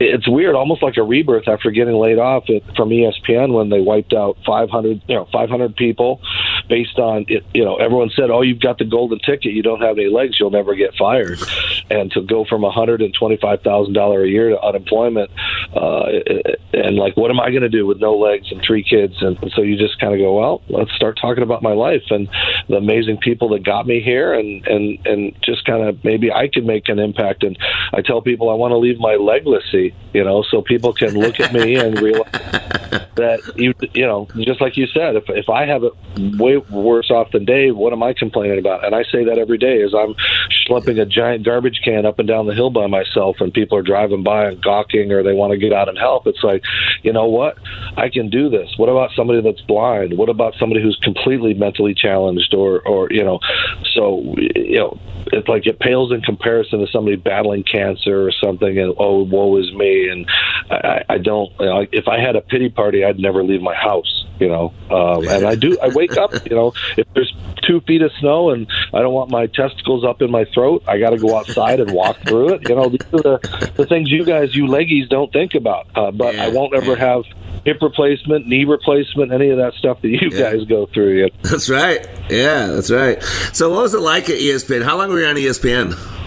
it's 0.00 0.28
weird, 0.28 0.54
almost 0.54 0.82
like 0.82 0.96
a 0.96 1.02
rebirth 1.02 1.48
after 1.48 1.70
getting 1.70 1.94
laid 1.94 2.18
off 2.18 2.44
from 2.76 2.90
ESPN 2.90 3.52
when 3.52 3.70
they 3.70 3.80
wiped 3.80 4.12
out 4.12 4.36
500, 4.46 5.02
you 5.06 5.14
know, 5.14 5.28
500 5.32 5.76
people 5.76 6.20
based 6.72 6.98
on 6.98 7.26
it. 7.28 7.44
You 7.52 7.66
know, 7.66 7.76
everyone 7.76 8.08
said, 8.16 8.30
"Oh, 8.30 8.40
you've 8.40 8.60
got 8.60 8.78
the 8.78 8.86
golden 8.86 9.18
ticket. 9.18 9.52
You 9.52 9.62
don't 9.62 9.82
have 9.82 9.98
any 9.98 10.08
legs. 10.08 10.40
You'll 10.40 10.50
never 10.50 10.74
get 10.74 10.94
fired." 10.94 11.38
And 11.90 12.10
to 12.12 12.22
go 12.22 12.46
from 12.46 12.62
125 12.62 13.60
thousand 13.60 13.92
dollar 13.92 14.24
a 14.24 14.28
year 14.28 14.48
to 14.48 14.58
unemployment, 14.62 15.30
uh, 15.76 16.04
and 16.72 16.96
like, 16.96 17.14
what 17.14 17.30
am 17.30 17.40
I 17.40 17.50
going 17.50 17.62
to 17.62 17.68
do 17.68 17.86
with 17.86 18.00
no 18.00 18.16
legs 18.16 18.50
and 18.50 18.62
three 18.66 18.82
kids? 18.82 19.20
And 19.20 19.36
so 19.54 19.60
you 19.60 19.76
just 19.76 20.00
kind 20.00 20.14
of 20.14 20.18
go, 20.18 20.40
"Well, 20.40 20.62
let's 20.70 20.92
start 20.92 21.18
talking 21.20 21.42
about 21.42 21.62
my 21.62 21.74
life 21.74 22.04
and 22.08 22.26
the 22.70 22.76
amazing 22.76 23.18
people 23.18 23.50
that 23.50 23.64
got 23.64 23.86
me 23.86 24.00
here, 24.00 24.32
and 24.32 24.66
and 24.66 25.06
and 25.06 25.36
just 25.42 25.66
kind 25.66 25.86
of 25.86 26.02
maybe 26.02 26.32
I 26.32 26.48
could 26.48 26.64
make 26.64 26.88
an 26.88 26.98
impact." 26.98 27.44
And 27.44 27.58
I 27.92 28.00
tell 28.00 28.22
people 28.22 28.48
I 28.48 28.54
want 28.54 28.72
to 28.72 28.78
leave 28.78 28.98
my 28.98 29.16
legacy 29.16 29.94
you 30.12 30.24
know, 30.24 30.42
so 30.50 30.62
people 30.62 30.92
can 30.92 31.18
look 31.18 31.40
at 31.40 31.52
me 31.52 31.76
and 31.76 31.98
realize 32.00 32.30
that 33.16 33.40
you, 33.56 33.74
you 33.94 34.06
know, 34.06 34.28
just 34.36 34.60
like 34.60 34.76
you 34.76 34.86
said, 34.86 35.16
if 35.16 35.24
if 35.28 35.48
I 35.48 35.66
have 35.66 35.84
it 35.84 35.92
way 36.38 36.56
worse 36.56 37.10
off 37.10 37.30
than 37.32 37.44
Dave, 37.44 37.76
what 37.76 37.92
am 37.92 38.02
I 38.02 38.14
complaining 38.14 38.58
about? 38.58 38.84
And 38.84 38.94
I 38.94 39.02
say 39.04 39.24
that 39.24 39.38
every 39.38 39.58
day 39.58 39.82
as 39.82 39.92
I'm 39.94 40.14
schlepping 40.66 41.00
a 41.00 41.06
giant 41.06 41.44
garbage 41.44 41.80
can 41.84 42.06
up 42.06 42.18
and 42.18 42.28
down 42.28 42.46
the 42.46 42.54
hill 42.54 42.70
by 42.70 42.86
myself, 42.86 43.36
and 43.40 43.52
people 43.52 43.76
are 43.78 43.82
driving 43.82 44.22
by 44.22 44.46
and 44.46 44.62
gawking, 44.62 45.12
or 45.12 45.22
they 45.22 45.32
want 45.32 45.52
to 45.52 45.58
get 45.58 45.72
out 45.72 45.88
and 45.88 45.98
help. 45.98 46.26
It's 46.26 46.42
like, 46.42 46.62
you 47.02 47.12
know 47.12 47.26
what? 47.26 47.58
I 47.96 48.08
can 48.08 48.30
do 48.30 48.48
this. 48.48 48.70
What 48.76 48.88
about 48.88 49.10
somebody 49.14 49.42
that's 49.42 49.60
blind? 49.62 50.16
What 50.16 50.28
about 50.28 50.54
somebody 50.58 50.82
who's 50.82 50.98
completely 51.02 51.54
mentally 51.54 51.94
challenged, 51.94 52.54
or 52.54 52.80
or 52.80 53.08
you 53.10 53.24
know, 53.24 53.40
so 53.94 54.34
you 54.38 54.78
know, 54.78 54.98
it's 55.26 55.48
like 55.48 55.66
it 55.66 55.78
pales 55.80 56.12
in 56.12 56.22
comparison 56.22 56.80
to 56.80 56.86
somebody 56.90 57.16
battling 57.16 57.64
cancer 57.64 58.26
or 58.26 58.32
something, 58.32 58.78
and 58.78 58.94
oh, 58.98 59.24
woe 59.24 59.56
is 59.58 59.72
me 59.74 60.08
and 60.08 60.26
I, 60.70 61.04
I 61.08 61.18
don't. 61.18 61.52
You 61.60 61.66
know, 61.66 61.86
if 61.92 62.08
I 62.08 62.20
had 62.20 62.36
a 62.36 62.40
pity 62.40 62.68
party, 62.68 63.01
I'd 63.04 63.18
never 63.18 63.42
leave 63.42 63.62
my 63.62 63.74
house. 63.74 64.24
You 64.40 64.48
know, 64.48 64.74
um, 64.90 65.28
and 65.28 65.46
I 65.46 65.54
do. 65.54 65.78
I 65.80 65.88
wake 65.88 66.16
up. 66.16 66.32
You 66.48 66.56
know, 66.56 66.72
if 66.96 67.06
there's 67.14 67.32
two 67.62 67.80
feet 67.82 68.02
of 68.02 68.10
snow 68.18 68.50
and 68.50 68.66
I 68.92 69.00
don't 69.00 69.12
want 69.12 69.30
my 69.30 69.46
testicles 69.46 70.04
up 70.04 70.20
in 70.20 70.30
my 70.30 70.44
throat, 70.46 70.82
I 70.88 70.98
got 70.98 71.10
to 71.10 71.18
go 71.18 71.36
outside 71.36 71.80
and 71.80 71.92
walk 71.92 72.16
through 72.26 72.54
it. 72.54 72.68
You 72.68 72.74
know, 72.74 72.88
these 72.88 73.00
are 73.12 73.22
the, 73.38 73.72
the 73.76 73.86
things 73.86 74.10
you 74.10 74.24
guys, 74.24 74.54
you 74.54 74.64
leggies, 74.64 75.08
don't 75.08 75.32
think 75.32 75.54
about. 75.54 75.86
Uh, 75.94 76.10
but 76.10 76.34
yeah, 76.34 76.46
I 76.46 76.48
won't 76.48 76.74
ever 76.74 76.92
yeah. 76.92 77.14
have 77.14 77.24
hip 77.64 77.80
replacement, 77.80 78.46
knee 78.46 78.64
replacement, 78.64 79.32
any 79.32 79.50
of 79.50 79.58
that 79.58 79.74
stuff 79.74 80.02
that 80.02 80.08
you 80.08 80.30
yeah. 80.30 80.52
guys 80.52 80.64
go 80.64 80.86
through. 80.86 81.22
Yet. 81.22 81.32
That's 81.42 81.68
right. 81.68 82.06
Yeah, 82.28 82.66
that's 82.66 82.90
right. 82.90 83.22
So, 83.52 83.70
what 83.70 83.82
was 83.82 83.94
it 83.94 84.00
like 84.00 84.28
at 84.28 84.38
ESPN? 84.38 84.82
How 84.82 84.96
long 84.96 85.10
were 85.10 85.20
you 85.20 85.26
on 85.26 85.36
ESPN? 85.36 86.21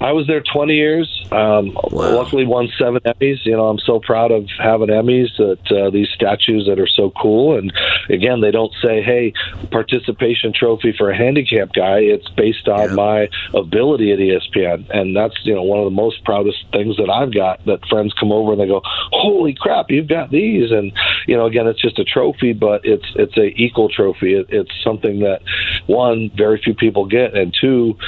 I 0.00 0.12
was 0.12 0.26
there 0.26 0.42
20 0.42 0.74
years. 0.74 1.26
Um, 1.32 1.72
wow. 1.74 2.16
Luckily, 2.16 2.46
won 2.46 2.68
seven 2.78 3.00
Emmys. 3.00 3.44
You 3.44 3.52
know, 3.52 3.68
I'm 3.68 3.78
so 3.78 3.98
proud 3.98 4.30
of 4.30 4.46
having 4.58 4.88
Emmys 4.88 5.36
that 5.38 5.72
uh, 5.72 5.90
these 5.90 6.08
statues 6.14 6.66
that 6.66 6.78
are 6.78 6.86
so 6.86 7.12
cool. 7.20 7.56
And 7.58 7.72
again, 8.08 8.40
they 8.40 8.50
don't 8.50 8.72
say, 8.82 9.02
"Hey, 9.02 9.32
participation 9.70 10.52
trophy 10.52 10.94
for 10.96 11.10
a 11.10 11.16
handicapped 11.16 11.74
guy." 11.74 11.98
It's 12.00 12.28
based 12.30 12.68
on 12.68 12.90
yeah. 12.90 12.94
my 12.94 13.28
ability 13.54 14.12
at 14.12 14.18
ESPN, 14.18 14.88
and 14.90 15.16
that's 15.16 15.34
you 15.44 15.54
know 15.54 15.62
one 15.62 15.78
of 15.78 15.84
the 15.84 15.90
most 15.90 16.24
proudest 16.24 16.64
things 16.72 16.96
that 16.98 17.10
I've 17.10 17.34
got. 17.34 17.64
That 17.64 17.84
friends 17.88 18.12
come 18.18 18.32
over 18.32 18.52
and 18.52 18.60
they 18.60 18.66
go, 18.66 18.82
"Holy 19.12 19.54
crap, 19.54 19.90
you've 19.90 20.08
got 20.08 20.30
these!" 20.30 20.70
And 20.70 20.92
you 21.26 21.36
know, 21.36 21.46
again, 21.46 21.66
it's 21.66 21.80
just 21.80 21.98
a 21.98 22.04
trophy, 22.04 22.52
but 22.52 22.84
it's 22.84 23.06
it's 23.16 23.36
a 23.36 23.46
equal 23.60 23.88
trophy. 23.88 24.34
It, 24.34 24.46
it's 24.50 24.72
something 24.84 25.20
that 25.20 25.40
one 25.86 26.30
very 26.36 26.60
few 26.62 26.74
people 26.74 27.06
get, 27.06 27.34
and 27.34 27.54
two, 27.58 27.98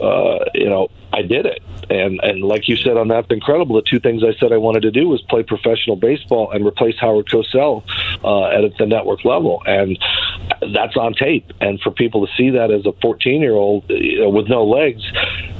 uh, 0.00 0.44
you 0.54 0.68
know, 0.68 0.88
I 1.18 1.22
did 1.22 1.46
it. 1.46 1.62
And 1.90 2.20
and 2.22 2.42
like 2.42 2.68
you 2.68 2.76
said 2.76 2.96
on 2.96 3.08
that's 3.08 3.26
incredible. 3.30 3.74
The 3.76 3.82
two 3.82 3.98
things 3.98 4.22
I 4.22 4.34
said 4.38 4.52
I 4.52 4.56
wanted 4.56 4.82
to 4.82 4.90
do 4.90 5.08
was 5.08 5.20
play 5.22 5.42
professional 5.42 5.96
baseball 5.96 6.50
and 6.52 6.64
replace 6.64 6.96
Howard 7.00 7.26
Cosell 7.26 7.82
uh, 8.22 8.46
at 8.46 8.76
the 8.78 8.86
network 8.86 9.24
level, 9.24 9.62
and 9.66 9.98
that's 10.60 10.96
on 10.96 11.14
tape. 11.14 11.52
And 11.60 11.80
for 11.80 11.90
people 11.90 12.26
to 12.26 12.32
see 12.36 12.50
that 12.50 12.70
as 12.70 12.86
a 12.86 12.92
14 13.00 13.40
year 13.40 13.54
old 13.54 13.84
you 13.88 14.20
know, 14.20 14.28
with 14.28 14.48
no 14.48 14.64
legs, 14.64 15.02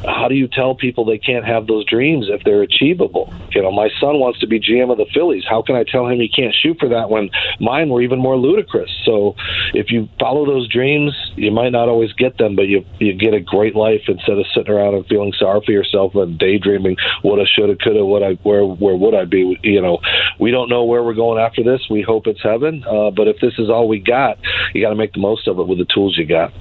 how 0.04 0.28
do 0.28 0.34
you 0.34 0.48
tell 0.48 0.74
people 0.74 1.04
they 1.04 1.18
can't 1.18 1.44
have 1.44 1.66
those 1.66 1.84
dreams 1.86 2.26
if 2.28 2.42
they're 2.44 2.62
achievable? 2.62 3.32
You 3.50 3.62
know, 3.62 3.72
my 3.72 3.88
son 4.00 4.18
wants 4.18 4.40
to 4.40 4.46
be 4.46 4.60
GM 4.60 4.90
of 4.90 4.98
the 4.98 5.06
Phillies. 5.12 5.44
How 5.48 5.62
can 5.62 5.76
I 5.76 5.84
tell 5.84 6.06
him 6.06 6.20
he 6.20 6.28
can't 6.28 6.54
shoot 6.54 6.78
for 6.78 6.88
that 6.90 7.10
when 7.10 7.30
mine 7.60 7.88
were 7.88 8.02
even 8.02 8.18
more 8.18 8.36
ludicrous? 8.36 8.90
So 9.04 9.34
if 9.74 9.90
you 9.90 10.08
follow 10.18 10.46
those 10.46 10.68
dreams, 10.68 11.12
you 11.36 11.50
might 11.50 11.70
not 11.70 11.88
always 11.88 12.12
get 12.12 12.38
them, 12.38 12.56
but 12.56 12.68
you 12.68 12.84
you 12.98 13.14
get 13.14 13.34
a 13.34 13.40
great 13.40 13.74
life 13.74 14.02
instead 14.08 14.38
of 14.38 14.46
sitting 14.54 14.72
around 14.72 14.94
and 14.94 15.06
feeling 15.06 15.32
sorry 15.38 15.60
for 15.64 15.72
yourself 15.72 16.14
and 16.14 16.38
daydreaming 16.38 16.96
what 17.22 17.40
I 17.40 17.44
should 17.44 17.68
have, 17.68 17.78
could 17.78 17.96
have, 17.96 18.06
what 18.06 18.22
I 18.22 18.34
where 18.42 18.64
where 18.64 18.96
would 18.96 19.14
I 19.14 19.24
be? 19.24 19.58
You 19.62 19.80
know, 19.80 19.98
we 20.38 20.50
don't 20.50 20.68
know 20.68 20.84
where 20.84 21.02
we're 21.02 21.14
going 21.14 21.42
after 21.42 21.62
this. 21.62 21.80
We 21.90 22.02
hope 22.02 22.26
it's 22.26 22.42
heaven, 22.42 22.84
uh, 22.84 23.10
but 23.10 23.28
if 23.28 23.40
this 23.40 23.54
is 23.58 23.68
all 23.70 23.88
we 23.88 24.00
got, 24.00 24.38
you 24.74 24.82
got 24.82 24.90
to 24.90 24.96
make 24.96 25.12
the 25.12 25.20
most 25.20 25.48
of 25.48 25.58
it 25.58 25.66
with 25.66 25.78
the 25.78 25.86
tools 25.92 26.16
you 26.16 26.26
got. 26.26 26.52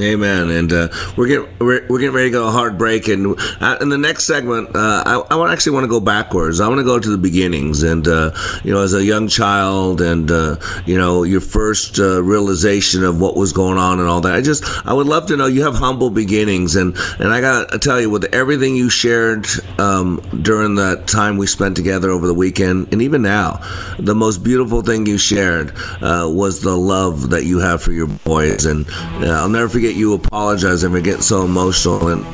Amen. 0.00 0.50
And 0.50 0.72
uh, 0.72 0.88
we're 1.16 1.26
getting 1.26 1.48
we're, 1.58 1.86
we're, 1.88 1.98
getting 1.98 2.14
ready 2.14 2.28
to 2.28 2.32
go 2.32 2.48
a 2.48 2.50
hard 2.50 2.78
break, 2.78 3.08
and 3.08 3.36
uh, 3.60 3.78
in 3.80 3.88
the 3.88 3.98
next 3.98 4.24
segment, 4.24 4.74
uh, 4.76 5.24
I, 5.30 5.36
I 5.36 5.52
actually 5.52 5.72
want 5.72 5.84
to 5.84 5.88
go 5.88 5.98
backwards. 5.98 6.60
I 6.60 6.68
want 6.68 6.78
to 6.78 6.84
go 6.84 7.00
to 7.00 7.10
the 7.10 7.18
beginnings, 7.18 7.82
and 7.82 8.06
uh, 8.06 8.30
you 8.62 8.72
know, 8.72 8.82
as 8.82 8.94
a 8.94 9.04
young 9.04 9.26
child, 9.26 10.00
and 10.00 10.30
uh, 10.30 10.56
you 10.86 10.96
know, 10.96 11.24
your 11.24 11.40
first 11.40 11.98
uh, 11.98 12.22
realization 12.22 13.02
of 13.02 13.20
what 13.20 13.36
was 13.36 13.52
going 13.52 13.78
on 13.78 13.98
and 13.98 14.08
all 14.08 14.20
that. 14.20 14.34
I 14.34 14.40
just 14.40 14.64
I 14.86 14.92
would 14.92 15.06
love 15.06 15.26
to 15.26 15.36
know. 15.36 15.46
You 15.46 15.64
have 15.64 15.74
humble 15.74 16.10
beginnings, 16.10 16.76
and 16.76 16.96
and 17.18 17.32
I 17.32 17.40
got 17.40 17.72
to 17.72 17.78
tell 17.78 18.00
you, 18.00 18.08
with 18.08 18.32
everything 18.32 18.76
you 18.76 18.90
shared 18.90 19.46
um, 19.78 20.20
during 20.42 20.76
that 20.76 21.08
time 21.08 21.38
we 21.38 21.46
spent 21.48 21.76
together 21.76 22.10
over 22.10 22.26
the 22.26 22.34
weekend, 22.34 22.92
and 22.92 23.02
even 23.02 23.22
now, 23.22 23.60
the 23.98 24.14
most 24.14 24.44
beautiful 24.44 24.82
thing 24.82 25.06
you 25.06 25.18
shared 25.18 25.72
was 26.00 26.60
the 26.60 26.76
love 26.76 27.30
that 27.30 27.44
you 27.44 27.58
have 27.58 27.82
for 27.82 27.90
your 27.90 28.06
boys, 28.06 28.64
and 28.64 28.86
I'll 29.24 29.48
never 29.48 29.68
forget 29.68 29.87
you 29.96 30.14
apologizing 30.14 30.90
for 30.90 31.00
getting 31.00 31.22
so 31.22 31.44
emotional 31.44 32.08
and 32.08 32.24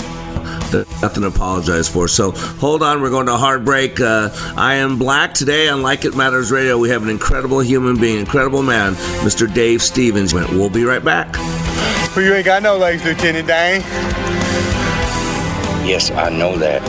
nothing 1.01 1.23
to 1.23 1.29
apologize 1.29 1.89
for. 1.89 2.09
So 2.09 2.33
hold 2.33 2.83
on, 2.83 3.01
we're 3.01 3.11
going 3.11 3.27
to 3.27 3.35
a 3.35 3.39
hard 3.39 3.65
break. 3.65 4.01
Uh, 4.01 4.31
I 4.57 4.75
am 4.75 4.99
black 4.99 5.35
today 5.35 5.69
on 5.69 5.83
Like 5.83 6.05
It 6.05 6.17
Matters 6.17 6.51
Radio. 6.51 6.79
We 6.79 6.89
have 6.91 7.03
an 7.03 7.09
incredible 7.09 7.61
human 7.61 7.99
being, 8.01 8.19
incredible 8.19 8.63
man, 8.63 8.95
Mr. 9.23 9.53
Dave 9.53 9.83
Stevens. 9.83 10.35
We'll 10.35 10.71
be 10.71 10.85
right 10.85 11.05
back. 11.05 11.35
Well, 12.17 12.25
you 12.25 12.35
ain't 12.35 12.45
got 12.45 12.63
no 12.63 12.77
legs, 12.77 13.05
Lieutenant 13.05 13.49
Dan. 13.49 13.81
Yes, 15.87 16.11
I 16.11 16.31
know 16.31 16.57
that. 16.57 16.83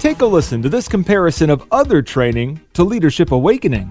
Take 0.00 0.20
a 0.20 0.26
listen 0.26 0.62
to 0.62 0.68
this 0.68 0.86
comparison 0.86 1.50
of 1.50 1.66
other 1.72 2.00
training 2.00 2.60
to 2.74 2.84
Leadership 2.84 3.32
Awakening 3.32 3.90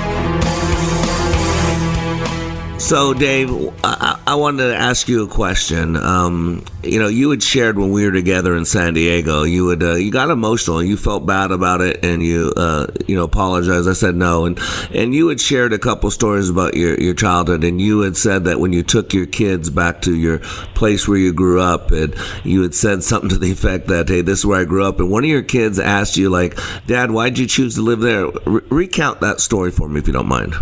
So, 2.81 3.13
Dave, 3.13 3.51
I, 3.83 4.19
I, 4.25 4.35
wanted 4.35 4.69
to 4.69 4.75
ask 4.75 5.07
you 5.07 5.23
a 5.23 5.27
question. 5.27 5.95
Um, 5.95 6.65
you 6.81 6.99
know, 6.99 7.07
you 7.07 7.29
had 7.29 7.43
shared 7.43 7.77
when 7.77 7.91
we 7.91 8.03
were 8.03 8.11
together 8.11 8.57
in 8.57 8.65
San 8.65 8.95
Diego. 8.95 9.43
You 9.43 9.65
would 9.65 9.83
uh, 9.83 9.93
you 9.93 10.11
got 10.11 10.31
emotional. 10.31 10.79
and 10.79 10.89
You 10.89 10.97
felt 10.97 11.27
bad 11.27 11.51
about 11.51 11.81
it, 11.81 12.03
and 12.03 12.23
you 12.23 12.51
uh, 12.57 12.87
you 13.07 13.15
know 13.15 13.23
apologized. 13.23 13.87
I 13.87 13.93
said 13.93 14.15
no, 14.15 14.45
and 14.45 14.59
and 14.91 15.13
you 15.13 15.27
had 15.27 15.39
shared 15.39 15.73
a 15.73 15.79
couple 15.79 16.09
stories 16.09 16.49
about 16.49 16.73
your 16.73 16.99
your 16.99 17.13
childhood, 17.13 17.63
and 17.63 17.79
you 17.79 17.99
had 17.99 18.17
said 18.17 18.45
that 18.45 18.59
when 18.59 18.73
you 18.73 18.81
took 18.81 19.13
your 19.13 19.27
kids 19.27 19.69
back 19.69 20.01
to 20.01 20.15
your 20.15 20.39
place 20.73 21.07
where 21.07 21.19
you 21.19 21.33
grew 21.33 21.61
up, 21.61 21.91
and 21.91 22.15
you 22.43 22.63
had 22.63 22.73
said 22.73 23.03
something 23.03 23.29
to 23.29 23.37
the 23.37 23.51
effect 23.51 23.87
that 23.89 24.09
hey, 24.09 24.21
this 24.21 24.39
is 24.39 24.45
where 24.45 24.59
I 24.59 24.65
grew 24.65 24.83
up, 24.83 24.99
and 24.99 25.11
one 25.11 25.23
of 25.23 25.29
your 25.29 25.43
kids 25.43 25.79
asked 25.79 26.17
you 26.17 26.31
like, 26.31 26.57
Dad, 26.87 27.11
why'd 27.11 27.37
you 27.37 27.45
choose 27.45 27.75
to 27.75 27.81
live 27.81 27.99
there? 27.99 28.25
Re- 28.45 28.63
recount 28.71 29.21
that 29.21 29.39
story 29.39 29.69
for 29.69 29.87
me, 29.87 29.99
if 29.99 30.07
you 30.07 30.13
don't 30.13 30.27
mind. 30.27 30.55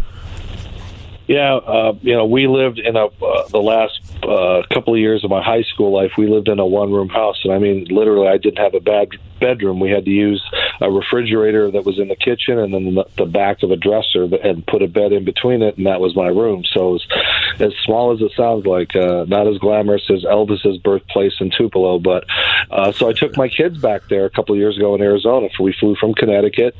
Yeah, 1.29 1.57
uh, 1.57 1.93
you 2.01 2.15
know, 2.15 2.25
we 2.25 2.47
lived 2.47 2.79
in 2.79 2.95
a 2.95 3.05
uh, 3.05 3.47
the 3.49 3.61
last 3.61 4.01
uh, 4.23 4.63
couple 4.73 4.93
of 4.93 4.99
years 4.99 5.23
of 5.23 5.29
my 5.29 5.43
high 5.43 5.63
school 5.63 5.93
life. 5.93 6.11
We 6.17 6.27
lived 6.27 6.47
in 6.47 6.59
a 6.59 6.65
one 6.65 6.91
room 6.91 7.09
house, 7.09 7.39
and 7.43 7.53
I 7.53 7.59
mean, 7.59 7.85
literally, 7.89 8.27
I 8.27 8.37
didn't 8.37 8.59
have 8.59 8.73
a 8.73 8.79
bad 8.79 9.09
bedroom. 9.39 9.79
We 9.79 9.89
had 9.89 10.05
to 10.05 10.11
use 10.11 10.43
a 10.81 10.91
refrigerator 10.91 11.71
that 11.71 11.85
was 11.85 11.99
in 11.99 12.07
the 12.07 12.15
kitchen, 12.15 12.59
and 12.59 12.73
then 12.73 12.95
the, 12.95 13.05
the 13.17 13.25
back 13.25 13.63
of 13.63 13.71
a 13.71 13.75
dresser, 13.75 14.23
and 14.43 14.65
put 14.65 14.81
a 14.81 14.87
bed 14.87 15.11
in 15.11 15.25
between 15.25 15.61
it, 15.61 15.77
and 15.77 15.85
that 15.85 15.99
was 15.99 16.15
my 16.15 16.27
room. 16.27 16.63
So, 16.73 16.89
it 16.89 16.91
was, 16.91 17.07
as 17.59 17.73
small 17.85 18.13
as 18.13 18.21
it 18.21 18.31
sounds 18.35 18.65
like, 18.65 18.95
uh, 18.95 19.25
not 19.27 19.47
as 19.47 19.57
glamorous 19.57 20.09
as 20.09 20.23
Elvis's 20.23 20.77
birthplace 20.77 21.33
in 21.39 21.51
Tupelo, 21.55 21.99
but 21.99 22.25
uh, 22.71 22.91
so 22.91 23.09
I 23.09 23.13
took 23.13 23.37
my 23.37 23.47
kids 23.47 23.79
back 23.79 24.03
there 24.09 24.25
a 24.25 24.29
couple 24.29 24.55
of 24.55 24.59
years 24.59 24.77
ago 24.77 24.95
in 24.95 25.01
Arizona. 25.01 25.49
We 25.59 25.73
flew 25.79 25.95
from 25.95 26.13
Connecticut, 26.13 26.75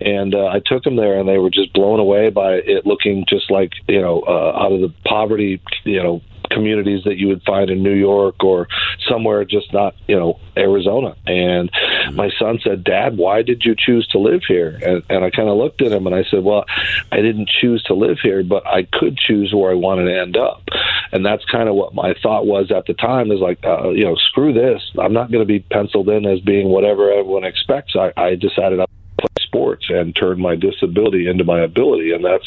and 0.00 0.34
uh, 0.34 0.46
I 0.46 0.60
took 0.64 0.84
them 0.84 0.96
there, 0.96 1.18
and 1.18 1.28
they 1.28 1.38
were 1.38 1.50
just 1.50 1.72
blown 1.72 2.00
away 2.00 2.30
by 2.30 2.54
it 2.54 2.86
looking 2.86 3.24
just 3.28 3.50
like 3.50 3.72
you 3.86 4.00
know, 4.00 4.20
uh, 4.20 4.58
out 4.58 4.72
of 4.72 4.80
the 4.80 4.92
poverty, 5.04 5.60
you 5.84 6.02
know, 6.02 6.22
communities 6.50 7.04
that 7.04 7.16
you 7.16 7.28
would 7.28 7.42
find 7.42 7.70
in 7.70 7.82
New 7.82 7.94
York 7.94 8.42
or 8.42 8.68
somewhere 9.08 9.44
just 9.44 9.72
not, 9.72 9.94
you 10.06 10.16
know, 10.16 10.38
Arizona. 10.56 11.14
And 11.26 11.70
my 12.12 12.30
son 12.38 12.58
said, 12.62 12.84
Dad, 12.84 13.16
why 13.16 13.42
did 13.42 13.62
you 13.64 13.74
choose 13.76 14.06
to 14.08 14.18
live 14.18 14.42
here? 14.46 14.78
And, 14.82 15.02
and 15.08 15.24
I 15.24 15.30
kind 15.30 15.48
of 15.48 15.56
looked 15.56 15.82
at 15.82 15.92
him 15.92 16.06
and 16.06 16.14
I 16.14 16.24
said, 16.30 16.44
Well, 16.44 16.64
I 17.12 17.16
didn't 17.16 17.48
choose 17.60 17.82
to 17.84 17.94
live 17.94 18.18
here, 18.22 18.42
but 18.42 18.66
I 18.66 18.84
could 18.84 19.16
choose 19.16 19.52
where 19.54 19.70
I 19.70 19.74
wanted 19.74 20.04
to 20.06 20.18
end 20.18 20.36
up. 20.36 20.62
And 21.12 21.24
that's 21.24 21.44
kind 21.46 21.68
of 21.68 21.74
what 21.74 21.94
my 21.94 22.14
thought 22.22 22.46
was 22.46 22.70
at 22.70 22.86
the 22.86 22.94
time 22.94 23.30
is 23.30 23.40
like, 23.40 23.58
uh, 23.64 23.90
you 23.90 24.04
know, 24.04 24.16
screw 24.16 24.52
this. 24.52 24.82
I'm 24.98 25.12
not 25.12 25.30
going 25.30 25.42
to 25.42 25.46
be 25.46 25.60
penciled 25.60 26.08
in 26.08 26.26
as 26.26 26.40
being 26.40 26.68
whatever 26.68 27.10
everyone 27.10 27.44
expects. 27.44 27.94
I, 27.96 28.12
I 28.16 28.34
decided 28.34 28.80
sports 29.48 29.86
and 29.88 30.14
turned 30.14 30.40
my 30.40 30.54
disability 30.54 31.26
into 31.26 31.44
my 31.44 31.60
ability. 31.60 32.12
And 32.12 32.24
that's 32.24 32.46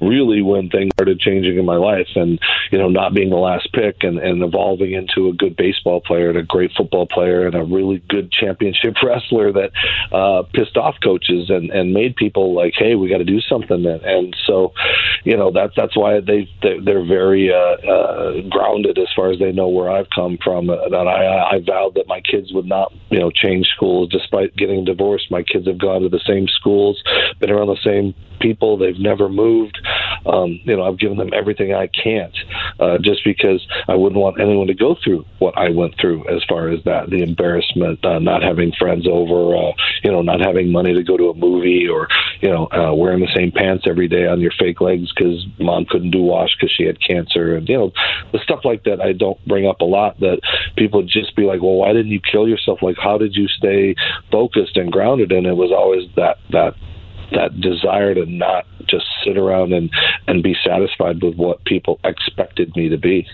really 0.00 0.42
when 0.42 0.70
things 0.70 0.92
started 0.94 1.18
changing 1.18 1.58
in 1.58 1.64
my 1.64 1.76
life 1.76 2.08
and, 2.14 2.38
you 2.70 2.78
know, 2.78 2.88
not 2.88 3.14
being 3.14 3.30
the 3.30 3.36
last 3.36 3.72
pick 3.72 4.02
and, 4.02 4.18
and 4.18 4.42
evolving 4.42 4.92
into 4.92 5.28
a 5.28 5.32
good 5.32 5.56
baseball 5.56 6.00
player 6.00 6.28
and 6.30 6.38
a 6.38 6.42
great 6.42 6.70
football 6.76 7.06
player 7.06 7.46
and 7.46 7.54
a 7.54 7.64
really 7.64 8.02
good 8.08 8.30
championship 8.30 8.94
wrestler 9.02 9.52
that 9.52 9.70
uh, 10.12 10.42
pissed 10.54 10.76
off 10.76 10.94
coaches 11.02 11.50
and, 11.50 11.70
and 11.70 11.92
made 11.92 12.14
people 12.16 12.54
like, 12.54 12.74
hey, 12.76 12.94
we 12.94 13.08
got 13.08 13.18
to 13.18 13.24
do 13.24 13.40
something. 13.40 13.84
And, 13.84 14.02
and 14.02 14.36
so, 14.46 14.72
you 15.24 15.36
know, 15.36 15.50
that, 15.52 15.72
that's 15.76 15.96
why 15.96 16.20
they, 16.20 16.48
they're 16.62 17.04
very 17.04 17.52
uh, 17.52 17.76
uh, 17.86 18.40
grounded 18.48 18.98
as 18.98 19.08
far 19.16 19.32
as 19.32 19.38
they 19.38 19.52
know 19.52 19.68
where 19.68 19.90
I've 19.90 20.10
come 20.14 20.38
from. 20.42 20.68
That 20.68 21.06
I, 21.08 21.56
I 21.56 21.60
vowed 21.60 21.94
that 21.94 22.06
my 22.06 22.20
kids 22.20 22.52
would 22.52 22.66
not, 22.66 22.92
you 23.10 23.18
know, 23.18 23.30
change 23.30 23.66
schools 23.74 24.10
despite 24.10 24.56
getting 24.56 24.84
divorced. 24.84 25.30
My 25.30 25.42
kids 25.42 25.66
have 25.66 25.78
gone 25.78 26.02
to 26.02 26.08
the 26.08 26.20
same 26.28 26.46
schools, 26.48 27.02
been 27.40 27.50
around 27.50 27.68
the 27.68 27.78
same 27.84 28.14
people. 28.40 28.76
They've 28.76 28.98
never 28.98 29.28
moved. 29.28 29.78
Um, 30.26 30.60
you 30.64 30.76
know, 30.76 30.84
I've 30.84 30.98
given 30.98 31.16
them 31.16 31.30
everything 31.32 31.72
I 31.72 31.88
can't, 31.88 32.36
uh, 32.80 32.98
just 32.98 33.24
because 33.24 33.66
I 33.88 33.94
wouldn't 33.94 34.20
want 34.20 34.40
anyone 34.40 34.66
to 34.66 34.74
go 34.74 34.96
through 35.02 35.24
what 35.38 35.56
I 35.56 35.70
went 35.70 35.94
through 36.00 36.28
as 36.28 36.42
far 36.48 36.68
as 36.68 36.82
that, 36.84 37.08
the 37.08 37.22
embarrassment, 37.22 38.04
uh, 38.04 38.18
not 38.18 38.42
having 38.42 38.72
friends 38.78 39.06
over, 39.10 39.56
uh, 39.56 39.72
you 40.02 40.10
know, 40.10 40.22
not 40.22 40.40
having 40.40 40.70
money 40.72 40.94
to 40.94 41.02
go 41.02 41.16
to 41.16 41.30
a 41.30 41.34
movie 41.34 41.88
or, 41.88 42.08
you 42.40 42.48
know, 42.48 42.68
uh, 42.72 42.94
wearing 42.94 43.20
the 43.20 43.32
same 43.34 43.52
pants 43.52 43.84
every 43.88 44.08
day 44.08 44.26
on 44.26 44.40
your 44.40 44.52
fake 44.58 44.80
legs 44.80 45.12
because 45.14 45.46
mom 45.58 45.86
couldn't 45.86 46.10
do 46.10 46.22
wash 46.22 46.50
because 46.56 46.74
she 46.76 46.84
had 46.84 46.98
cancer. 47.00 47.56
And, 47.56 47.68
you 47.68 47.78
know, 47.78 47.92
the 48.32 48.38
stuff 48.40 48.60
like 48.64 48.84
that 48.84 49.00
I 49.00 49.12
don't 49.12 49.42
bring 49.46 49.66
up 49.66 49.80
a 49.80 49.84
lot 49.84 50.20
that 50.20 50.40
people 50.76 51.02
just 51.02 51.34
be 51.36 51.44
like, 51.44 51.62
well, 51.62 51.74
why 51.74 51.92
didn't 51.92 52.12
you 52.12 52.20
kill 52.20 52.48
yourself? 52.48 52.80
Like, 52.82 52.96
how 52.98 53.18
did 53.18 53.34
you 53.34 53.48
stay 53.48 53.94
focused 54.30 54.76
and 54.76 54.92
grounded? 54.92 55.32
And 55.32 55.46
it 55.46 55.56
was 55.56 55.72
always 55.72 56.08
that, 56.16 56.38
that 56.50 56.74
that 57.32 57.60
desire 57.60 58.14
to 58.14 58.26
not 58.26 58.66
just 58.86 59.06
sit 59.24 59.36
around 59.36 59.72
and 59.72 59.90
and 60.26 60.42
be 60.42 60.56
satisfied 60.64 61.22
with 61.22 61.36
what 61.36 61.64
people 61.64 61.98
expected 62.04 62.74
me 62.76 62.88
to 62.88 62.98
be. 62.98 63.26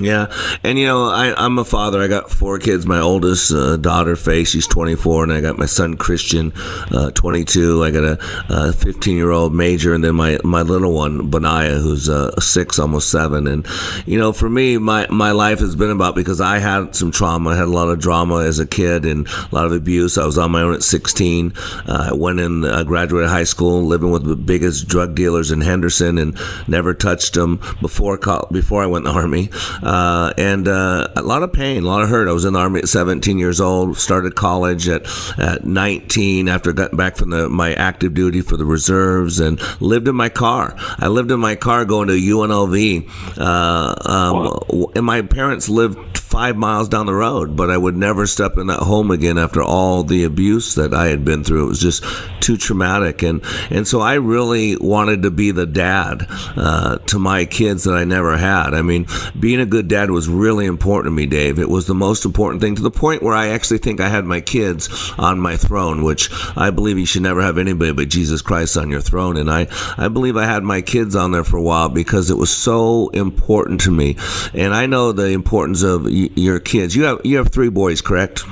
Yeah, 0.00 0.32
and 0.62 0.78
you 0.78 0.86
know, 0.86 1.04
I, 1.06 1.34
I'm 1.36 1.58
a 1.58 1.64
father. 1.64 2.00
I 2.00 2.06
got 2.06 2.30
four 2.30 2.58
kids. 2.58 2.86
My 2.86 3.00
oldest 3.00 3.52
uh, 3.52 3.76
daughter, 3.76 4.14
Faye, 4.14 4.44
she's 4.44 4.66
24, 4.66 5.24
and 5.24 5.32
I 5.32 5.40
got 5.40 5.58
my 5.58 5.66
son 5.66 5.96
Christian, 5.96 6.52
uh, 6.92 7.10
22. 7.10 7.82
I 7.82 7.90
got 7.90 8.20
a 8.48 8.72
15 8.72 9.16
year 9.16 9.32
old 9.32 9.54
Major, 9.54 9.94
and 9.94 10.04
then 10.04 10.14
my 10.14 10.38
my 10.44 10.62
little 10.62 10.92
one 10.92 11.30
Benaiah, 11.30 11.78
who's 11.78 12.08
uh, 12.08 12.38
six, 12.40 12.78
almost 12.78 13.10
seven. 13.10 13.48
And 13.48 13.66
you 14.06 14.18
know, 14.18 14.32
for 14.32 14.48
me, 14.48 14.78
my 14.78 15.06
my 15.10 15.32
life 15.32 15.58
has 15.58 15.74
been 15.74 15.90
about 15.90 16.14
because 16.14 16.40
I 16.40 16.58
had 16.58 16.94
some 16.94 17.10
trauma. 17.10 17.50
I 17.50 17.56
had 17.56 17.64
a 17.64 17.66
lot 17.66 17.88
of 17.88 17.98
drama 17.98 18.44
as 18.44 18.60
a 18.60 18.66
kid 18.66 19.04
and 19.04 19.26
a 19.26 19.54
lot 19.54 19.66
of 19.66 19.72
abuse. 19.72 20.16
I 20.16 20.26
was 20.26 20.38
on 20.38 20.52
my 20.52 20.62
own 20.62 20.74
at 20.74 20.84
16. 20.84 21.52
Uh, 21.56 22.08
I 22.10 22.14
went 22.14 22.38
in, 22.38 22.64
I 22.64 22.84
graduated 22.84 23.30
high 23.30 23.44
school, 23.44 23.82
living 23.82 24.12
with 24.12 24.24
the 24.24 24.36
biggest 24.36 24.86
drug 24.86 25.16
dealers 25.16 25.50
in 25.50 25.60
Henderson, 25.60 26.18
and 26.18 26.38
never 26.68 26.94
touched 26.94 27.34
them 27.34 27.60
before 27.80 28.16
before 28.52 28.82
I 28.82 28.86
went 28.86 29.06
in 29.06 29.12
the 29.12 29.18
army 29.18 29.50
uh, 29.88 30.34
and 30.36 30.68
uh, 30.68 31.08
a 31.16 31.22
lot 31.22 31.42
of 31.42 31.50
pain, 31.50 31.82
a 31.82 31.86
lot 31.86 32.02
of 32.02 32.10
hurt. 32.10 32.28
I 32.28 32.32
was 32.32 32.44
in 32.44 32.52
the 32.52 32.58
army 32.58 32.80
at 32.80 32.88
17 32.88 33.38
years 33.38 33.58
old. 33.58 33.96
Started 33.96 34.34
college 34.34 34.86
at 34.86 35.06
at 35.38 35.64
19 35.64 36.46
after 36.46 36.74
getting 36.74 36.98
back 36.98 37.16
from 37.16 37.30
the, 37.30 37.48
my 37.48 37.72
active 37.72 38.12
duty 38.12 38.42
for 38.42 38.58
the 38.58 38.66
reserves, 38.66 39.40
and 39.40 39.58
lived 39.80 40.06
in 40.06 40.14
my 40.14 40.28
car. 40.28 40.74
I 40.98 41.08
lived 41.08 41.30
in 41.30 41.40
my 41.40 41.54
car 41.54 41.86
going 41.86 42.08
to 42.08 42.14
UNLV, 42.14 43.38
uh, 43.38 43.94
um, 44.04 44.92
and 44.94 45.06
my 45.06 45.22
parents 45.22 45.70
lived 45.70 46.18
five 46.28 46.56
miles 46.56 46.90
down 46.90 47.06
the 47.06 47.14
road, 47.14 47.56
but 47.56 47.70
I 47.70 47.76
would 47.78 47.96
never 47.96 48.26
step 48.26 48.58
in 48.58 48.66
that 48.66 48.80
home 48.80 49.10
again 49.10 49.38
after 49.38 49.62
all 49.62 50.02
the 50.02 50.24
abuse 50.24 50.74
that 50.74 50.92
I 50.92 51.06
had 51.06 51.24
been 51.24 51.42
through. 51.42 51.64
It 51.64 51.68
was 51.68 51.80
just 51.80 52.04
too 52.40 52.58
traumatic, 52.58 53.22
and 53.22 53.42
and 53.70 53.88
so 53.88 54.00
I 54.00 54.14
really 54.14 54.76
wanted 54.76 55.22
to 55.22 55.30
be 55.30 55.52
the 55.52 55.64
dad 55.66 56.26
uh, 56.28 56.98
to 56.98 57.18
my 57.18 57.46
kids 57.46 57.84
that 57.84 57.94
I 57.94 58.04
never 58.04 58.36
had. 58.36 58.74
I 58.74 58.82
mean, 58.82 59.06
being 59.40 59.60
a 59.60 59.66
good 59.66 59.88
dad 59.88 60.10
was 60.10 60.28
really 60.28 60.66
important 60.66 61.12
to 61.12 61.16
me, 61.16 61.26
Dave. 61.26 61.58
It 61.58 61.68
was 61.68 61.86
the 61.86 61.94
most 61.94 62.26
important 62.26 62.60
thing 62.60 62.74
to 62.74 62.82
the 62.82 62.90
point 62.90 63.22
where 63.22 63.34
I 63.34 63.48
actually 63.48 63.78
think 63.78 64.00
I 64.00 64.08
had 64.08 64.26
my 64.26 64.42
kids 64.42 65.12
on 65.16 65.40
my 65.40 65.56
throne, 65.56 66.04
which 66.04 66.28
I 66.56 66.70
believe 66.70 66.98
you 66.98 67.06
should 67.06 67.22
never 67.22 67.40
have 67.40 67.56
anybody 67.56 67.92
but 67.92 68.08
Jesus 68.08 68.42
Christ 68.42 68.76
on 68.76 68.90
your 68.90 69.00
throne. 69.00 69.38
And 69.38 69.50
I, 69.50 69.68
I 69.96 70.08
believe 70.08 70.36
I 70.36 70.44
had 70.44 70.62
my 70.62 70.82
kids 70.82 71.16
on 71.16 71.30
there 71.30 71.44
for 71.44 71.56
a 71.56 71.62
while 71.62 71.88
because 71.88 72.30
it 72.30 72.36
was 72.36 72.54
so 72.54 73.08
important 73.08 73.80
to 73.82 73.90
me. 73.90 74.16
And 74.52 74.74
I 74.74 74.84
know 74.86 75.12
the 75.12 75.30
importance 75.30 75.82
of 75.82 76.06
your 76.34 76.60
kids. 76.60 76.94
You 76.94 77.04
have 77.04 77.20
you 77.24 77.36
have 77.36 77.48
three 77.48 77.70
boys, 77.70 78.00
correct? 78.00 78.44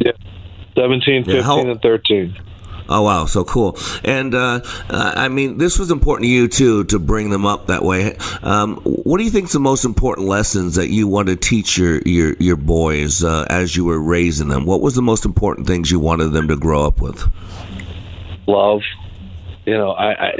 Yeah, 0.00 0.12
17, 0.74 1.24
15, 1.24 1.34
yeah, 1.34 1.42
how, 1.42 1.60
and 1.60 1.80
13. 1.80 2.36
Oh 2.88 3.02
wow, 3.02 3.26
so 3.26 3.42
cool! 3.44 3.76
And 4.04 4.34
uh, 4.34 4.60
uh, 4.88 5.12
I 5.16 5.28
mean, 5.28 5.58
this 5.58 5.78
was 5.78 5.90
important 5.90 6.24
to 6.24 6.28
you 6.28 6.46
too 6.46 6.84
to 6.84 6.98
bring 7.00 7.30
them 7.30 7.44
up 7.44 7.66
that 7.66 7.82
way. 7.82 8.16
Um, 8.42 8.76
what 8.84 9.18
do 9.18 9.24
you 9.24 9.30
think 9.30 9.46
is 9.46 9.52
the 9.52 9.58
most 9.58 9.84
important 9.84 10.28
lessons 10.28 10.76
that 10.76 10.88
you 10.88 11.08
want 11.08 11.28
to 11.28 11.36
teach 11.36 11.76
your 11.76 12.00
your 12.02 12.34
your 12.38 12.56
boys 12.56 13.24
uh, 13.24 13.44
as 13.50 13.74
you 13.74 13.84
were 13.84 14.00
raising 14.00 14.48
them? 14.48 14.66
What 14.66 14.82
was 14.82 14.94
the 14.94 15.02
most 15.02 15.24
important 15.24 15.66
things 15.66 15.90
you 15.90 15.98
wanted 15.98 16.28
them 16.28 16.46
to 16.48 16.56
grow 16.56 16.86
up 16.86 17.00
with? 17.00 17.26
Love, 18.46 18.82
you 19.66 19.76
know, 19.76 19.90
I, 19.90 20.12
I 20.12 20.32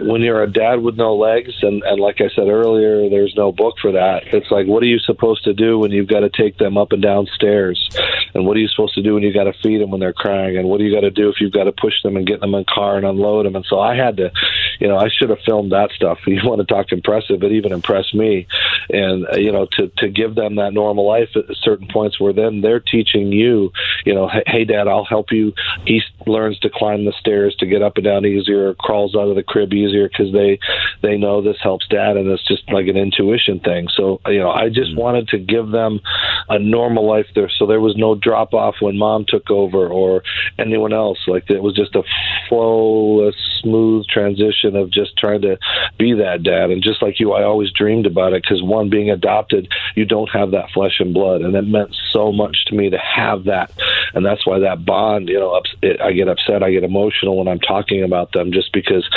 when 0.00 0.22
you're 0.22 0.42
a 0.42 0.50
dad 0.50 0.80
with 0.80 0.96
no 0.96 1.14
legs, 1.14 1.52
and 1.60 1.82
and 1.82 2.00
like 2.00 2.22
I 2.22 2.30
said 2.34 2.48
earlier, 2.48 3.10
there's 3.10 3.34
no 3.36 3.52
book 3.52 3.76
for 3.82 3.92
that. 3.92 4.22
It's 4.32 4.50
like, 4.50 4.66
what 4.66 4.82
are 4.82 4.86
you 4.86 4.98
supposed 4.98 5.44
to 5.44 5.52
do 5.52 5.78
when 5.78 5.90
you've 5.90 6.08
got 6.08 6.20
to 6.20 6.30
take 6.30 6.56
them 6.56 6.78
up 6.78 6.92
and 6.92 7.02
down 7.02 7.26
stairs, 7.34 7.86
and 8.34 8.46
what 8.46 8.56
are 8.56 8.60
you 8.60 8.68
supposed 8.68 8.94
to 8.94 9.02
do 9.02 9.12
when 9.12 9.22
you've 9.22 9.34
got 9.34 9.44
to 9.44 9.52
feed 9.62 9.82
them 9.82 9.90
when 9.90 10.00
they're 10.00 10.14
crying, 10.14 10.56
and 10.56 10.68
what 10.68 10.78
do 10.78 10.84
you 10.84 10.94
got 10.94 11.02
to 11.02 11.10
do 11.10 11.28
if 11.28 11.36
you've 11.38 11.52
got 11.52 11.64
to 11.64 11.72
push 11.72 12.02
them 12.02 12.16
and 12.16 12.26
get 12.26 12.40
them 12.40 12.54
in 12.54 12.62
a 12.62 12.64
car 12.64 12.96
and 12.96 13.04
unload 13.04 13.44
them? 13.44 13.56
And 13.56 13.66
so 13.68 13.78
I 13.78 13.94
had 13.94 14.16
to, 14.16 14.32
you 14.80 14.88
know, 14.88 14.96
I 14.96 15.10
should 15.10 15.28
have 15.28 15.40
filmed 15.44 15.72
that 15.72 15.90
stuff. 15.94 16.18
You 16.32 16.40
want 16.48 16.66
to 16.66 16.74
talk 16.74 16.92
impressive, 16.92 17.42
It 17.42 17.52
even 17.52 17.72
impressed 17.72 18.14
me, 18.14 18.46
and 18.88 19.26
uh, 19.26 19.36
you 19.36 19.52
know, 19.52 19.68
to 19.72 19.88
to 19.98 20.08
give 20.08 20.34
them 20.34 20.56
that 20.56 20.72
normal 20.72 21.06
life 21.06 21.28
at 21.36 21.44
certain 21.60 21.88
points 21.88 22.18
where 22.18 22.32
then 22.32 22.62
they're 22.62 22.80
teaching 22.80 23.32
you, 23.32 23.70
you 24.06 24.14
know, 24.14 24.30
hey 24.46 24.64
dad, 24.64 24.88
I'll 24.88 25.04
help 25.04 25.30
you. 25.30 25.52
He 25.86 26.00
learns 26.26 26.58
to 26.60 26.70
climb 26.70 27.04
the 27.04 27.12
stairs 27.20 27.54
to 27.56 27.66
get 27.66 27.82
up 27.82 27.96
and 27.96 28.04
down 28.04 28.24
easier 28.24 28.61
easier, 28.62 28.74
crawls 28.74 29.14
out 29.14 29.28
of 29.28 29.36
the 29.36 29.42
crib 29.42 29.72
easier 29.72 30.08
because 30.08 30.32
they 30.32 30.58
they 31.02 31.16
know 31.16 31.42
this 31.42 31.56
helps 31.62 31.86
dad, 31.88 32.16
and 32.16 32.28
it's 32.30 32.46
just 32.46 32.70
like 32.70 32.86
an 32.86 32.96
intuition 32.96 33.60
thing. 33.60 33.88
So 33.94 34.20
you 34.26 34.38
know, 34.38 34.50
I 34.50 34.68
just 34.68 34.92
mm-hmm. 34.92 35.00
wanted 35.00 35.28
to 35.28 35.38
give 35.38 35.70
them 35.70 36.00
a 36.48 36.58
normal 36.58 37.06
life 37.06 37.26
there, 37.34 37.50
so 37.50 37.66
there 37.66 37.80
was 37.80 37.96
no 37.96 38.14
drop 38.14 38.54
off 38.54 38.76
when 38.80 38.98
mom 38.98 39.24
took 39.26 39.50
over 39.50 39.88
or 39.88 40.22
anyone 40.58 40.92
else. 40.92 41.18
Like 41.26 41.50
it 41.50 41.62
was 41.62 41.74
just 41.74 41.94
a 41.94 42.02
flowless, 42.48 43.36
smooth 43.62 44.06
transition 44.06 44.76
of 44.76 44.90
just 44.90 45.16
trying 45.16 45.42
to 45.42 45.58
be 45.98 46.14
that 46.14 46.42
dad. 46.42 46.70
And 46.70 46.82
just 46.82 47.02
like 47.02 47.20
you, 47.20 47.32
I 47.32 47.44
always 47.44 47.72
dreamed 47.72 48.06
about 48.06 48.32
it 48.32 48.42
because 48.42 48.62
one, 48.62 48.90
being 48.90 49.10
adopted, 49.10 49.68
you 49.94 50.04
don't 50.04 50.30
have 50.30 50.52
that 50.52 50.70
flesh 50.70 51.00
and 51.00 51.14
blood, 51.14 51.42
and 51.42 51.54
it 51.54 51.62
meant 51.62 51.94
so 52.10 52.32
much 52.32 52.64
to 52.66 52.74
me 52.74 52.90
to 52.90 52.98
have 52.98 53.44
that, 53.44 53.72
and 54.14 54.24
that's 54.24 54.46
why 54.46 54.60
that 54.60 54.84
bond. 54.84 55.28
You 55.28 55.40
know, 55.40 55.62
it, 55.82 56.00
I 56.00 56.12
get 56.12 56.28
upset, 56.28 56.62
I 56.62 56.70
get 56.70 56.84
emotional 56.84 57.38
when 57.38 57.48
I'm 57.48 57.60
talking 57.60 58.02
about 58.02 58.32
them 58.32 58.51
just 58.52 58.72
because, 58.72 59.08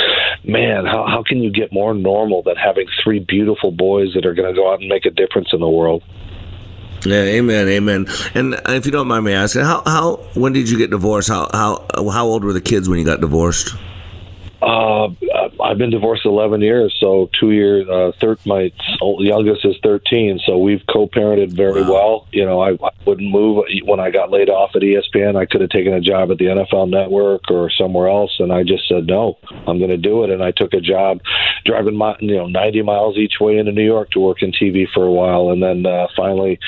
man, 0.44 0.84
how, 0.84 1.06
how 1.06 1.22
can 1.22 1.42
you 1.42 1.50
get 1.50 1.72
more 1.72 1.94
normal 1.94 2.42
than 2.42 2.56
having 2.56 2.86
three 3.02 3.20
beautiful 3.20 3.70
boys 3.70 4.12
that 4.14 4.26
are 4.26 4.34
going 4.34 4.48
to 4.48 4.54
go 4.54 4.72
out 4.72 4.80
and 4.80 4.88
make 4.88 5.06
a 5.06 5.10
difference 5.10 5.48
in 5.52 5.60
the 5.60 5.68
world? 5.68 6.02
Yeah, 7.04 7.22
amen, 7.22 7.68
amen. 7.68 8.06
And 8.34 8.60
if 8.68 8.84
you 8.86 8.92
don't 8.92 9.06
mind 9.06 9.24
me 9.24 9.32
asking, 9.32 9.62
how 9.62 9.82
how 9.86 10.16
when 10.34 10.52
did 10.52 10.68
you 10.68 10.76
get 10.76 10.90
divorced? 10.90 11.28
How 11.28 11.48
how 11.52 11.86
how 11.94 12.26
old 12.26 12.42
were 12.42 12.52
the 12.52 12.60
kids 12.60 12.88
when 12.88 12.98
you 12.98 13.04
got 13.04 13.20
divorced? 13.20 13.76
Uh, 14.62 15.08
I've 15.62 15.78
been 15.78 15.90
divorced 15.90 16.24
11 16.24 16.62
years, 16.62 16.96
so 16.98 17.28
two 17.38 17.50
years. 17.50 17.86
Uh, 17.88 18.12
third, 18.20 18.38
my 18.46 18.72
youngest 19.00 19.64
is 19.64 19.76
13, 19.82 20.40
so 20.46 20.58
we've 20.58 20.82
co-parented 20.90 21.52
very 21.52 21.82
wow. 21.82 21.92
well. 21.92 22.28
You 22.32 22.46
know, 22.46 22.60
I, 22.60 22.70
I 22.72 22.90
wouldn't 23.06 23.30
move 23.30 23.64
when 23.84 24.00
I 24.00 24.10
got 24.10 24.30
laid 24.30 24.48
off 24.48 24.70
at 24.74 24.82
ESPN. 24.82 25.36
I 25.36 25.44
could 25.44 25.60
have 25.60 25.70
taken 25.70 25.92
a 25.92 26.00
job 26.00 26.30
at 26.30 26.38
the 26.38 26.46
NFL 26.46 26.88
Network 26.88 27.50
or 27.50 27.70
somewhere 27.70 28.08
else, 28.08 28.36
and 28.38 28.52
I 28.52 28.62
just 28.62 28.88
said 28.88 29.06
no. 29.06 29.38
I'm 29.66 29.78
going 29.78 29.90
to 29.90 29.96
do 29.96 30.24
it, 30.24 30.30
and 30.30 30.42
I 30.42 30.52
took 30.52 30.72
a 30.72 30.80
job 30.80 31.20
driving 31.66 31.96
my, 31.96 32.16
you 32.20 32.36
know 32.36 32.46
90 32.46 32.82
miles 32.82 33.16
each 33.18 33.34
way 33.40 33.58
into 33.58 33.72
New 33.72 33.84
York 33.84 34.10
to 34.12 34.20
work 34.20 34.42
in 34.42 34.52
TV 34.52 34.86
for 34.92 35.04
a 35.04 35.12
while, 35.12 35.50
and 35.50 35.62
then 35.62 35.84
uh, 35.84 36.06
finally, 36.16 36.58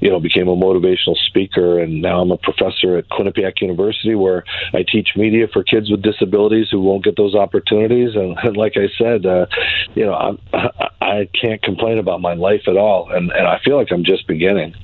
you 0.00 0.10
know, 0.10 0.20
became 0.20 0.48
a 0.48 0.56
motivational 0.56 1.16
speaker, 1.28 1.78
and 1.78 2.02
now 2.02 2.20
I'm 2.20 2.30
a 2.30 2.36
professor 2.36 2.98
at 2.98 3.08
Quinnipiac 3.08 3.60
University 3.62 4.14
where 4.14 4.44
I 4.74 4.84
teach 4.90 5.10
media 5.16 5.46
for 5.50 5.64
kids 5.64 5.90
with 5.90 6.02
disabilities 6.02 6.68
who 6.70 6.80
won't 6.80 7.04
get 7.04 7.16
those 7.16 7.34
opportunities. 7.38 8.14
And, 8.14 8.36
like 8.56 8.74
I 8.76 8.88
said, 8.98 9.24
uh, 9.24 9.46
you 9.94 10.04
know, 10.04 10.14
I'm, 10.14 10.38
I 11.00 11.28
can't 11.40 11.62
complain 11.62 11.98
about 11.98 12.20
my 12.20 12.34
life 12.34 12.62
at 12.66 12.76
all, 12.76 13.10
and 13.10 13.30
and 13.30 13.46
I 13.46 13.58
feel 13.64 13.76
like 13.76 13.88
I'm 13.90 14.04
just 14.04 14.26
beginning. 14.26 14.74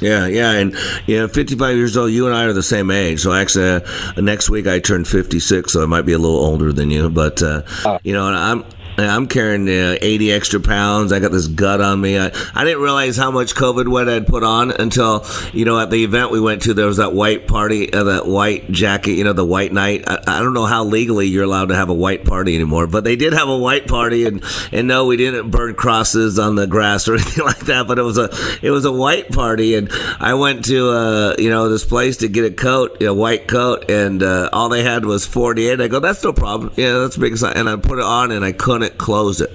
Yeah, 0.00 0.26
yeah, 0.26 0.52
and 0.52 0.76
you 1.06 1.18
know, 1.18 1.28
55 1.28 1.76
years 1.76 1.96
old. 1.96 2.12
You 2.12 2.26
and 2.26 2.34
I 2.34 2.44
are 2.44 2.52
the 2.52 2.62
same 2.62 2.90
age. 2.90 3.20
So 3.20 3.32
actually, 3.32 3.82
uh, 3.82 4.20
next 4.20 4.48
week 4.48 4.66
I 4.66 4.78
turn 4.78 5.04
56, 5.04 5.72
so 5.72 5.82
I 5.82 5.86
might 5.86 6.02
be 6.02 6.12
a 6.12 6.18
little 6.18 6.36
older 6.36 6.72
than 6.72 6.90
you. 6.90 7.10
But 7.10 7.42
uh, 7.42 7.62
uh, 7.84 7.98
you 8.04 8.12
know, 8.12 8.26
I'm 8.26 8.64
I'm 8.98 9.26
carrying 9.26 9.68
uh, 9.68 9.96
80 10.00 10.32
extra 10.32 10.60
pounds. 10.60 11.12
I 11.12 11.20
got 11.20 11.30
this 11.30 11.46
gut 11.46 11.80
on 11.80 12.00
me. 12.00 12.18
I, 12.18 12.32
I 12.54 12.64
didn't 12.64 12.82
realize 12.82 13.16
how 13.16 13.30
much 13.30 13.54
COVID 13.54 13.86
weight 13.88 14.08
I'd 14.08 14.26
put 14.26 14.42
on 14.42 14.72
until, 14.72 15.24
you 15.52 15.64
know, 15.64 15.78
at 15.78 15.90
the 15.90 16.02
event 16.02 16.32
we 16.32 16.40
went 16.40 16.62
to, 16.62 16.74
there 16.74 16.86
was 16.86 16.96
that 16.96 17.12
white 17.12 17.46
party, 17.46 17.92
uh, 17.92 18.04
that 18.04 18.26
white 18.26 18.70
jacket, 18.70 19.12
you 19.12 19.24
know, 19.24 19.32
the 19.32 19.44
white 19.44 19.72
night. 19.72 20.04
I, 20.06 20.18
I, 20.26 20.40
don't 20.40 20.54
know 20.54 20.66
how 20.66 20.84
legally 20.84 21.28
you're 21.28 21.44
allowed 21.44 21.68
to 21.68 21.76
have 21.76 21.90
a 21.90 21.94
white 21.94 22.24
party 22.24 22.54
anymore, 22.54 22.86
but 22.88 23.04
they 23.04 23.14
did 23.14 23.32
have 23.34 23.48
a 23.48 23.56
white 23.56 23.86
party. 23.86 24.26
And, 24.26 24.42
and 24.72 24.88
no, 24.88 25.06
we 25.06 25.16
didn't 25.16 25.50
burn 25.50 25.74
crosses 25.74 26.38
on 26.38 26.56
the 26.56 26.66
grass 26.66 27.06
or 27.06 27.14
anything 27.14 27.44
like 27.44 27.60
that, 27.66 27.86
but 27.86 27.98
it 27.98 28.02
was 28.02 28.18
a, 28.18 28.30
it 28.62 28.70
was 28.70 28.84
a 28.84 28.92
white 28.92 29.30
party. 29.30 29.76
And 29.76 29.90
I 30.18 30.34
went 30.34 30.64
to, 30.66 30.90
uh, 30.90 31.36
you 31.38 31.50
know, 31.50 31.68
this 31.68 31.84
place 31.84 32.18
to 32.18 32.28
get 32.28 32.44
a 32.44 32.50
coat, 32.50 33.00
a 33.02 33.14
white 33.14 33.46
coat, 33.46 33.90
and 33.90 34.22
uh, 34.22 34.50
all 34.52 34.68
they 34.68 34.82
had 34.82 35.04
was 35.04 35.24
48. 35.24 35.80
I 35.80 35.88
go, 35.88 36.00
that's 36.00 36.24
no 36.24 36.32
problem. 36.32 36.72
Yeah, 36.76 36.98
that's 36.98 37.16
big. 37.16 37.40
And 37.42 37.68
I 37.68 37.76
put 37.76 37.98
it 37.98 38.04
on 38.04 38.32
and 38.32 38.44
I 38.44 38.52
couldn't 38.52 38.87
couldn't 38.88 38.98
close 38.98 39.40
it. 39.40 39.50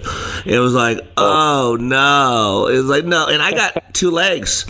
It 0.46 0.60
was 0.60 0.74
like, 0.74 1.00
oh 1.18 1.78
no. 1.80 2.68
It 2.68 2.78
was 2.78 2.86
like, 2.86 3.06
no. 3.06 3.28
And 3.28 3.42
I 3.42 3.52
got 3.52 3.94
two 3.94 4.12
legs. 4.12 4.66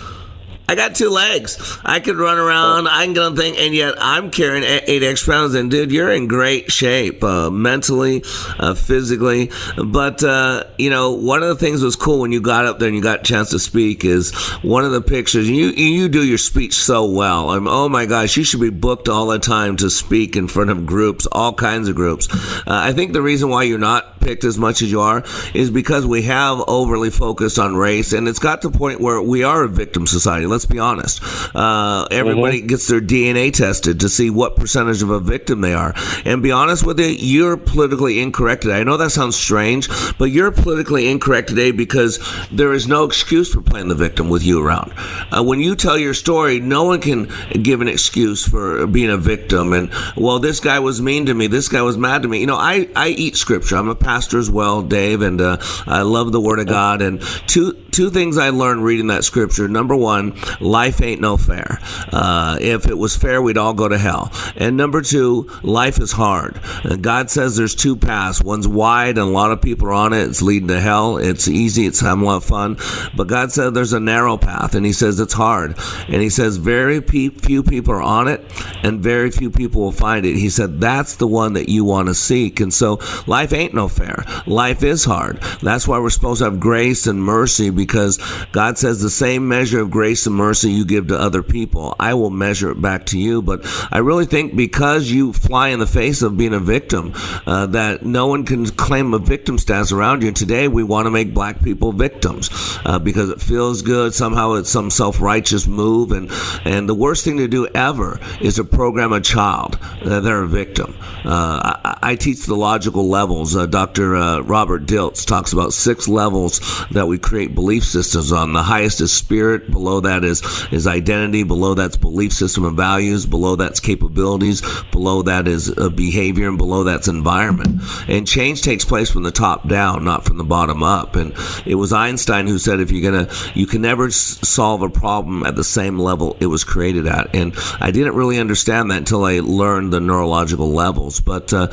I 0.67 0.75
got 0.75 0.95
two 0.95 1.09
legs. 1.09 1.77
I 1.83 1.99
could 1.99 2.15
run 2.15 2.37
around. 2.37 2.87
I 2.87 3.03
can 3.03 3.13
get 3.13 3.23
on 3.23 3.35
thing, 3.35 3.57
and 3.57 3.75
yet 3.75 3.95
I'm 3.99 4.31
carrying 4.31 4.63
eight 4.63 5.03
extra 5.03 5.33
pounds. 5.33 5.55
And 5.55 5.69
dude, 5.69 5.91
you're 5.91 6.11
in 6.11 6.27
great 6.27 6.71
shape, 6.71 7.23
uh, 7.23 7.49
mentally, 7.49 8.23
uh, 8.59 8.73
physically. 8.73 9.51
But 9.77 10.23
uh, 10.23 10.63
you 10.77 10.89
know, 10.89 11.11
one 11.11 11.43
of 11.43 11.49
the 11.49 11.55
things 11.55 11.83
was 11.83 11.97
cool 11.97 12.21
when 12.21 12.31
you 12.31 12.39
got 12.39 12.65
up 12.65 12.79
there 12.79 12.87
and 12.87 12.95
you 12.95 13.03
got 13.03 13.19
a 13.21 13.23
chance 13.23 13.49
to 13.49 13.59
speak 13.59 14.05
is 14.05 14.33
one 14.61 14.85
of 14.85 14.91
the 14.91 15.01
pictures. 15.01 15.49
You 15.49 15.67
you 15.67 16.07
do 16.07 16.25
your 16.25 16.37
speech 16.37 16.75
so 16.75 17.11
well. 17.11 17.49
I'm, 17.49 17.67
oh 17.67 17.89
my 17.89 18.05
gosh, 18.05 18.37
you 18.37 18.45
should 18.45 18.61
be 18.61 18.69
booked 18.69 19.09
all 19.09 19.27
the 19.27 19.39
time 19.39 19.75
to 19.77 19.89
speak 19.89 20.37
in 20.37 20.47
front 20.47 20.69
of 20.69 20.85
groups, 20.85 21.27
all 21.31 21.53
kinds 21.53 21.89
of 21.89 21.95
groups. 21.95 22.29
Uh, 22.31 22.61
I 22.67 22.93
think 22.93 23.11
the 23.11 23.21
reason 23.21 23.49
why 23.49 23.63
you're 23.63 23.77
not 23.77 24.21
picked 24.21 24.45
as 24.45 24.57
much 24.57 24.81
as 24.81 24.89
you 24.89 25.01
are 25.01 25.23
is 25.53 25.69
because 25.69 26.05
we 26.05 26.21
have 26.21 26.63
overly 26.67 27.09
focused 27.09 27.59
on 27.59 27.75
race, 27.75 28.13
and 28.13 28.29
it's 28.29 28.39
got 28.39 28.61
to 28.61 28.69
the 28.69 28.77
point 28.77 29.01
where 29.01 29.21
we 29.21 29.43
are 29.43 29.63
a 29.63 29.67
victim 29.67 30.07
society 30.07 30.45
Let's 30.53 30.65
be 30.65 30.77
honest. 30.77 31.21
Uh, 31.55 32.07
everybody 32.11 32.59
mm-hmm. 32.59 32.67
gets 32.67 32.87
their 32.87 33.01
DNA 33.01 33.51
tested 33.51 33.99
to 34.01 34.09
see 34.09 34.29
what 34.29 34.55
percentage 34.55 35.01
of 35.01 35.09
a 35.09 35.19
victim 35.19 35.61
they 35.61 35.73
are. 35.73 35.95
And 36.25 36.43
be 36.43 36.51
honest 36.51 36.85
with 36.85 36.99
you, 36.99 37.07
you're 37.07 37.57
politically 37.57 38.19
incorrect 38.19 38.61
today. 38.61 38.79
I 38.79 38.83
know 38.83 38.97
that 38.97 39.09
sounds 39.09 39.35
strange, 39.35 39.89
but 40.19 40.25
you're 40.25 40.51
politically 40.51 41.09
incorrect 41.09 41.49
today 41.49 41.71
because 41.71 42.19
there 42.51 42.71
is 42.71 42.87
no 42.87 43.03
excuse 43.03 43.51
for 43.51 43.61
playing 43.61 43.87
the 43.87 43.95
victim 43.95 44.29
with 44.29 44.43
you 44.43 44.63
around. 44.63 44.93
Uh, 45.31 45.43
when 45.43 45.59
you 45.59 45.75
tell 45.75 45.97
your 45.97 46.13
story, 46.13 46.59
no 46.59 46.83
one 46.83 47.01
can 47.01 47.31
give 47.63 47.81
an 47.81 47.87
excuse 47.87 48.47
for 48.47 48.85
being 48.85 49.09
a 49.09 49.17
victim. 49.17 49.73
And 49.73 49.91
well, 50.15 50.37
this 50.37 50.59
guy 50.59 50.79
was 50.79 51.01
mean 51.01 51.25
to 51.25 51.33
me. 51.33 51.47
This 51.47 51.67
guy 51.67 51.81
was 51.81 51.97
mad 51.97 52.21
to 52.21 52.27
me. 52.27 52.39
You 52.39 52.47
know, 52.47 52.57
I 52.57 52.87
I 52.95 53.09
eat 53.09 53.37
scripture. 53.37 53.75
I'm 53.75 53.89
a 53.89 53.95
pastor 53.95 54.37
as 54.37 54.51
well, 54.51 54.83
Dave, 54.83 55.21
and 55.23 55.41
uh, 55.41 55.57
I 55.87 56.03
love 56.03 56.31
the 56.31 56.41
Word 56.41 56.59
of 56.59 56.67
God. 56.67 57.01
And 57.01 57.21
two 57.47 57.73
two 57.91 58.09
things 58.09 58.37
I 58.37 58.49
learned 58.49 58.83
reading 58.83 59.07
that 59.07 59.23
scripture. 59.23 59.67
Number 59.67 59.95
one, 59.95 60.33
life 60.59 61.01
ain't 61.01 61.21
no 61.21 61.37
fair. 61.37 61.79
Uh, 62.11 62.57
if 62.61 62.87
it 62.87 62.97
was 62.97 63.15
fair, 63.15 63.41
we'd 63.41 63.57
all 63.57 63.73
go 63.73 63.87
to 63.87 63.97
hell. 63.97 64.31
And 64.55 64.77
number 64.77 65.01
two, 65.01 65.49
life 65.63 65.99
is 65.99 66.11
hard. 66.11 66.59
God 67.01 67.29
says 67.29 67.55
there's 67.55 67.75
two 67.75 67.95
paths. 67.95 68.43
One's 68.43 68.67
wide, 68.67 69.17
and 69.17 69.27
a 69.27 69.31
lot 69.31 69.51
of 69.51 69.61
people 69.61 69.87
are 69.87 69.93
on 69.93 70.13
it. 70.13 70.27
It's 70.27 70.41
leading 70.41 70.67
to 70.69 70.79
hell. 70.79 71.17
It's 71.17 71.47
easy. 71.47 71.85
It's 71.85 71.99
having 71.99 72.23
a 72.23 72.27
lot 72.27 72.37
of 72.37 72.45
fun. 72.45 72.77
But 73.15 73.27
God 73.27 73.51
said 73.51 73.73
there's 73.73 73.93
a 73.93 73.99
narrow 73.99 74.37
path, 74.37 74.75
and 74.75 74.85
He 74.85 74.93
says 74.93 75.19
it's 75.19 75.33
hard. 75.33 75.77
And 76.07 76.21
He 76.21 76.29
says 76.29 76.57
very 76.57 77.01
few 77.01 77.63
people 77.63 77.93
are 77.93 78.01
on 78.01 78.27
it, 78.27 78.41
and 78.83 79.01
very 79.01 79.31
few 79.31 79.49
people 79.49 79.81
will 79.81 79.91
find 79.91 80.25
it. 80.25 80.35
He 80.35 80.49
said 80.49 80.79
that's 80.79 81.15
the 81.17 81.27
one 81.27 81.53
that 81.53 81.69
you 81.69 81.83
want 81.85 82.07
to 82.07 82.15
seek. 82.15 82.59
And 82.59 82.73
so 82.73 82.99
life 83.27 83.53
ain't 83.53 83.73
no 83.73 83.87
fair. 83.87 84.25
Life 84.45 84.83
is 84.83 85.05
hard. 85.05 85.41
That's 85.61 85.87
why 85.87 85.99
we're 85.99 86.09
supposed 86.09 86.39
to 86.39 86.45
have 86.45 86.59
grace 86.59 87.07
and 87.07 87.23
mercy 87.23 87.69
because 87.69 88.19
God 88.51 88.77
says 88.77 89.01
the 89.01 89.09
same 89.09 89.47
measure 89.47 89.81
of 89.81 89.91
grace 89.91 90.25
and 90.25 90.32
mercy 90.33 90.71
you 90.71 90.85
give 90.85 91.07
to 91.07 91.19
other 91.19 91.43
people, 91.43 91.95
I 91.99 92.13
will 92.15 92.29
measure 92.29 92.71
it 92.71 92.81
back 92.81 93.07
to 93.07 93.19
you. 93.19 93.41
But 93.41 93.61
I 93.91 93.99
really 93.99 94.25
think 94.25 94.55
because 94.55 95.09
you 95.09 95.33
fly 95.33 95.69
in 95.69 95.79
the 95.79 95.87
face 95.87 96.21
of 96.21 96.37
being 96.37 96.53
a 96.53 96.59
victim, 96.59 97.13
uh, 97.45 97.67
that 97.67 98.03
no 98.03 98.27
one 98.27 98.45
can 98.45 98.65
claim 98.65 99.13
a 99.13 99.19
victim 99.19 99.57
status 99.57 99.91
around 99.91 100.23
you. 100.23 100.31
Today 100.31 100.67
we 100.67 100.83
want 100.83 101.05
to 101.05 101.11
make 101.11 101.33
black 101.33 101.61
people 101.61 101.91
victims 101.91 102.49
uh, 102.85 102.99
because 102.99 103.29
it 103.29 103.41
feels 103.41 103.81
good. 103.81 104.13
Somehow 104.13 104.53
it's 104.53 104.69
some 104.69 104.89
self 104.89 105.21
righteous 105.21 105.67
move. 105.67 106.11
And, 106.11 106.29
and 106.65 106.89
the 106.89 106.95
worst 106.95 107.23
thing 107.23 107.37
to 107.37 107.47
do 107.47 107.67
ever 107.67 108.19
is 108.41 108.55
to 108.55 108.63
program 108.63 109.13
a 109.13 109.21
child 109.21 109.79
that 110.03 110.21
they're 110.21 110.43
a 110.43 110.47
victim. 110.47 110.95
Uh, 111.25 111.77
I, 111.83 111.97
I, 112.01 112.15
teach 112.15 112.45
the 112.45 112.55
logical 112.55 113.07
levels. 113.07 113.55
Uh, 113.55 113.65
Dr. 113.65 114.15
Uh, 114.15 114.39
Robert 114.41 114.85
Dilts 114.85 115.25
talks 115.25 115.53
about 115.53 115.71
six 115.73 116.07
levels 116.07 116.59
that 116.91 117.07
we 117.07 117.17
create 117.17 117.55
belief 117.55 117.85
systems 117.85 118.31
on. 118.31 118.51
The 118.51 118.63
highest 118.63 118.99
is 118.99 119.13
spirit. 119.13 119.71
Below 119.71 120.01
that 120.01 120.22
is 120.23 120.41
is 120.71 120.87
identity. 120.87 121.43
Below 121.43 121.73
that's 121.73 121.97
belief 121.97 122.33
system 122.33 122.65
and 122.65 122.77
values. 122.77 123.25
Below 123.25 123.55
that's 123.55 123.79
capabilities. 123.79 124.61
Below 124.91 125.23
that 125.23 125.47
is 125.47 125.75
uh, 125.77 125.89
behavior, 125.89 126.47
and 126.47 126.57
below 126.57 126.83
that's 126.83 127.07
environment. 127.07 127.81
And 128.07 128.27
change 128.27 128.61
takes 128.61 128.85
place 128.85 129.09
from 129.09 129.23
the 129.23 129.31
top 129.31 129.67
down, 129.67 130.03
not 130.03 130.25
from 130.25 130.37
the 130.37 130.43
bottom 130.43 130.83
up. 130.83 131.15
And 131.15 131.33
it 131.65 131.75
was 131.75 131.93
Einstein 131.93 132.47
who 132.47 132.57
said, 132.57 132.79
if 132.79 132.91
you're 132.91 133.11
gonna, 133.11 133.29
you 133.53 133.65
can 133.65 133.81
never 133.81 134.09
solve 134.11 134.81
a 134.81 134.89
problem 134.89 135.45
at 135.45 135.55
the 135.55 135.63
same 135.63 135.99
level 135.99 136.37
it 136.39 136.47
was 136.47 136.63
created 136.63 137.07
at. 137.07 137.35
And 137.35 137.53
I 137.79 137.91
didn't 137.91 138.15
really 138.15 138.39
understand 138.39 138.91
that 138.91 138.97
until 138.97 139.25
I 139.25 139.39
learned 139.39 139.93
the 139.93 139.99
neurological 139.99 140.71
levels. 140.71 141.19
But 141.19 141.53
uh, 141.53 141.67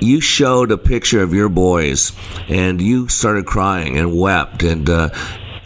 you 0.00 0.20
showed 0.20 0.72
a 0.72 0.78
picture 0.78 1.22
of 1.22 1.34
your 1.34 1.48
boys, 1.48 2.12
and 2.48 2.80
you 2.80 3.08
started 3.08 3.46
crying 3.46 3.98
and 3.98 4.18
wept 4.18 4.62
and. 4.62 4.88
Uh, 4.88 5.10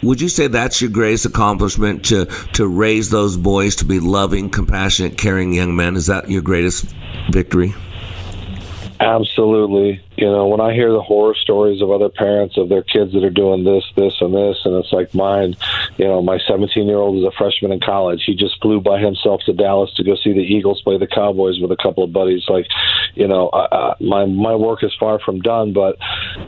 would 0.05 0.21
you 0.21 0.29
say 0.29 0.47
that's 0.47 0.81
your 0.81 0.91
greatest 0.91 1.25
accomplishment 1.25 2.05
to 2.05 2.25
to 2.53 2.67
raise 2.67 3.09
those 3.09 3.37
boys 3.37 3.75
to 3.77 3.85
be 3.85 3.99
loving, 3.99 4.49
compassionate, 4.49 5.17
caring 5.17 5.53
young 5.53 5.75
men? 5.75 5.95
Is 5.95 6.07
that 6.07 6.29
your 6.29 6.41
greatest 6.41 6.85
victory? 7.31 7.73
Absolutely. 8.99 10.01
You 10.15 10.25
know, 10.25 10.47
when 10.47 10.61
I 10.61 10.73
hear 10.73 10.91
the 10.91 11.01
horror 11.01 11.35
stories 11.35 11.81
of 11.81 11.91
other 11.91 12.07
parents 12.07 12.57
of 12.57 12.69
their 12.69 12.81
kids 12.81 13.11
that 13.11 13.25
are 13.25 13.29
doing 13.29 13.65
this, 13.65 13.83
this, 13.97 14.13
and 14.21 14.33
this, 14.33 14.57
and 14.63 14.75
it's 14.75 14.93
like 14.93 15.13
mine, 15.13 15.57
you 15.97 16.05
know, 16.05 16.21
my 16.21 16.39
17 16.47 16.87
year 16.87 16.97
old 16.97 17.17
is 17.17 17.25
a 17.25 17.31
freshman 17.37 17.73
in 17.73 17.81
college. 17.81 18.23
He 18.25 18.35
just 18.35 18.61
flew 18.61 18.79
by 18.79 18.99
himself 18.99 19.41
to 19.47 19.53
Dallas 19.53 19.93
to 19.95 20.03
go 20.03 20.15
see 20.15 20.31
the 20.31 20.39
Eagles 20.39 20.81
play 20.81 20.97
the 20.97 21.07
Cowboys 21.07 21.59
with 21.59 21.71
a 21.71 21.77
couple 21.77 22.05
of 22.05 22.13
buddies. 22.13 22.43
Like, 22.47 22.67
you 23.15 23.27
know, 23.27 23.49
I, 23.51 23.95
my 23.99 24.25
my 24.25 24.55
work 24.55 24.81
is 24.81 24.95
far 24.97 25.19
from 25.19 25.41
done, 25.41 25.73
but 25.73 25.97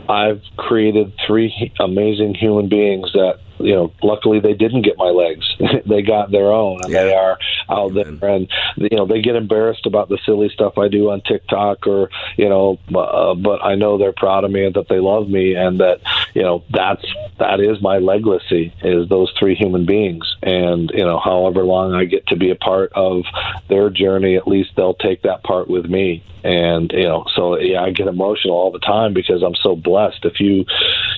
I've 0.08 0.42
created 0.56 1.12
three 1.28 1.74
amazing 1.80 2.34
human 2.36 2.70
beings 2.70 3.12
that 3.14 3.40
you 3.60 3.74
know, 3.74 3.94
luckily 4.04 4.40
they 4.40 4.54
didn't 4.54 4.84
get 4.84 4.98
my 4.98 5.10
legs. 5.10 5.46
they 5.86 6.02
got 6.02 6.32
their 6.32 6.52
own, 6.52 6.82
and 6.84 6.92
yeah. 6.92 7.04
they 7.04 7.14
are 7.14 7.38
out 7.70 7.92
Amen. 7.92 8.20
there. 8.20 8.30
And 8.30 8.48
you 8.78 8.98
know, 8.98 9.06
they 9.06 9.22
get 9.22 9.36
embarrassed 9.36 9.86
about 9.86 10.10
the 10.10 10.20
silly 10.26 10.50
stuff 10.50 10.78
I 10.78 10.88
do 10.88 11.10
on 11.12 11.22
TikTok, 11.22 11.88
or 11.88 12.10
you 12.38 12.50
know, 12.50 12.80
uh, 12.96 13.34
but 13.36 13.64
I 13.64 13.76
know 13.76 13.98
they're 13.98 14.14
proud 14.14 14.44
of 14.44 14.52
me 14.52 14.66
and 14.66 14.76
that 14.76 14.90
they 14.90 15.00
love 15.00 15.30
me, 15.30 15.56
and 15.56 15.80
that 15.80 16.02
you 16.34 16.44
know, 16.44 16.64
that's 16.72 17.06
that 17.40 17.60
is 17.60 17.82
my 17.82 17.98
legacy 17.98 18.74
is 18.82 19.10
those 19.10 19.32
three 19.38 19.56
human 19.56 19.86
beings. 19.86 20.36
And 20.42 20.92
you 20.94 21.04
know, 21.04 21.20
however 21.20 21.64
long 21.64 21.94
I 21.94 22.06
get 22.06 22.28
to 22.28 22.36
be 22.36 22.52
a 22.52 22.56
part 22.56 22.92
of 22.94 23.24
their 23.70 23.90
journey, 23.90 24.36
at 24.36 24.48
least 24.48 24.72
they'll 24.76 24.94
take 24.94 25.24
that 25.24 25.44
part 25.44 25.70
with 25.70 25.86
me. 25.86 26.24
And 26.44 26.92
you 26.94 27.04
know, 27.04 27.26
so 27.36 27.58
yeah, 27.60 27.82
I 27.82 27.92
get 27.92 28.08
emotional 28.08 28.56
all 28.56 28.72
the 28.72 28.80
time 28.80 29.14
because 29.14 29.44
I'm 29.44 29.56
so 29.56 29.76
blessed. 29.76 30.24
If 30.24 30.40
you, 30.40 30.66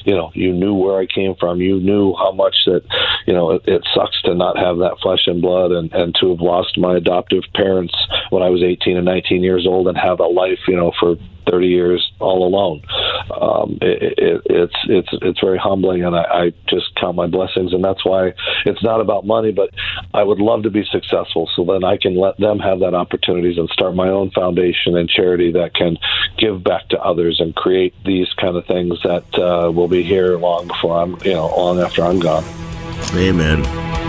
you 0.05 0.15
know, 0.15 0.31
you 0.33 0.53
knew 0.53 0.73
where 0.73 0.99
I 0.99 1.05
came 1.05 1.35
from, 1.39 1.61
you 1.61 1.79
knew 1.79 2.15
how 2.15 2.31
much 2.31 2.55
that, 2.65 2.83
you 3.25 3.33
know, 3.33 3.51
it, 3.51 3.63
it 3.65 3.87
sucks 3.93 4.21
to 4.23 4.33
not 4.33 4.57
have 4.57 4.77
that 4.77 4.97
flesh 5.01 5.27
and 5.27 5.41
blood 5.41 5.71
and 5.71 5.91
and 5.93 6.15
to 6.19 6.29
have 6.29 6.41
lost 6.41 6.77
my 6.77 6.97
adoptive 6.97 7.43
parents 7.55 7.95
when 8.29 8.43
I 8.43 8.49
was 8.49 8.63
18 8.63 8.97
and 8.97 9.05
19 9.05 9.43
years 9.43 9.65
old 9.67 9.87
and 9.87 9.97
have 9.97 10.19
a 10.19 10.25
life, 10.25 10.59
you 10.67 10.75
know, 10.75 10.91
for 10.99 11.15
30 11.49 11.67
years 11.67 12.11
all 12.19 12.45
alone. 12.47 12.81
Um, 13.31 13.77
it, 13.81 14.13
it, 14.17 14.41
it's 14.45 14.75
it's 14.87 15.09
it's 15.21 15.39
very 15.39 15.57
humbling, 15.57 16.03
and 16.03 16.15
I, 16.15 16.23
I 16.23 16.53
just 16.67 16.95
count 16.95 17.15
my 17.15 17.27
blessings. 17.27 17.73
And 17.73 17.83
that's 17.83 18.03
why 18.05 18.33
it's 18.65 18.83
not 18.83 19.01
about 19.01 19.25
money, 19.25 19.51
but 19.51 19.69
I 20.13 20.23
would 20.23 20.39
love 20.39 20.63
to 20.63 20.69
be 20.69 20.85
successful, 20.85 21.49
so 21.55 21.63
then 21.65 21.83
I 21.83 21.97
can 21.97 22.15
let 22.15 22.37
them 22.37 22.59
have 22.59 22.79
that 22.79 22.93
opportunities 22.93 23.57
and 23.57 23.69
start 23.69 23.95
my 23.95 24.09
own 24.09 24.31
foundation 24.31 24.97
and 24.97 25.09
charity 25.09 25.51
that 25.53 25.73
can 25.73 25.97
give 26.37 26.63
back 26.63 26.87
to 26.89 26.99
others 27.01 27.39
and 27.39 27.55
create 27.55 27.93
these 28.05 28.27
kind 28.33 28.55
of 28.55 28.65
things 28.65 28.97
that 29.03 29.25
uh, 29.39 29.71
will 29.71 29.87
be 29.87 30.03
here 30.03 30.37
long 30.37 30.67
before 30.67 31.01
I'm 31.01 31.17
you 31.23 31.33
know 31.33 31.47
long 31.47 31.79
after 31.79 32.03
I'm 32.03 32.19
gone. 32.19 32.43
Amen. 33.15 34.08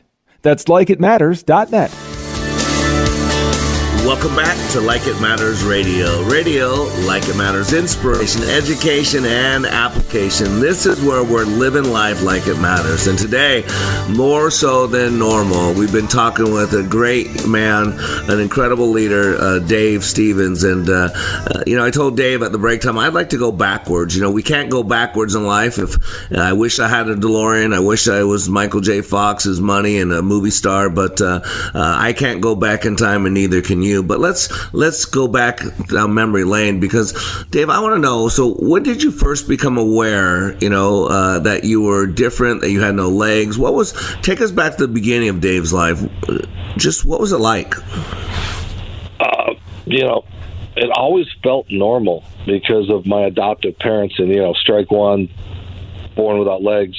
That's 0.41 0.65
likeitmatters.net. 0.65 2.20
Welcome 4.11 4.35
back 4.35 4.71
to 4.71 4.81
Like 4.81 5.07
It 5.07 5.21
Matters 5.21 5.63
Radio. 5.63 6.21
Radio, 6.23 6.83
like 7.07 7.29
it 7.29 7.37
matters, 7.37 7.71
inspiration, 7.71 8.43
education, 8.43 9.23
and 9.23 9.65
application. 9.65 10.59
This 10.59 10.85
is 10.85 11.01
where 11.01 11.23
we're 11.23 11.45
living 11.45 11.85
life 11.85 12.21
like 12.21 12.45
it 12.45 12.59
matters. 12.59 13.07
And 13.07 13.17
today, 13.17 13.63
more 14.09 14.51
so 14.51 14.85
than 14.85 15.17
normal, 15.17 15.73
we've 15.73 15.93
been 15.93 16.09
talking 16.09 16.51
with 16.51 16.73
a 16.73 16.83
great 16.83 17.47
man, 17.47 17.93
an 18.29 18.41
incredible 18.41 18.89
leader, 18.89 19.37
uh, 19.37 19.59
Dave 19.59 20.03
Stevens. 20.03 20.65
And, 20.65 20.89
uh, 20.89 21.07
uh, 21.13 21.63
you 21.65 21.77
know, 21.77 21.85
I 21.85 21.89
told 21.89 22.17
Dave 22.17 22.43
at 22.43 22.51
the 22.51 22.57
break 22.57 22.81
time, 22.81 22.97
I'd 22.97 23.13
like 23.13 23.29
to 23.29 23.37
go 23.37 23.53
backwards. 23.53 24.13
You 24.13 24.21
know, 24.21 24.31
we 24.31 24.43
can't 24.43 24.69
go 24.69 24.83
backwards 24.83 25.35
in 25.35 25.47
life. 25.47 25.77
If 25.77 25.95
I 26.37 26.51
wish 26.51 26.79
I 26.79 26.89
had 26.89 27.07
a 27.07 27.15
DeLorean, 27.15 27.73
I 27.73 27.79
wish 27.79 28.09
I 28.09 28.23
was 28.23 28.49
Michael 28.49 28.81
J. 28.81 28.99
Fox's 28.99 29.61
money 29.61 29.99
and 29.99 30.11
a 30.11 30.21
movie 30.21 30.51
star, 30.51 30.89
but 30.89 31.21
uh, 31.21 31.39
uh, 31.73 31.95
I 31.97 32.11
can't 32.11 32.41
go 32.41 32.57
back 32.57 32.83
in 32.83 32.97
time, 32.97 33.25
and 33.25 33.33
neither 33.33 33.61
can 33.61 33.81
you. 33.81 34.00
But 34.03 34.19
let's 34.19 34.73
let's 34.73 35.05
go 35.05 35.27
back 35.27 35.61
down 35.87 36.13
memory 36.13 36.43
lane 36.43 36.79
because 36.79 37.13
Dave, 37.49 37.69
I 37.69 37.79
want 37.79 37.95
to 37.95 37.99
know. 37.99 38.27
So, 38.27 38.55
when 38.55 38.83
did 38.83 39.03
you 39.03 39.11
first 39.11 39.47
become 39.47 39.77
aware? 39.77 40.57
You 40.59 40.69
know 40.69 41.05
uh, 41.05 41.39
that 41.39 41.63
you 41.63 41.81
were 41.81 42.05
different, 42.05 42.61
that 42.61 42.71
you 42.71 42.81
had 42.81 42.95
no 42.95 43.09
legs. 43.09 43.57
What 43.57 43.73
was? 43.73 43.93
Take 44.21 44.41
us 44.41 44.51
back 44.51 44.77
to 44.77 44.87
the 44.87 44.93
beginning 44.93 45.29
of 45.29 45.41
Dave's 45.41 45.73
life. 45.73 46.01
Just 46.77 47.05
what 47.05 47.19
was 47.19 47.31
it 47.31 47.39
like? 47.39 47.75
Uh, 49.19 49.53
you 49.85 50.03
know, 50.03 50.25
it 50.75 50.89
always 50.95 51.27
felt 51.43 51.67
normal 51.69 52.23
because 52.45 52.89
of 52.89 53.05
my 53.05 53.21
adoptive 53.21 53.77
parents, 53.79 54.15
and 54.17 54.29
you 54.29 54.37
know, 54.37 54.53
strike 54.53 54.89
one, 54.91 55.29
born 56.15 56.39
without 56.39 56.63
legs, 56.63 56.97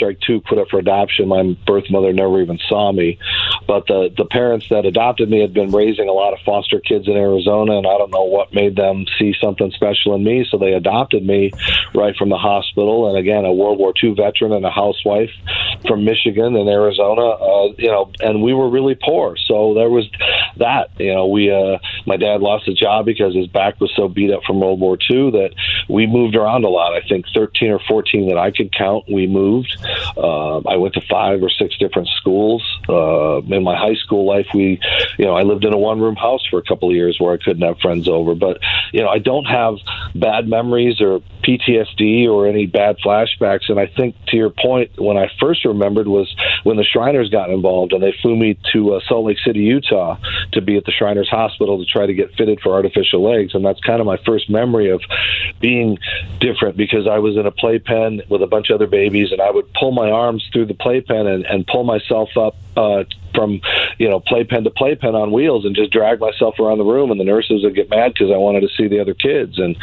strike 0.00 0.18
two, 0.26 0.40
put 0.40 0.58
up 0.58 0.68
for 0.70 0.78
adoption. 0.78 1.28
My 1.28 1.56
birth 1.66 1.84
mother 1.90 2.12
never 2.12 2.40
even 2.40 2.58
saw 2.68 2.90
me. 2.90 3.18
But 3.66 3.86
the 3.86 4.10
the 4.16 4.24
parents 4.24 4.66
that 4.70 4.86
adopted 4.86 5.28
me 5.28 5.40
had 5.40 5.52
been 5.52 5.70
raising 5.70 6.08
a 6.08 6.12
lot 6.12 6.32
of 6.32 6.38
foster 6.44 6.80
kids 6.80 7.06
in 7.06 7.16
Arizona, 7.16 7.76
and 7.76 7.86
I 7.86 7.98
don't 7.98 8.10
know 8.10 8.24
what 8.24 8.54
made 8.54 8.76
them 8.76 9.04
see 9.18 9.34
something 9.40 9.70
special 9.72 10.14
in 10.14 10.24
me, 10.24 10.46
so 10.50 10.56
they 10.56 10.72
adopted 10.72 11.24
me 11.24 11.52
right 11.94 12.16
from 12.16 12.30
the 12.30 12.38
hospital. 12.38 13.08
And 13.08 13.18
again, 13.18 13.44
a 13.44 13.52
World 13.52 13.78
War 13.78 13.92
II 14.02 14.14
veteran 14.14 14.52
and 14.52 14.64
a 14.64 14.70
housewife 14.70 15.30
from 15.86 16.04
Michigan 16.04 16.56
and 16.56 16.68
Arizona, 16.68 17.22
uh, 17.22 17.72
you 17.76 17.90
know, 17.90 18.10
and 18.20 18.42
we 18.42 18.54
were 18.54 18.70
really 18.70 18.94
poor, 18.94 19.36
so 19.36 19.74
there 19.74 19.90
was 19.90 20.08
that. 20.56 20.90
You 20.98 21.14
know, 21.14 21.26
we 21.26 21.50
uh, 21.50 21.78
my 22.06 22.16
dad 22.16 22.40
lost 22.40 22.68
a 22.68 22.74
job 22.74 23.04
because 23.04 23.34
his 23.34 23.48
back 23.48 23.80
was 23.80 23.92
so 23.94 24.08
beat 24.08 24.32
up 24.32 24.42
from 24.46 24.60
World 24.60 24.80
War 24.80 24.96
II 25.10 25.32
that 25.32 25.50
we 25.88 26.06
moved 26.06 26.36
around 26.36 26.64
a 26.64 26.68
lot. 26.68 26.94
I 26.94 27.06
think 27.06 27.26
13 27.34 27.70
or 27.70 27.80
14 27.86 28.28
that 28.28 28.38
I 28.38 28.50
could 28.50 28.72
count, 28.72 29.04
we 29.12 29.26
moved. 29.26 29.76
Uh, 30.16 30.58
I 30.58 30.76
went 30.76 30.94
to 30.94 31.00
five 31.08 31.42
or 31.42 31.50
six 31.50 31.76
different 31.78 32.08
schools. 32.20 32.62
Uh, 32.88 33.40
in 33.42 33.62
my 33.62 33.76
high 33.76 33.94
school 33.94 34.26
life, 34.26 34.46
we, 34.54 34.80
you 35.18 35.24
know, 35.24 35.34
I 35.34 35.42
lived 35.42 35.64
in 35.64 35.72
a 35.72 35.78
one 35.78 36.00
room 36.00 36.16
house 36.16 36.44
for 36.50 36.58
a 36.58 36.62
couple 36.62 36.88
of 36.88 36.94
years 36.94 37.16
where 37.18 37.32
I 37.32 37.36
couldn't 37.36 37.62
have 37.62 37.78
friends 37.78 38.08
over. 38.08 38.34
But, 38.34 38.58
you 38.92 39.00
know, 39.02 39.08
I 39.08 39.18
don't 39.18 39.44
have 39.44 39.76
bad 40.14 40.48
memories 40.48 41.00
or 41.00 41.20
PTSD 41.42 42.28
or 42.28 42.46
any 42.46 42.66
bad 42.66 42.96
flashbacks. 43.04 43.68
And 43.68 43.78
I 43.78 43.86
think 43.86 44.16
to 44.28 44.36
your 44.36 44.50
point, 44.50 44.92
when 44.98 45.16
I 45.16 45.30
first 45.40 45.64
remembered 45.64 46.08
was 46.08 46.34
when 46.64 46.76
the 46.76 46.84
Shriners 46.84 47.30
got 47.30 47.50
involved 47.50 47.92
and 47.92 48.02
they 48.02 48.14
flew 48.22 48.36
me 48.36 48.58
to 48.72 48.94
uh, 48.94 49.00
Salt 49.08 49.26
Lake 49.26 49.38
City, 49.44 49.60
Utah 49.60 50.18
to 50.52 50.60
be 50.60 50.76
at 50.76 50.84
the 50.84 50.92
Shriners 50.92 51.28
Hospital 51.28 51.78
to 51.78 51.90
try 51.90 52.06
to 52.06 52.14
get 52.14 52.34
fitted 52.34 52.60
for 52.60 52.72
artificial 52.72 53.22
legs. 53.22 53.54
And 53.54 53.64
that's 53.64 53.80
kind 53.80 54.00
of 54.00 54.06
my 54.06 54.18
first 54.26 54.50
memory 54.50 54.90
of 54.90 55.02
being 55.60 55.98
different 56.40 56.76
because 56.76 57.06
I 57.06 57.18
was 57.18 57.36
in 57.36 57.46
a 57.46 57.50
playpen 57.50 58.22
with 58.28 58.42
a 58.42 58.46
bunch 58.46 58.70
of 58.70 58.76
other 58.76 58.86
babies 58.86 59.32
and 59.32 59.40
I 59.40 59.50
would 59.50 59.72
pull 59.80 59.92
my 59.92 60.10
arms 60.10 60.46
through 60.52 60.66
the 60.66 60.74
playpen 60.74 61.26
and, 61.26 61.44
and 61.46 61.66
pull 61.66 61.84
myself 61.84 62.28
up 62.36 62.54
uh, 62.76 63.04
from 63.34 63.60
you 63.98 64.08
know 64.08 64.20
playpen 64.20 64.64
to 64.64 64.70
playpen 64.70 65.14
on 65.14 65.32
wheels 65.32 65.64
and 65.64 65.74
just 65.74 65.90
drag 65.90 66.20
myself 66.20 66.58
around 66.60 66.78
the 66.78 66.84
room 66.84 67.10
and 67.10 67.18
the 67.18 67.24
nurses 67.24 67.64
would 67.64 67.74
get 67.74 67.88
mad 67.90 68.12
because 68.12 68.30
I 68.30 68.36
wanted 68.36 68.60
to 68.60 68.68
see 68.76 68.86
the 68.86 69.00
other 69.00 69.14
kids. 69.14 69.58
And 69.58 69.76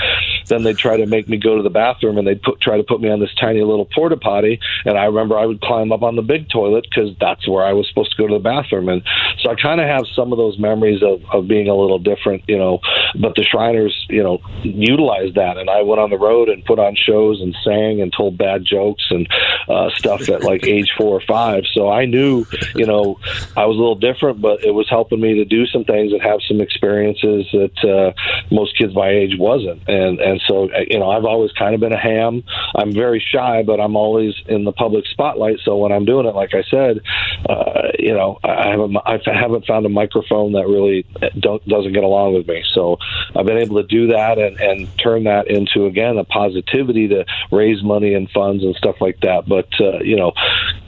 then 0.50 0.64
they'd 0.64 0.78
try 0.78 0.98
to 0.98 1.06
make 1.06 1.28
me 1.28 1.38
go 1.38 1.58
to 1.58 1.64
the 1.64 1.70
bathroom 1.70 2.18
and 2.18 2.28
they'd 2.28 2.42
put, 2.42 2.62
try 2.62 2.78
to 2.78 2.84
put 2.84 3.02
me 3.02 3.10
on 3.10 3.20
this 3.20 3.34
tiny 3.40 3.62
little 3.62 3.86
porta 3.86 4.18
potty. 4.18 4.60
And 4.86 4.98
I 4.98 5.06
remember 5.06 5.38
I 5.38 5.46
would 5.46 5.62
climb 5.62 5.92
up 5.92 6.04
on 6.04 6.16
the 6.16 6.22
big 6.22 6.50
toilet 6.50 6.86
because 6.90 7.16
that's 7.20 7.48
where 7.48 7.66
I 7.66 7.74
was 7.74 7.88
supposed 7.88 8.12
to 8.12 8.18
go 8.18 8.28
to 8.28 8.36
the 8.36 8.40
bathroom. 8.40 8.90
And 8.90 9.04
so 9.40 9.50
I 9.50 9.56
kind 9.56 9.82
of 9.82 9.88
have 9.88 10.06
some 10.16 10.32
of 10.32 10.38
those 10.38 10.58
memories 10.58 11.02
of, 11.04 11.22
of 11.32 11.48
being 11.48 11.68
a 11.68 11.76
little 11.76 12.00
different 12.00 12.44
you 12.48 12.58
know 12.58 12.80
but 13.20 13.36
the 13.36 13.44
Shriners 13.44 14.06
you 14.10 14.24
know 14.24 14.40
utilized 14.64 15.36
that. 15.36 15.58
And 15.58 15.70
I 15.70 15.82
went 15.82 16.00
on 16.00 16.10
the 16.10 16.18
road 16.18 16.50
and 16.50 16.64
put 16.66 16.80
on 16.80 16.96
shows 16.96 17.42
and 17.42 17.56
sang 17.64 18.02
and 18.02 18.14
told 18.14 18.38
bad 18.38 18.66
jokes 18.66 19.06
and 19.10 19.28
uh, 19.68 19.90
stuff 19.96 20.30
at 20.30 20.44
like 20.44 20.64
age 20.68 20.92
four 20.98 21.18
or 21.18 21.22
five. 21.22 21.64
So 21.74 21.90
I 21.90 22.06
knew 22.06 22.46
you 22.76 22.86
know 22.86 23.20
I 23.56 23.66
was 23.66 23.76
a 23.76 23.80
little 23.80 23.96
different, 23.96 24.42
but 24.42 24.64
it 24.64 24.72
was 24.72 24.90
helping 24.90 25.22
me 25.22 25.36
to 25.36 25.46
do 25.46 25.66
some 25.68 25.84
things 25.84 26.12
and 26.12 26.22
have 26.22 26.40
some 26.48 26.62
experiences 26.62 27.48
that 27.52 27.84
uh, 27.84 28.54
most 28.54 28.78
kids 28.78 28.94
my 28.94 29.10
age 29.10 29.38
wasn't. 29.38 29.88
And 29.88 30.20
and 30.20 30.37
so 30.48 30.70
uh, 30.72 30.80
you 30.90 31.00
know, 31.00 31.10
I've 31.10 31.26
always 31.26 31.52
kind 31.54 31.74
of 31.74 31.82
been 31.82 31.94
a 31.94 32.00
ham. 32.00 32.44
I'm 32.76 32.94
very 32.94 33.20
shy, 33.20 33.64
but 33.64 33.80
I'm 33.80 33.96
always 33.96 34.34
in 34.48 34.64
the 34.64 34.72
public 34.72 35.06
spotlight. 35.08 35.60
So 35.64 35.78
when 35.78 35.92
I'm 35.92 36.06
doing 36.06 36.26
it, 36.26 36.36
like 36.36 36.54
I 36.54 36.64
said, 36.70 37.02
uh, 37.50 37.92
you 37.98 38.14
know, 38.14 38.40
I 38.44 38.70
haven't 38.72 38.98
I 39.06 39.20
haven't 39.26 39.66
found 39.66 39.86
a 39.86 39.90
microphone 39.90 40.54
that 40.54 40.68
really 40.68 41.06
don't, 41.40 41.66
doesn't 41.68 41.94
get 41.94 42.04
along 42.04 42.36
with 42.36 42.48
me. 42.48 42.64
So 42.74 42.98
I've 43.36 43.46
been 43.46 43.58
able 43.58 43.82
to 43.82 43.88
do 43.88 44.08
that 44.08 44.38
and 44.38 44.60
and 44.60 45.00
turn 45.00 45.24
that 45.26 45.48
into 45.48 45.86
again 45.86 46.18
a 46.18 46.24
positivity 46.24 47.08
to 47.10 47.26
raise 47.52 47.84
money 47.84 48.14
and 48.14 48.30
funds 48.32 48.64
and 48.64 48.76
stuff 48.76 48.96
like 49.02 49.20
that. 49.22 49.48
But 49.48 49.70
uh, 49.80 50.00
you 50.00 50.16
know, 50.16 50.34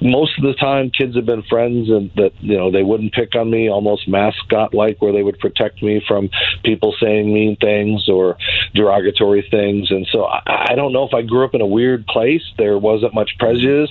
most 0.01 0.37
of 0.37 0.43
the 0.43 0.53
time, 0.53 0.91
kids 0.91 1.15
have 1.15 1.25
been 1.25 1.43
friends 1.43 1.89
and 1.89 2.11
that 2.15 2.31
you 2.39 2.57
know 2.57 2.71
they 2.71 2.83
wouldn't 2.83 3.13
pick 3.13 3.35
on 3.35 3.49
me, 3.49 3.69
almost 3.69 4.07
mascot 4.07 4.73
like, 4.73 5.01
where 5.01 5.13
they 5.13 5.23
would 5.23 5.39
protect 5.39 5.81
me 5.81 6.01
from 6.07 6.29
people 6.63 6.95
saying 6.99 7.33
mean 7.33 7.55
things 7.55 8.07
or 8.09 8.37
derogatory 8.73 9.38
things. 9.49 9.91
And 9.91 10.07
so 10.11 10.25
I, 10.25 10.69
I 10.71 10.75
don't 10.75 10.93
know 10.93 11.03
if 11.03 11.13
I 11.13 11.21
grew 11.21 11.45
up 11.45 11.53
in 11.53 11.61
a 11.61 11.67
weird 11.67 12.05
place. 12.07 12.43
There 12.57 12.77
wasn't 12.77 13.13
much 13.13 13.31
prejudice, 13.39 13.89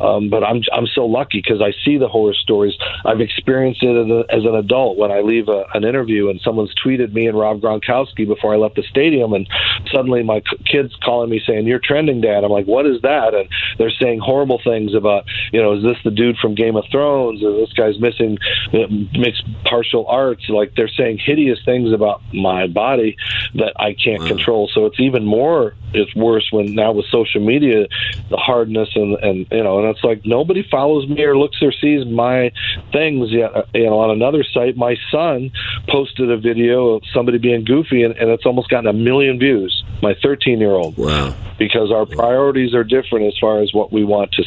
um, 0.00 0.30
but 0.30 0.44
I'm 0.44 0.62
I'm 0.72 0.86
so 0.86 1.06
lucky 1.06 1.40
because 1.42 1.60
I 1.60 1.72
see 1.84 1.98
the 1.98 2.08
horror 2.08 2.34
stories. 2.34 2.74
I've 3.04 3.20
experienced 3.20 3.82
it 3.82 3.96
as, 3.96 4.10
a, 4.10 4.34
as 4.34 4.44
an 4.44 4.54
adult 4.54 4.96
when 4.96 5.10
I 5.10 5.20
leave 5.20 5.48
a, 5.48 5.64
an 5.74 5.84
interview 5.84 6.28
and 6.30 6.40
someone's 6.40 6.74
tweeted 6.74 7.12
me 7.12 7.26
and 7.26 7.38
Rob 7.38 7.60
Gronkowski 7.60 8.26
before 8.26 8.54
I 8.54 8.56
left 8.56 8.76
the 8.76 8.82
stadium, 8.82 9.32
and 9.32 9.48
suddenly 9.92 10.22
my 10.22 10.42
kids 10.66 10.94
calling 11.02 11.30
me 11.30 11.40
saying 11.46 11.66
you're 11.66 11.80
trending, 11.82 12.20
Dad. 12.20 12.44
I'm 12.44 12.50
like, 12.50 12.66
what 12.66 12.86
is 12.86 13.02
that? 13.02 13.34
And 13.34 13.48
they're 13.78 13.90
saying 13.90 14.20
horrible 14.20 14.60
things 14.62 14.94
about 14.94 15.24
you 15.52 15.60
know, 15.60 15.72
is 15.72 15.82
this 15.82 15.96
the 16.04 16.10
dude 16.10 16.36
from 16.38 16.54
Game 16.54 16.76
of 16.76 16.84
Thrones? 16.90 17.42
Or 17.42 17.52
this 17.52 17.72
guy's 17.72 17.98
missing 17.98 18.38
uh, 18.72 18.86
mixed 19.12 19.44
partial 19.64 20.06
arts? 20.06 20.48
Like 20.48 20.74
they're 20.76 20.88
saying 20.88 21.18
hideous 21.24 21.58
things 21.64 21.92
about 21.92 22.22
my 22.32 22.66
body 22.66 23.16
that 23.54 23.72
I 23.78 23.94
can't 23.94 24.22
wow. 24.22 24.28
control. 24.28 24.59
So 24.68 24.86
it's 24.86 25.00
even 25.00 25.24
more 25.24 25.74
it's 25.92 26.14
worse 26.14 26.48
when 26.50 26.74
now 26.74 26.92
with 26.92 27.06
social 27.06 27.44
media, 27.44 27.86
the 28.28 28.36
hardness 28.36 28.88
and 28.94 29.16
and 29.18 29.46
you 29.50 29.62
know, 29.62 29.80
and 29.80 29.88
it's 29.88 30.04
like 30.04 30.24
nobody 30.24 30.66
follows 30.70 31.08
me 31.08 31.22
or 31.22 31.36
looks 31.36 31.62
or 31.62 31.72
sees 31.72 32.06
my 32.06 32.52
things 32.92 33.30
yet. 33.30 33.50
You 33.74 33.86
know, 33.86 33.98
on 34.00 34.10
another 34.10 34.44
site, 34.44 34.76
my 34.76 34.96
son 35.10 35.50
posted 35.88 36.30
a 36.30 36.36
video 36.36 36.90
of 36.90 37.02
somebody 37.12 37.38
being 37.38 37.64
goofy, 37.64 38.02
and, 38.04 38.16
and 38.16 38.30
it's 38.30 38.46
almost 38.46 38.68
gotten 38.68 38.86
a 38.86 38.92
million 38.92 39.38
views. 39.38 39.84
My 40.02 40.14
13 40.22 40.60
year 40.60 40.72
old. 40.72 40.96
Wow. 40.96 41.34
Because 41.58 41.92
our 41.92 42.06
priorities 42.06 42.74
are 42.74 42.84
different 42.84 43.26
as 43.26 43.36
far 43.38 43.60
as 43.60 43.74
what 43.74 43.92
we 43.92 44.04
want 44.04 44.32
to. 44.32 44.44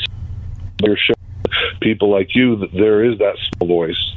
You're 0.83 0.97
showing 0.97 1.15
people 1.79 2.09
like 2.09 2.33
you 2.33 2.55
that 2.57 2.71
there 2.71 3.03
is 3.03 3.19
that 3.19 3.35
small 3.57 3.67
voice. 3.67 4.15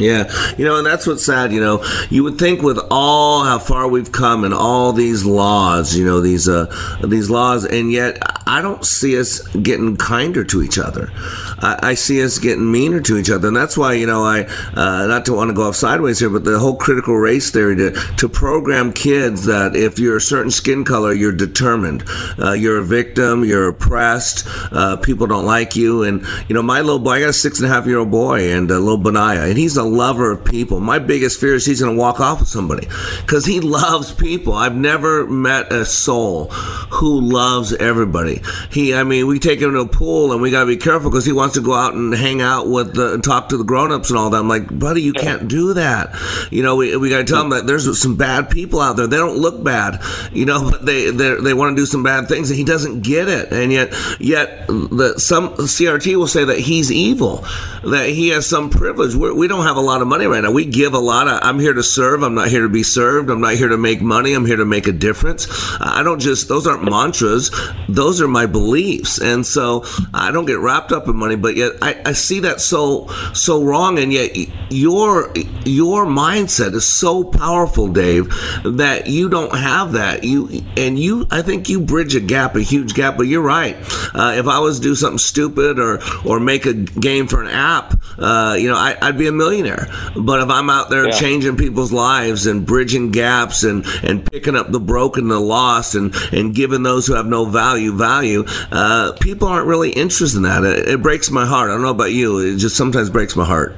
Yeah, 0.00 0.32
you 0.56 0.64
know, 0.64 0.78
and 0.78 0.86
that's 0.86 1.06
what's 1.06 1.24
sad. 1.24 1.52
You 1.52 1.60
know, 1.60 1.84
you 2.08 2.24
would 2.24 2.38
think 2.38 2.62
with 2.62 2.78
all 2.90 3.44
how 3.44 3.58
far 3.58 3.86
we've 3.86 4.10
come 4.10 4.44
and 4.44 4.54
all 4.54 4.92
these 4.92 5.24
laws, 5.24 5.94
you 5.94 6.04
know, 6.04 6.20
these 6.20 6.48
uh, 6.48 6.66
these 7.04 7.28
laws, 7.28 7.64
and 7.66 7.92
yet 7.92 8.18
I 8.46 8.62
don't 8.62 8.84
see 8.84 9.18
us 9.18 9.46
getting 9.48 9.96
kinder 9.96 10.42
to 10.44 10.62
each 10.62 10.78
other. 10.78 11.10
I, 11.58 11.78
I 11.82 11.94
see 11.94 12.22
us 12.24 12.38
getting 12.38 12.70
meaner 12.70 13.00
to 13.00 13.18
each 13.18 13.30
other, 13.30 13.48
and 13.48 13.56
that's 13.56 13.76
why 13.76 13.92
you 13.92 14.06
know 14.06 14.24
I 14.24 14.44
uh, 14.74 15.06
not 15.06 15.26
to 15.26 15.34
want 15.34 15.50
to 15.50 15.54
go 15.54 15.68
off 15.68 15.76
sideways 15.76 16.18
here, 16.18 16.30
but 16.30 16.44
the 16.44 16.58
whole 16.58 16.76
critical 16.76 17.16
race 17.16 17.50
theory 17.50 17.76
to 17.76 17.90
to 17.92 18.28
program 18.28 18.92
kids 18.92 19.44
that 19.44 19.76
if 19.76 19.98
you're 19.98 20.16
a 20.16 20.20
certain 20.20 20.50
skin 20.50 20.84
color, 20.84 21.12
you're 21.12 21.32
determined, 21.32 22.04
uh, 22.42 22.52
you're 22.52 22.78
a 22.78 22.84
victim, 22.84 23.44
you're 23.44 23.68
oppressed, 23.68 24.46
uh, 24.72 24.96
people 24.96 25.26
don't 25.26 25.46
like 25.46 25.76
you, 25.76 26.04
and 26.04 26.24
you 26.48 26.54
know, 26.54 26.62
my 26.62 26.80
little 26.80 26.98
boy, 26.98 27.12
I 27.12 27.20
got 27.20 27.28
a 27.28 27.32
six 27.34 27.60
and 27.60 27.70
a 27.70 27.72
half 27.72 27.86
year 27.86 27.98
old 27.98 28.10
boy, 28.10 28.50
and 28.50 28.70
a 28.70 28.78
little 28.78 28.98
Benaiah, 28.98 29.44
and 29.44 29.58
he's 29.58 29.76
a 29.76 29.89
lover 29.90 30.32
of 30.32 30.44
people. 30.44 30.80
My 30.80 30.98
biggest 30.98 31.40
fear 31.40 31.54
is 31.54 31.66
he's 31.66 31.80
going 31.80 31.94
to 31.94 31.98
walk 31.98 32.20
off 32.20 32.40
with 32.40 32.48
somebody 32.48 32.86
because 33.20 33.44
he 33.44 33.60
loves 33.60 34.12
people. 34.12 34.54
I've 34.54 34.76
never 34.76 35.26
met 35.26 35.72
a 35.72 35.84
soul 35.84 36.46
who 36.46 37.20
loves 37.20 37.72
everybody. 37.74 38.42
He, 38.70 38.94
I 38.94 39.04
mean, 39.04 39.26
we 39.26 39.38
take 39.38 39.60
him 39.60 39.72
to 39.72 39.80
a 39.80 39.88
pool 39.88 40.32
and 40.32 40.42
we 40.42 40.50
got 40.50 40.60
to 40.60 40.66
be 40.66 40.76
careful 40.76 41.10
because 41.10 41.24
he 41.24 41.32
wants 41.32 41.54
to 41.54 41.60
go 41.60 41.74
out 41.74 41.94
and 41.94 42.12
hang 42.14 42.40
out 42.40 42.68
with 42.68 42.94
the, 42.94 43.14
and 43.14 43.24
talk 43.24 43.48
to 43.50 43.56
the 43.56 43.64
grown-ups 43.64 44.10
and 44.10 44.18
all 44.18 44.30
that. 44.30 44.38
I'm 44.38 44.48
like, 44.48 44.78
buddy, 44.78 45.02
you 45.02 45.12
can't 45.12 45.48
do 45.48 45.74
that. 45.74 46.16
You 46.50 46.62
know, 46.62 46.76
we, 46.76 46.96
we 46.96 47.10
got 47.10 47.18
to 47.18 47.24
tell 47.24 47.42
him 47.42 47.50
that 47.50 47.66
there's 47.66 48.00
some 48.00 48.16
bad 48.16 48.50
people 48.50 48.80
out 48.80 48.96
there. 48.96 49.06
They 49.06 49.16
don't 49.16 49.36
look 49.36 49.62
bad, 49.62 50.00
you 50.32 50.44
know, 50.44 50.70
but 50.70 50.86
they 50.86 51.10
they 51.10 51.54
want 51.54 51.76
to 51.76 51.82
do 51.82 51.86
some 51.86 52.02
bad 52.02 52.28
things 52.28 52.50
and 52.50 52.58
he 52.58 52.64
doesn't 52.64 53.02
get 53.02 53.28
it. 53.28 53.52
And 53.52 53.72
yet, 53.72 53.92
yet 54.18 54.66
the 54.68 55.14
some 55.18 55.50
CRT 55.54 56.16
will 56.16 56.28
say 56.28 56.44
that 56.44 56.58
he's 56.58 56.90
evil, 56.90 57.44
that 57.84 58.08
he 58.08 58.28
has 58.28 58.46
some 58.46 58.70
privilege. 58.70 59.14
We're, 59.14 59.34
we 59.34 59.48
do 59.48 59.56
not 59.56 59.66
have 59.66 59.76
a 59.80 59.82
lot 59.82 60.02
of 60.02 60.08
money 60.08 60.26
right 60.26 60.42
now. 60.42 60.52
We 60.52 60.66
give 60.66 60.94
a 60.94 60.98
lot. 60.98 61.26
Of, 61.26 61.40
I'm 61.42 61.58
here 61.58 61.72
to 61.72 61.82
serve. 61.82 62.22
I'm 62.22 62.34
not 62.34 62.48
here 62.48 62.62
to 62.62 62.68
be 62.68 62.82
served. 62.82 63.30
I'm 63.30 63.40
not 63.40 63.54
here 63.54 63.68
to 63.68 63.78
make 63.78 64.00
money. 64.00 64.34
I'm 64.34 64.46
here 64.46 64.56
to 64.56 64.64
make 64.64 64.86
a 64.86 64.92
difference. 64.92 65.48
I 65.80 66.02
don't 66.02 66.20
just, 66.20 66.48
those 66.48 66.66
aren't 66.66 66.84
mantras. 66.84 67.50
Those 67.88 68.20
are 68.20 68.28
my 68.28 68.46
beliefs. 68.46 69.20
And 69.20 69.44
so 69.44 69.84
I 70.14 70.30
don't 70.30 70.46
get 70.46 70.58
wrapped 70.58 70.92
up 70.92 71.08
in 71.08 71.16
money, 71.16 71.36
but 71.36 71.56
yet 71.56 71.72
I, 71.82 72.00
I 72.04 72.12
see 72.12 72.40
that 72.40 72.60
so, 72.60 73.08
so 73.32 73.64
wrong. 73.64 73.98
And 73.98 74.12
yet 74.12 74.36
your, 74.70 75.32
your 75.64 76.04
mindset 76.06 76.74
is 76.74 76.86
so 76.86 77.24
powerful, 77.24 77.88
Dave, 77.88 78.28
that 78.64 79.06
you 79.06 79.28
don't 79.28 79.54
have 79.54 79.92
that. 79.92 80.24
You, 80.24 80.62
and 80.76 80.98
you, 80.98 81.26
I 81.30 81.42
think 81.42 81.68
you 81.68 81.80
bridge 81.80 82.14
a 82.14 82.20
gap, 82.20 82.54
a 82.54 82.60
huge 82.60 82.94
gap, 82.94 83.16
but 83.16 83.26
you're 83.26 83.42
right. 83.42 83.76
Uh, 84.14 84.34
if 84.36 84.46
I 84.46 84.58
was 84.58 84.78
to 84.78 84.82
do 84.82 84.94
something 84.94 85.18
stupid 85.18 85.78
or, 85.78 86.00
or 86.26 86.38
make 86.38 86.66
a 86.66 86.74
game 86.74 87.26
for 87.26 87.42
an 87.42 87.48
app, 87.48 87.94
uh, 88.18 88.56
you 88.58 88.68
know, 88.68 88.76
I, 88.76 88.96
would 89.02 89.18
be 89.18 89.26
a 89.26 89.32
millionaire. 89.32 89.69
But 90.16 90.40
if 90.40 90.50
I'm 90.50 90.70
out 90.70 90.90
there 90.90 91.06
yeah. 91.06 91.12
changing 91.12 91.56
people's 91.56 91.92
lives 91.92 92.46
and 92.46 92.66
bridging 92.66 93.10
gaps 93.10 93.62
and, 93.62 93.84
and 94.02 94.24
picking 94.30 94.56
up 94.56 94.70
the 94.70 94.80
broken, 94.80 95.28
the 95.28 95.40
lost, 95.40 95.94
and, 95.94 96.14
and 96.32 96.54
giving 96.54 96.82
those 96.82 97.06
who 97.06 97.14
have 97.14 97.26
no 97.26 97.44
value 97.44 97.96
value, 97.96 98.44
uh, 98.70 99.12
people 99.20 99.48
aren't 99.48 99.66
really 99.66 99.90
interested 99.90 100.38
in 100.38 100.42
that. 100.44 100.64
It, 100.64 100.88
it 100.88 101.02
breaks 101.02 101.30
my 101.30 101.46
heart. 101.46 101.70
I 101.70 101.74
don't 101.74 101.82
know 101.82 101.90
about 101.90 102.12
you. 102.12 102.38
It 102.38 102.56
just 102.56 102.76
sometimes 102.76 103.10
breaks 103.10 103.36
my 103.36 103.44
heart. 103.44 103.76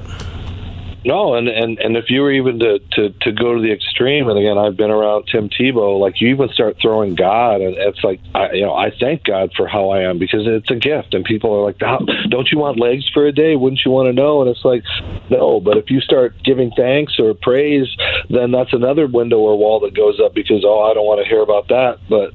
No, 1.05 1.35
and, 1.35 1.49
and 1.49 1.79
and 1.81 1.97
if 1.97 2.11
you 2.11 2.21
were 2.21 2.31
even 2.31 2.61
to, 2.61 2.79
to 2.93 3.11
to 3.11 3.33
go 3.33 3.55
to 3.55 3.61
the 3.61 3.73
extreme, 3.73 4.29
and 4.29 4.39
again, 4.39 4.57
I've 4.57 4.77
been 4.77 4.91
around 4.91 5.27
Tim 5.27 5.49
Tebow. 5.49 5.99
Like 5.99 6.21
you 6.21 6.29
even 6.29 6.49
start 6.51 6.77
throwing 6.81 7.17
God, 7.17 7.61
and 7.61 7.75
it's 7.77 8.05
like 8.05 8.21
I, 8.35 8.53
you 8.53 8.63
know, 8.63 8.75
I 8.75 8.93
thank 9.01 9.25
God 9.25 9.53
for 9.57 9.67
how 9.67 9.91
I 9.91 10.03
am 10.03 10.19
because 10.19 10.47
it's 10.47 10.71
a 10.71 10.77
gift, 10.77 11.15
and 11.15 11.25
people 11.25 11.53
are 11.55 11.65
like, 11.65 11.79
"Don't 11.79 12.53
you 12.53 12.59
want 12.59 12.79
legs 12.79 13.09
for 13.13 13.27
a 13.27 13.33
day? 13.33 13.57
Wouldn't 13.57 13.81
you 13.85 13.91
want 13.91 14.07
to 14.07 14.13
know?" 14.13 14.43
And 14.43 14.51
it's 14.51 14.65
like, 14.65 14.85
no. 15.29 15.59
But 15.59 15.77
if 15.77 15.91
you 15.91 16.01
start 16.01 16.35
giving 16.45 16.71
thanks 16.71 17.19
or 17.19 17.35
praise, 17.35 17.89
then 18.31 18.53
that's 18.53 18.73
another 18.73 19.09
window 19.09 19.39
or 19.39 19.59
wall 19.59 19.81
that 19.81 19.95
goes 19.95 20.21
up 20.25 20.35
because 20.35 20.65
oh, 20.65 20.83
I 20.83 20.95
don't 20.95 21.07
want 21.07 21.21
to 21.21 21.29
hear 21.29 21.43
about 21.43 21.67
that. 21.69 21.99
But 22.09 22.33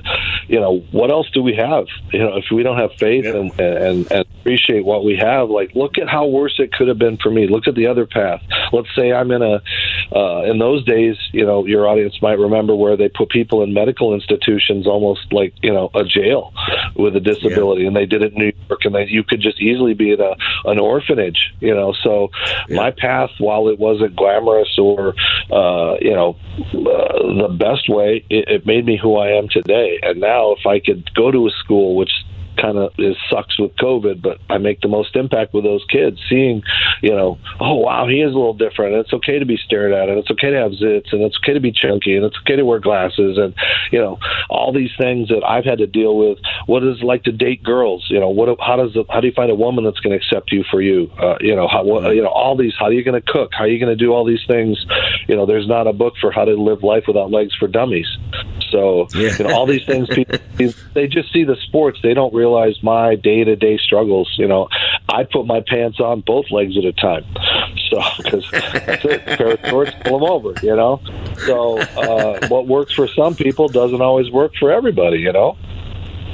you 0.50 0.60
know, 0.60 0.80
what 0.92 1.10
else 1.10 1.30
do 1.32 1.42
we 1.42 1.56
have? 1.56 1.86
You 2.12 2.20
know, 2.20 2.36
if 2.36 2.46
we 2.52 2.64
don't 2.64 2.78
have 2.78 2.92
faith 2.94 3.24
yeah. 3.24 3.36
and, 3.36 3.60
and 3.60 4.12
and 4.12 4.26
appreciate 4.42 4.84
what 4.84 5.06
we 5.06 5.16
have, 5.16 5.50
like 5.50 5.74
look 5.74 5.98
at 5.98 6.10
how 6.10 6.28
worse 6.28 6.56
it 6.60 6.74
could 6.74 6.90
have 6.90 6.98
been 6.98 7.18
for 7.18 7.32
me. 7.32 7.48
Look 7.48 7.68
at 7.68 7.76
the 7.76 7.88
other 7.88 8.06
path 8.06 8.42
let's 8.72 8.90
say 8.96 9.12
I'm 9.12 9.32
in 9.32 9.42
a 9.42 9.62
uh, 10.16 10.44
in 10.44 10.60
those 10.60 10.84
days, 10.86 11.16
you 11.32 11.46
know, 11.46 11.66
your 11.66 11.88
audience 11.88 12.22
might 12.22 12.40
remember 12.40 12.76
where 12.76 12.96
they 12.96 13.10
put 13.10 13.30
people 13.30 13.62
in 13.62 13.74
medical 13.74 14.14
institutions 14.14 14.88
almost 14.88 15.32
like 15.32 15.54
you 15.62 15.74
know 15.74 15.90
a 15.94 16.04
jail 16.04 16.54
with 16.96 17.16
a 17.16 17.20
disability, 17.20 17.82
yeah. 17.82 17.88
and 17.88 17.96
they 17.96 18.06
did 18.06 18.22
it 18.22 18.34
in 18.34 18.40
New 18.40 18.52
York, 18.70 18.82
and 18.86 18.96
they, 18.96 19.06
you 19.08 19.24
could 19.24 19.42
just 19.42 19.60
easily 19.60 19.94
be 19.94 20.12
in 20.12 20.22
a 20.22 20.36
an 20.66 20.80
orphanage, 20.80 21.54
you 21.60 21.74
know. 21.74 21.94
So 22.04 22.30
yeah. 22.70 22.78
my 22.78 22.92
path, 22.92 23.32
while 23.40 23.68
it 23.68 23.80
wasn't 23.80 24.16
glamorous 24.16 24.78
or 24.78 25.14
uh, 25.52 25.96
you 26.02 26.14
know 26.14 26.38
uh, 26.58 27.48
the 27.50 27.56
best 27.58 27.90
way, 27.90 28.26
it, 28.30 28.48
it 28.48 28.66
made 28.66 28.86
me 28.86 28.98
who 29.02 29.18
I 29.18 29.30
am 29.38 29.48
today. 29.50 30.00
And 30.02 30.20
now, 30.20 30.52
if 30.52 30.66
I 30.66 30.80
could 30.80 31.14
go 31.14 31.32
to 31.32 31.48
a 31.48 31.52
school, 31.52 31.96
which 31.96 32.12
kind 32.58 32.78
of 32.78 32.92
is 32.98 33.16
sucks 33.30 33.60
with 33.60 33.76
COVID, 33.76 34.22
but 34.22 34.40
I 34.50 34.58
make 34.58 34.82
the 34.82 34.88
most 34.88 35.16
impact 35.16 35.54
with 35.54 35.64
those 35.64 35.86
kids, 35.90 36.20
seeing, 36.30 36.64
you 37.02 37.12
know, 37.12 37.38
oh 37.60 37.76
wow, 37.76 38.08
he 38.08 38.22
is 38.22 38.34
a 38.34 38.38
little 38.38 38.54
different. 38.54 38.96
It's 38.96 39.14
okay 39.14 39.40
to 39.40 39.46
be 39.46 39.58
stared 39.58 39.94
at, 39.94 40.10
and 40.10 40.18
it's 40.18 40.32
okay 40.32 40.52
to 40.52 40.58
have 40.58 40.72
zits, 40.72 41.14
and 41.14 41.22
it's 41.22 41.38
okay 41.44 41.54
to 41.54 41.60
be 41.60 41.72
chunky, 41.72 42.16
and 42.16 42.26
it's 42.26 42.38
okay 42.44 42.56
to 42.56 42.66
wear 42.66 42.80
glasses, 42.80 43.38
and 43.38 43.54
you 43.92 44.00
know, 44.00 44.20
all 44.50 44.74
these 44.74 44.92
things 44.98 45.30
that 45.30 45.44
I've 45.48 45.66
had 45.66 45.80
to 45.80 45.88
deal 45.88 46.18
with. 46.18 46.40
What 46.66 46.84
is 46.84 47.02
it 47.02 47.06
like 47.06 47.24
to 47.24 47.32
date 47.32 47.64
girls? 47.64 48.06
You 48.10 48.20
know, 48.20 48.30
what? 48.30 48.58
How 48.60 48.76
does 48.76 48.96
how 49.10 49.22
do 49.22 49.28
you 49.28 49.34
find 49.34 49.52
a 49.52 49.56
woman 49.56 49.84
that's 49.84 50.00
going 50.00 50.18
to 50.18 50.24
accept 50.24 50.52
you 50.52 50.64
for 50.70 50.82
you? 50.82 51.12
Uh, 51.22 51.38
you 51.40 51.56
know, 51.56 51.68
how 51.68 51.84
what, 51.84 52.16
you 52.16 52.22
know 52.22 52.30
all 52.30 52.58
these. 52.58 52.74
How 52.78 52.86
are 52.86 52.94
you 52.94 53.04
going 53.04 53.22
to 53.22 53.32
cook? 53.32 53.52
How 53.54 53.64
are 53.66 53.68
you 53.68 53.80
going 53.80 53.96
to 53.96 54.04
do 54.04 54.12
all 54.12 54.26
these 54.26 54.46
things? 54.48 54.84
You 55.28 55.36
know, 55.36 55.46
there's 55.46 55.68
not 55.68 55.88
a 55.88 55.94
book 55.94 56.14
for 56.20 56.32
how 56.32 56.46
to 56.46 56.56
live 56.56 56.84
life 56.84 57.04
without 57.08 57.32
legs 57.32 57.54
for 57.56 57.68
dummies. 57.68 58.08
So 58.72 59.08
yeah. 59.16 59.36
you 59.38 59.46
know, 59.46 59.56
all 59.56 59.66
these 59.66 59.86
things 59.86 60.08
people 60.10 60.40
they 60.94 61.08
just 61.08 61.32
see 61.32 61.44
the 61.44 61.56
sports. 61.68 62.00
They 62.02 62.14
don't 62.14 62.34
realize 62.48 62.82
my 62.82 63.16
day 63.16 63.44
to 63.44 63.56
day 63.56 63.78
struggles. 63.78 64.34
You 64.38 64.48
know, 64.48 64.70
I 65.10 65.24
put 65.24 65.46
my 65.46 65.62
pants 65.66 66.00
on 66.00 66.22
both 66.22 66.46
legs 66.52 66.78
at 66.78 66.86
a 66.86 66.94
time. 66.94 67.26
So 67.90 68.02
because 68.18 68.50
that's 68.52 69.06
it, 69.06 69.26
pair 69.38 69.54
of 69.54 69.60
shorts, 69.66 69.92
pull 70.02 70.20
them 70.20 70.30
over. 70.30 70.54
You 70.62 70.76
know, 70.76 71.02
so 71.46 71.80
uh, 71.80 72.48
what 72.48 72.68
works 72.68 72.94
for 72.94 73.08
some 73.08 73.36
people 73.36 73.68
doesn't 73.68 74.02
always 74.02 74.32
work 74.32 74.54
for 74.60 74.72
everybody. 74.72 75.20
You 75.20 75.34
know. 75.34 75.58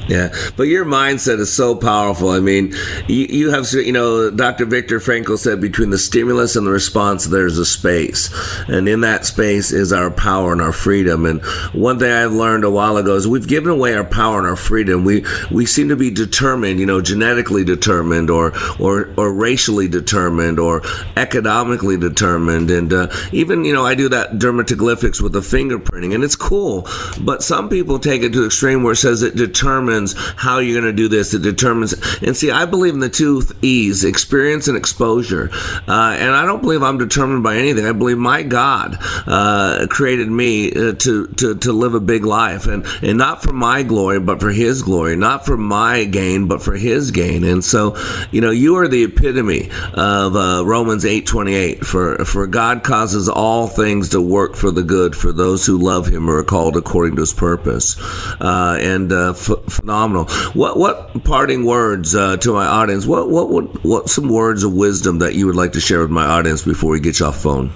Yeah, 0.08 0.34
but 0.58 0.64
your 0.64 0.84
mindset 0.84 1.40
is 1.40 1.54
so 1.54 1.76
powerful. 1.76 2.30
I 2.30 2.42
mean, 2.42 2.74
you, 3.08 3.26
you 3.26 3.52
have, 3.52 3.72
you 3.72 3.94
know, 3.94 4.30
Dr. 4.30 4.66
Viktor 4.66 5.00
Frankl 5.00 5.38
said 5.38 5.62
between 5.62 5.92
the 5.92 5.98
stimulus 5.98 6.56
and 6.58 6.68
the 6.68 6.72
response, 6.72 7.26
there's 7.26 7.58
a 7.58 7.66
space. 7.66 8.30
And 8.68 8.90
in 8.90 9.02
that 9.02 9.26
space 9.26 9.72
is 9.72 9.94
our 9.94 10.12
power 10.12 10.52
and 10.52 10.62
our 10.62 10.74
freedom. 10.74 11.26
And 11.26 11.42
one 11.74 12.00
thing 12.00 12.12
I 12.12 12.26
learned 12.26 12.66
a 12.66 12.70
while 12.70 12.98
ago 12.98 13.16
is 13.16 13.28
we've 13.28 13.48
given 13.48 13.70
away 13.70 13.96
our 13.96 14.04
power 14.04 14.40
and 14.40 14.48
our 14.48 14.58
freedom. 14.58 15.06
We, 15.06 15.26
we 15.50 15.66
seem 15.66 15.88
to 15.90 15.96
be 15.96 16.12
determined, 16.12 16.82
you 16.82 16.86
know, 16.86 17.02
genetically 17.02 17.64
determined 17.64 18.30
or, 18.30 18.52
or, 18.80 19.14
or 19.16 19.34
racially 19.34 19.88
determined 19.88 20.60
or 20.60 20.82
economically 21.16 21.96
determined. 21.98 22.70
And 22.70 22.92
uh, 22.92 23.08
even, 23.32 23.64
you 23.64 23.74
know, 23.74 23.86
I 23.86 23.96
do 23.96 24.10
that 24.10 24.34
dermatoglyphics 24.34 25.22
with 25.22 25.32
the 25.32 25.40
fingerprinting 25.40 26.14
and 26.14 26.26
it's 26.26 26.36
cool. 26.36 26.88
But 27.22 27.42
some 27.42 27.70
people 27.70 28.00
take 28.00 28.22
it 28.22 28.34
to 28.34 28.42
the 28.42 28.46
extreme 28.48 28.84
where 28.84 28.94
it 28.94 28.98
says 28.98 29.22
it 29.22 29.38
determines 29.38 29.93
determines 29.94 30.14
how 30.38 30.60
you're 30.60 30.80
going 30.80 30.92
to 30.92 30.96
do 30.96 31.08
this. 31.08 31.34
It 31.34 31.42
determines, 31.42 31.94
and 32.22 32.36
see, 32.36 32.52
I 32.52 32.66
believe 32.66 32.94
in 32.94 33.00
the 33.00 33.10
two 33.10 33.44
E's 33.62 34.04
experience 34.04 34.68
and 34.68 34.78
exposure. 34.78 35.50
Uh, 35.88 36.16
and 36.20 36.32
I 36.32 36.46
don't 36.46 36.62
believe 36.62 36.84
I'm 36.84 36.98
determined 36.98 37.44
by 37.44 37.58
anything. 37.58 37.86
I 37.86 37.92
believe 37.92 38.18
my 38.18 38.44
God 38.44 38.98
uh, 39.28 39.88
created 39.90 40.30
me 40.30 40.72
uh, 40.72 40.94
to, 40.94 41.28
to, 41.28 41.56
to 41.56 41.74
live 41.74 41.94
a 41.94 42.00
big 42.00 42.26
life, 42.26 42.68
and, 42.68 42.86
and 43.02 43.18
not 43.18 43.44
for 43.44 43.54
my 43.54 43.84
glory, 43.84 44.20
but 44.20 44.40
for 44.40 44.52
His 44.52 44.82
glory, 44.82 45.16
not 45.16 45.46
for 45.46 45.58
my 45.58 46.06
gain, 46.06 46.48
but 46.48 46.62
for 46.62 46.76
His 46.76 47.12
gain. 47.12 47.44
And 47.44 47.64
so, 47.64 47.96
you 48.32 48.42
know, 48.42 48.52
you 48.52 48.78
are 48.78 48.88
the 48.88 49.04
epitome 49.04 49.70
of 49.94 50.36
uh, 50.36 50.64
Romans 50.66 51.06
8:28. 51.06 51.86
For 51.86 52.26
for 52.26 52.48
God 52.48 52.84
causes 52.84 53.30
all 53.30 53.68
things 53.68 54.10
to 54.10 54.22
work 54.22 54.56
for 54.56 54.72
the 54.72 54.84
good 54.84 55.16
for 55.16 55.32
those 55.32 55.66
who 55.66 55.78
love 55.78 56.08
Him 56.08 56.30
or 56.30 56.38
are 56.38 56.44
called 56.44 56.78
according 56.78 57.16
to 57.16 57.22
His 57.22 57.34
purpose. 57.34 57.98
Uh, 58.40 58.78
and 58.80 59.12
uh, 59.12 59.32
f- 59.32 59.83
phenomenal. 59.84 60.26
What 60.54 60.78
what 60.78 61.24
parting 61.26 61.66
words 61.66 62.16
uh, 62.16 62.38
to 62.38 62.54
my 62.54 62.66
audience? 62.66 63.06
What 63.06 63.30
what 63.30 63.50
what 63.50 63.84
what 63.84 64.10
some 64.10 64.30
words 64.30 64.64
of 64.64 64.74
wisdom 64.74 65.20
that 65.20 65.36
you 65.36 65.46
would 65.46 65.58
like 65.58 65.74
to 65.74 65.82
share 65.82 66.00
with 66.00 66.10
my 66.10 66.26
audience 66.26 66.64
before 66.64 66.92
we 66.92 67.02
get 67.02 67.20
you 67.20 67.26
off 67.26 67.42
phone? 67.42 67.72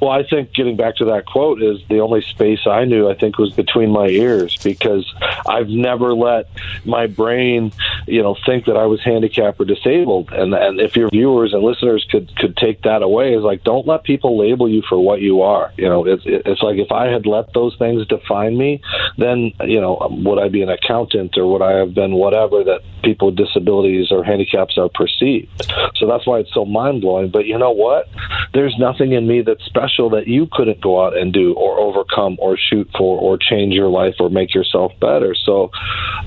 Well, 0.00 0.10
I 0.10 0.22
think 0.22 0.54
getting 0.54 0.76
back 0.76 0.96
to 0.96 1.06
that 1.06 1.26
quote 1.26 1.62
is 1.62 1.78
the 1.88 1.98
only 1.98 2.22
space 2.22 2.60
I 2.66 2.84
knew, 2.84 3.10
I 3.10 3.14
think, 3.14 3.38
was 3.38 3.52
between 3.52 3.90
my 3.90 4.06
ears 4.06 4.56
because 4.62 5.12
I've 5.48 5.68
never 5.68 6.14
let 6.14 6.48
my 6.84 7.06
brain, 7.06 7.72
you 8.06 8.22
know, 8.22 8.36
think 8.46 8.66
that 8.66 8.76
I 8.76 8.86
was 8.86 9.02
handicapped 9.02 9.60
or 9.60 9.64
disabled. 9.64 10.30
And 10.32 10.54
and 10.54 10.80
if 10.80 10.96
your 10.96 11.08
viewers 11.10 11.52
and 11.52 11.62
listeners 11.62 12.06
could 12.10 12.34
could 12.36 12.56
take 12.56 12.82
that 12.82 13.02
away, 13.02 13.34
is 13.34 13.42
like 13.42 13.64
don't 13.64 13.86
let 13.86 14.04
people 14.04 14.38
label 14.38 14.68
you 14.68 14.82
for 14.88 14.98
what 14.98 15.20
you 15.20 15.42
are. 15.42 15.72
You 15.76 15.88
know, 15.88 16.06
it's 16.06 16.22
it's 16.26 16.62
like 16.62 16.78
if 16.78 16.92
I 16.92 17.06
had 17.06 17.26
let 17.26 17.52
those 17.52 17.76
things 17.76 18.06
define 18.06 18.56
me, 18.56 18.80
then 19.16 19.52
you 19.64 19.80
know, 19.80 20.06
would 20.10 20.38
I 20.38 20.48
be 20.48 20.62
an 20.62 20.68
accountant 20.68 21.36
or 21.36 21.50
would 21.52 21.62
I 21.62 21.72
have 21.72 21.94
been 21.94 22.12
whatever 22.12 22.62
that 22.64 22.82
people 23.02 23.28
with 23.28 23.36
disabilities 23.36 24.12
or 24.12 24.22
handicaps 24.22 24.78
are 24.78 24.88
perceived? 24.88 25.48
So 25.96 26.06
that's 26.06 26.26
why 26.26 26.38
it's 26.38 26.54
so 26.54 26.64
mind 26.64 27.00
blowing. 27.00 27.30
But 27.30 27.46
you 27.46 27.58
know 27.58 27.72
what? 27.72 28.08
There's 28.54 28.76
nothing 28.78 29.12
in 29.12 29.26
me 29.26 29.42
that's 29.42 29.64
special 29.64 29.87
special 29.88 30.10
that 30.10 30.26
you 30.26 30.48
couldn't 30.50 30.80
go 30.80 31.04
out 31.04 31.16
and 31.16 31.32
do 31.32 31.54
or 31.54 31.78
overcome 31.78 32.36
or 32.40 32.56
shoot 32.56 32.88
for 32.96 33.18
or 33.18 33.38
change 33.38 33.74
your 33.74 33.88
life 33.88 34.14
or 34.20 34.30
make 34.30 34.54
yourself 34.54 34.92
better. 35.00 35.34
So, 35.34 35.70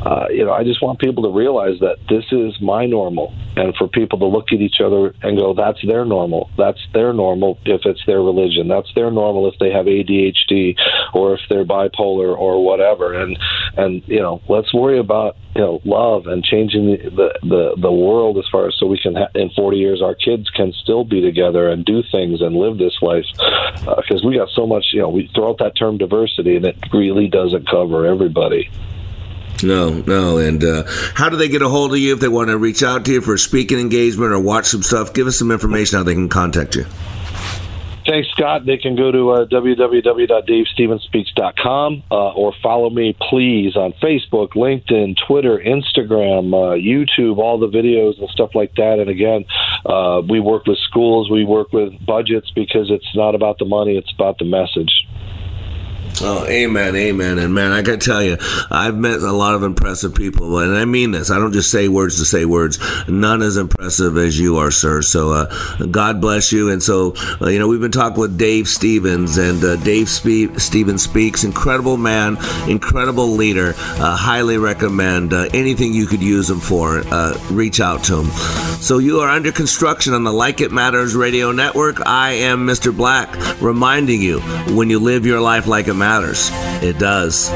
uh, 0.01 0.25
you 0.29 0.45
know, 0.45 0.51
I 0.51 0.63
just 0.63 0.81
want 0.81 0.99
people 0.99 1.23
to 1.23 1.29
realize 1.29 1.79
that 1.79 1.97
this 2.09 2.25
is 2.31 2.59
my 2.61 2.85
normal 2.85 3.33
and 3.55 3.75
for 3.75 3.87
people 3.87 4.19
to 4.19 4.25
look 4.25 4.51
at 4.51 4.59
each 4.59 4.81
other 4.83 5.13
and 5.21 5.37
go, 5.37 5.53
that's 5.53 5.79
their 5.85 6.05
normal. 6.05 6.49
That's 6.57 6.79
their 6.93 7.13
normal 7.13 7.57
if 7.65 7.81
it's 7.85 8.05
their 8.05 8.21
religion. 8.21 8.67
That's 8.67 8.93
their 8.95 9.11
normal 9.11 9.47
if 9.51 9.59
they 9.59 9.71
have 9.71 9.85
ADHD 9.85 10.75
or 11.13 11.35
if 11.35 11.41
they're 11.49 11.65
bipolar 11.65 12.37
or 12.37 12.63
whatever. 12.63 13.13
And, 13.13 13.37
and, 13.77 14.03
you 14.07 14.21
know, 14.21 14.41
let's 14.47 14.73
worry 14.73 14.99
about 14.99 15.37
you 15.55 15.61
know 15.61 15.81
love 15.83 16.27
and 16.27 16.43
changing 16.43 16.87
the 16.87 17.33
the 17.43 17.75
the, 17.77 17.91
world 17.91 18.37
as 18.37 18.45
far 18.51 18.67
as 18.67 18.75
so 18.77 18.85
we 18.85 18.97
can 18.97 19.15
ha- 19.15 19.27
in 19.35 19.49
40 19.49 19.77
years 19.77 20.01
our 20.01 20.15
kids 20.15 20.49
can 20.49 20.71
still 20.71 21.03
be 21.03 21.21
together 21.21 21.69
and 21.69 21.83
do 21.83 22.03
things 22.09 22.41
and 22.41 22.55
live 22.55 22.77
this 22.77 22.97
life 23.01 23.25
because 23.79 24.23
uh, 24.23 24.27
we 24.27 24.37
got 24.37 24.49
so 24.49 24.65
much 24.65 24.87
you 24.93 25.01
know 25.01 25.09
we 25.09 25.29
throw 25.33 25.49
out 25.49 25.57
that 25.57 25.75
term 25.75 25.97
diversity 25.97 26.55
and 26.55 26.65
it 26.65 26.77
really 26.93 27.27
doesn't 27.27 27.67
cover 27.69 28.05
everybody 28.05 28.69
no, 29.63 30.01
no. 30.07 30.37
And 30.37 30.63
uh, 30.63 30.83
how 31.13 31.29
do 31.29 31.37
they 31.37 31.47
get 31.47 31.61
a 31.61 31.69
hold 31.69 31.91
of 31.91 31.99
you 31.99 32.13
if 32.13 32.19
they 32.19 32.27
want 32.27 32.49
to 32.49 32.57
reach 32.57 32.81
out 32.81 33.05
to 33.05 33.13
you 33.13 33.21
for 33.21 33.35
a 33.35 33.37
speaking 33.37 33.79
engagement 33.79 34.31
or 34.31 34.39
watch 34.39 34.65
some 34.65 34.81
stuff? 34.81 35.13
Give 35.13 35.27
us 35.27 35.37
some 35.37 35.51
information 35.51 35.97
how 35.97 36.03
they 36.03 36.13
can 36.13 36.29
contact 36.29 36.75
you. 36.75 36.85
Thanks, 38.05 38.29
Scott. 38.29 38.65
They 38.65 38.77
can 38.77 38.95
go 38.95 39.11
to 39.11 39.31
uh, 39.31 39.45
www.davestevenspeaks.com 39.45 42.03
uh, 42.09 42.31
or 42.31 42.53
follow 42.63 42.89
me, 42.89 43.15
please, 43.29 43.75
on 43.75 43.91
Facebook, 44.01 44.53
LinkedIn, 44.53 45.17
Twitter, 45.27 45.59
Instagram, 45.59 46.53
uh, 46.53 46.77
YouTube, 46.77 47.37
all 47.37 47.59
the 47.59 47.67
videos 47.67 48.17
and 48.19 48.29
stuff 48.29 48.55
like 48.55 48.73
that. 48.75 48.99
And 48.99 49.09
again, 49.09 49.43
uh, 49.85 50.21
we 50.27 50.39
work 50.39 50.65
with 50.65 50.79
schools, 50.79 51.29
we 51.29 51.45
work 51.45 51.71
with 51.71 51.93
budgets 52.03 52.49
because 52.51 52.89
it's 52.89 53.15
not 53.15 53.35
about 53.35 53.59
the 53.59 53.65
money, 53.65 53.95
it's 53.97 54.11
about 54.11 54.39
the 54.39 54.45
message. 54.45 55.05
Oh, 56.23 56.45
amen, 56.47 56.95
amen. 56.95 57.39
And 57.39 57.53
man, 57.53 57.71
I 57.71 57.81
got 57.81 57.99
to 57.99 58.05
tell 58.05 58.21
you, 58.21 58.37
I've 58.69 58.97
met 58.97 59.21
a 59.21 59.31
lot 59.31 59.55
of 59.55 59.63
impressive 59.63 60.13
people, 60.13 60.59
and 60.59 60.75
I 60.75 60.85
mean 60.85 61.11
this. 61.11 61.31
I 61.31 61.39
don't 61.39 61.53
just 61.53 61.71
say 61.71 61.87
words 61.87 62.17
to 62.19 62.25
say 62.25 62.45
words. 62.45 62.79
None 63.07 63.41
as 63.41 63.57
impressive 63.57 64.17
as 64.17 64.39
you 64.39 64.57
are, 64.57 64.71
sir. 64.71 65.01
So, 65.01 65.31
uh, 65.31 65.77
God 65.87 66.21
bless 66.21 66.51
you. 66.51 66.69
And 66.69 66.81
so, 66.83 67.15
uh, 67.41 67.47
you 67.47 67.57
know, 67.57 67.67
we've 67.67 67.81
been 67.81 67.91
talking 67.91 68.19
with 68.19 68.37
Dave 68.37 68.67
Stevens, 68.67 69.37
and 69.37 69.63
uh, 69.63 69.77
Dave 69.77 70.09
Spe- 70.09 70.57
Stevens 70.57 71.03
speaks. 71.03 71.43
Incredible 71.43 71.97
man, 71.97 72.37
incredible 72.69 73.29
leader. 73.29 73.73
Uh, 73.77 74.15
highly 74.15 74.57
recommend 74.57 75.33
uh, 75.33 75.49
anything 75.53 75.93
you 75.93 76.05
could 76.05 76.21
use 76.21 76.49
him 76.49 76.59
for. 76.59 77.01
Uh, 77.11 77.37
reach 77.49 77.79
out 77.79 78.03
to 78.05 78.19
him. 78.19 78.27
So, 78.81 78.97
you 78.97 79.21
are 79.21 79.29
under 79.29 79.51
construction 79.51 80.13
on 80.13 80.23
the 80.23 80.33
Like 80.33 80.61
It 80.61 80.71
Matters 80.71 81.15
radio 81.15 81.51
network. 81.51 82.05
I 82.05 82.31
am 82.33 82.67
Mr. 82.67 82.95
Black, 82.95 83.59
reminding 83.61 84.21
you 84.21 84.39
when 84.75 84.89
you 84.89 84.99
live 84.99 85.25
your 85.25 85.39
life 85.41 85.65
like 85.67 85.87
a 85.87 85.91
it 85.91 85.95
matters, 86.11 86.49
it 86.83 86.99
does. 86.99 87.49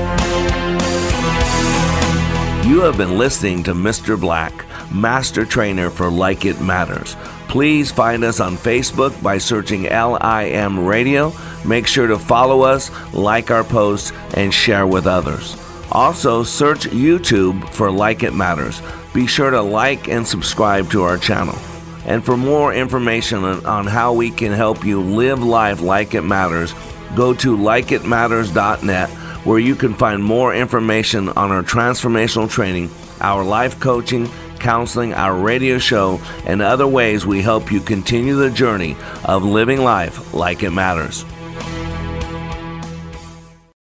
You 2.65 2.79
have 2.83 2.95
been 2.95 3.17
listening 3.17 3.63
to 3.63 3.73
Mr. 3.73 4.17
Black, 4.17 4.53
Master 4.89 5.43
Trainer 5.43 5.89
for 5.89 6.09
Like 6.09 6.45
It 6.45 6.61
Matters. 6.61 7.17
Please 7.49 7.91
find 7.91 8.23
us 8.23 8.39
on 8.39 8.55
Facebook 8.55 9.21
by 9.21 9.39
searching 9.39 9.83
LIM 9.83 10.85
Radio. 10.85 11.33
Make 11.65 11.85
sure 11.85 12.07
to 12.07 12.17
follow 12.17 12.61
us, 12.61 12.91
like 13.13 13.51
our 13.51 13.65
posts, 13.65 14.13
and 14.35 14.53
share 14.53 14.87
with 14.87 15.05
others. 15.05 15.61
Also, 15.91 16.41
search 16.41 16.87
YouTube 16.87 17.67
for 17.71 17.91
Like 17.91 18.23
It 18.23 18.33
Matters. 18.33 18.81
Be 19.13 19.27
sure 19.27 19.49
to 19.49 19.61
like 19.61 20.07
and 20.07 20.25
subscribe 20.25 20.89
to 20.91 21.03
our 21.03 21.17
channel. 21.17 21.57
And 22.05 22.23
for 22.23 22.37
more 22.37 22.73
information 22.73 23.43
on 23.43 23.85
how 23.85 24.13
we 24.13 24.31
can 24.31 24.53
help 24.53 24.85
you 24.85 25.01
live 25.01 25.43
life 25.43 25.81
like 25.81 26.13
it 26.13 26.21
matters, 26.21 26.73
go 27.15 27.33
to 27.33 27.57
likeitmatters.net 27.57 29.09
where 29.45 29.59
you 29.59 29.75
can 29.75 29.93
find 29.93 30.23
more 30.23 30.55
information 30.55 31.29
on 31.29 31.51
our 31.51 31.61
transformational 31.61 32.49
training, 32.49 32.89
our 33.21 33.43
life 33.43 33.79
coaching, 33.79 34.27
counseling, 34.59 35.13
our 35.13 35.35
radio 35.35 35.77
show, 35.77 36.19
and 36.45 36.61
other 36.61 36.87
ways 36.87 37.25
we 37.25 37.41
help 37.41 37.71
you 37.71 37.79
continue 37.79 38.35
the 38.35 38.49
journey 38.49 38.97
of 39.23 39.43
living 39.43 39.81
life 39.83 40.33
like 40.33 40.63
it 40.63 40.71
matters. 40.71 41.23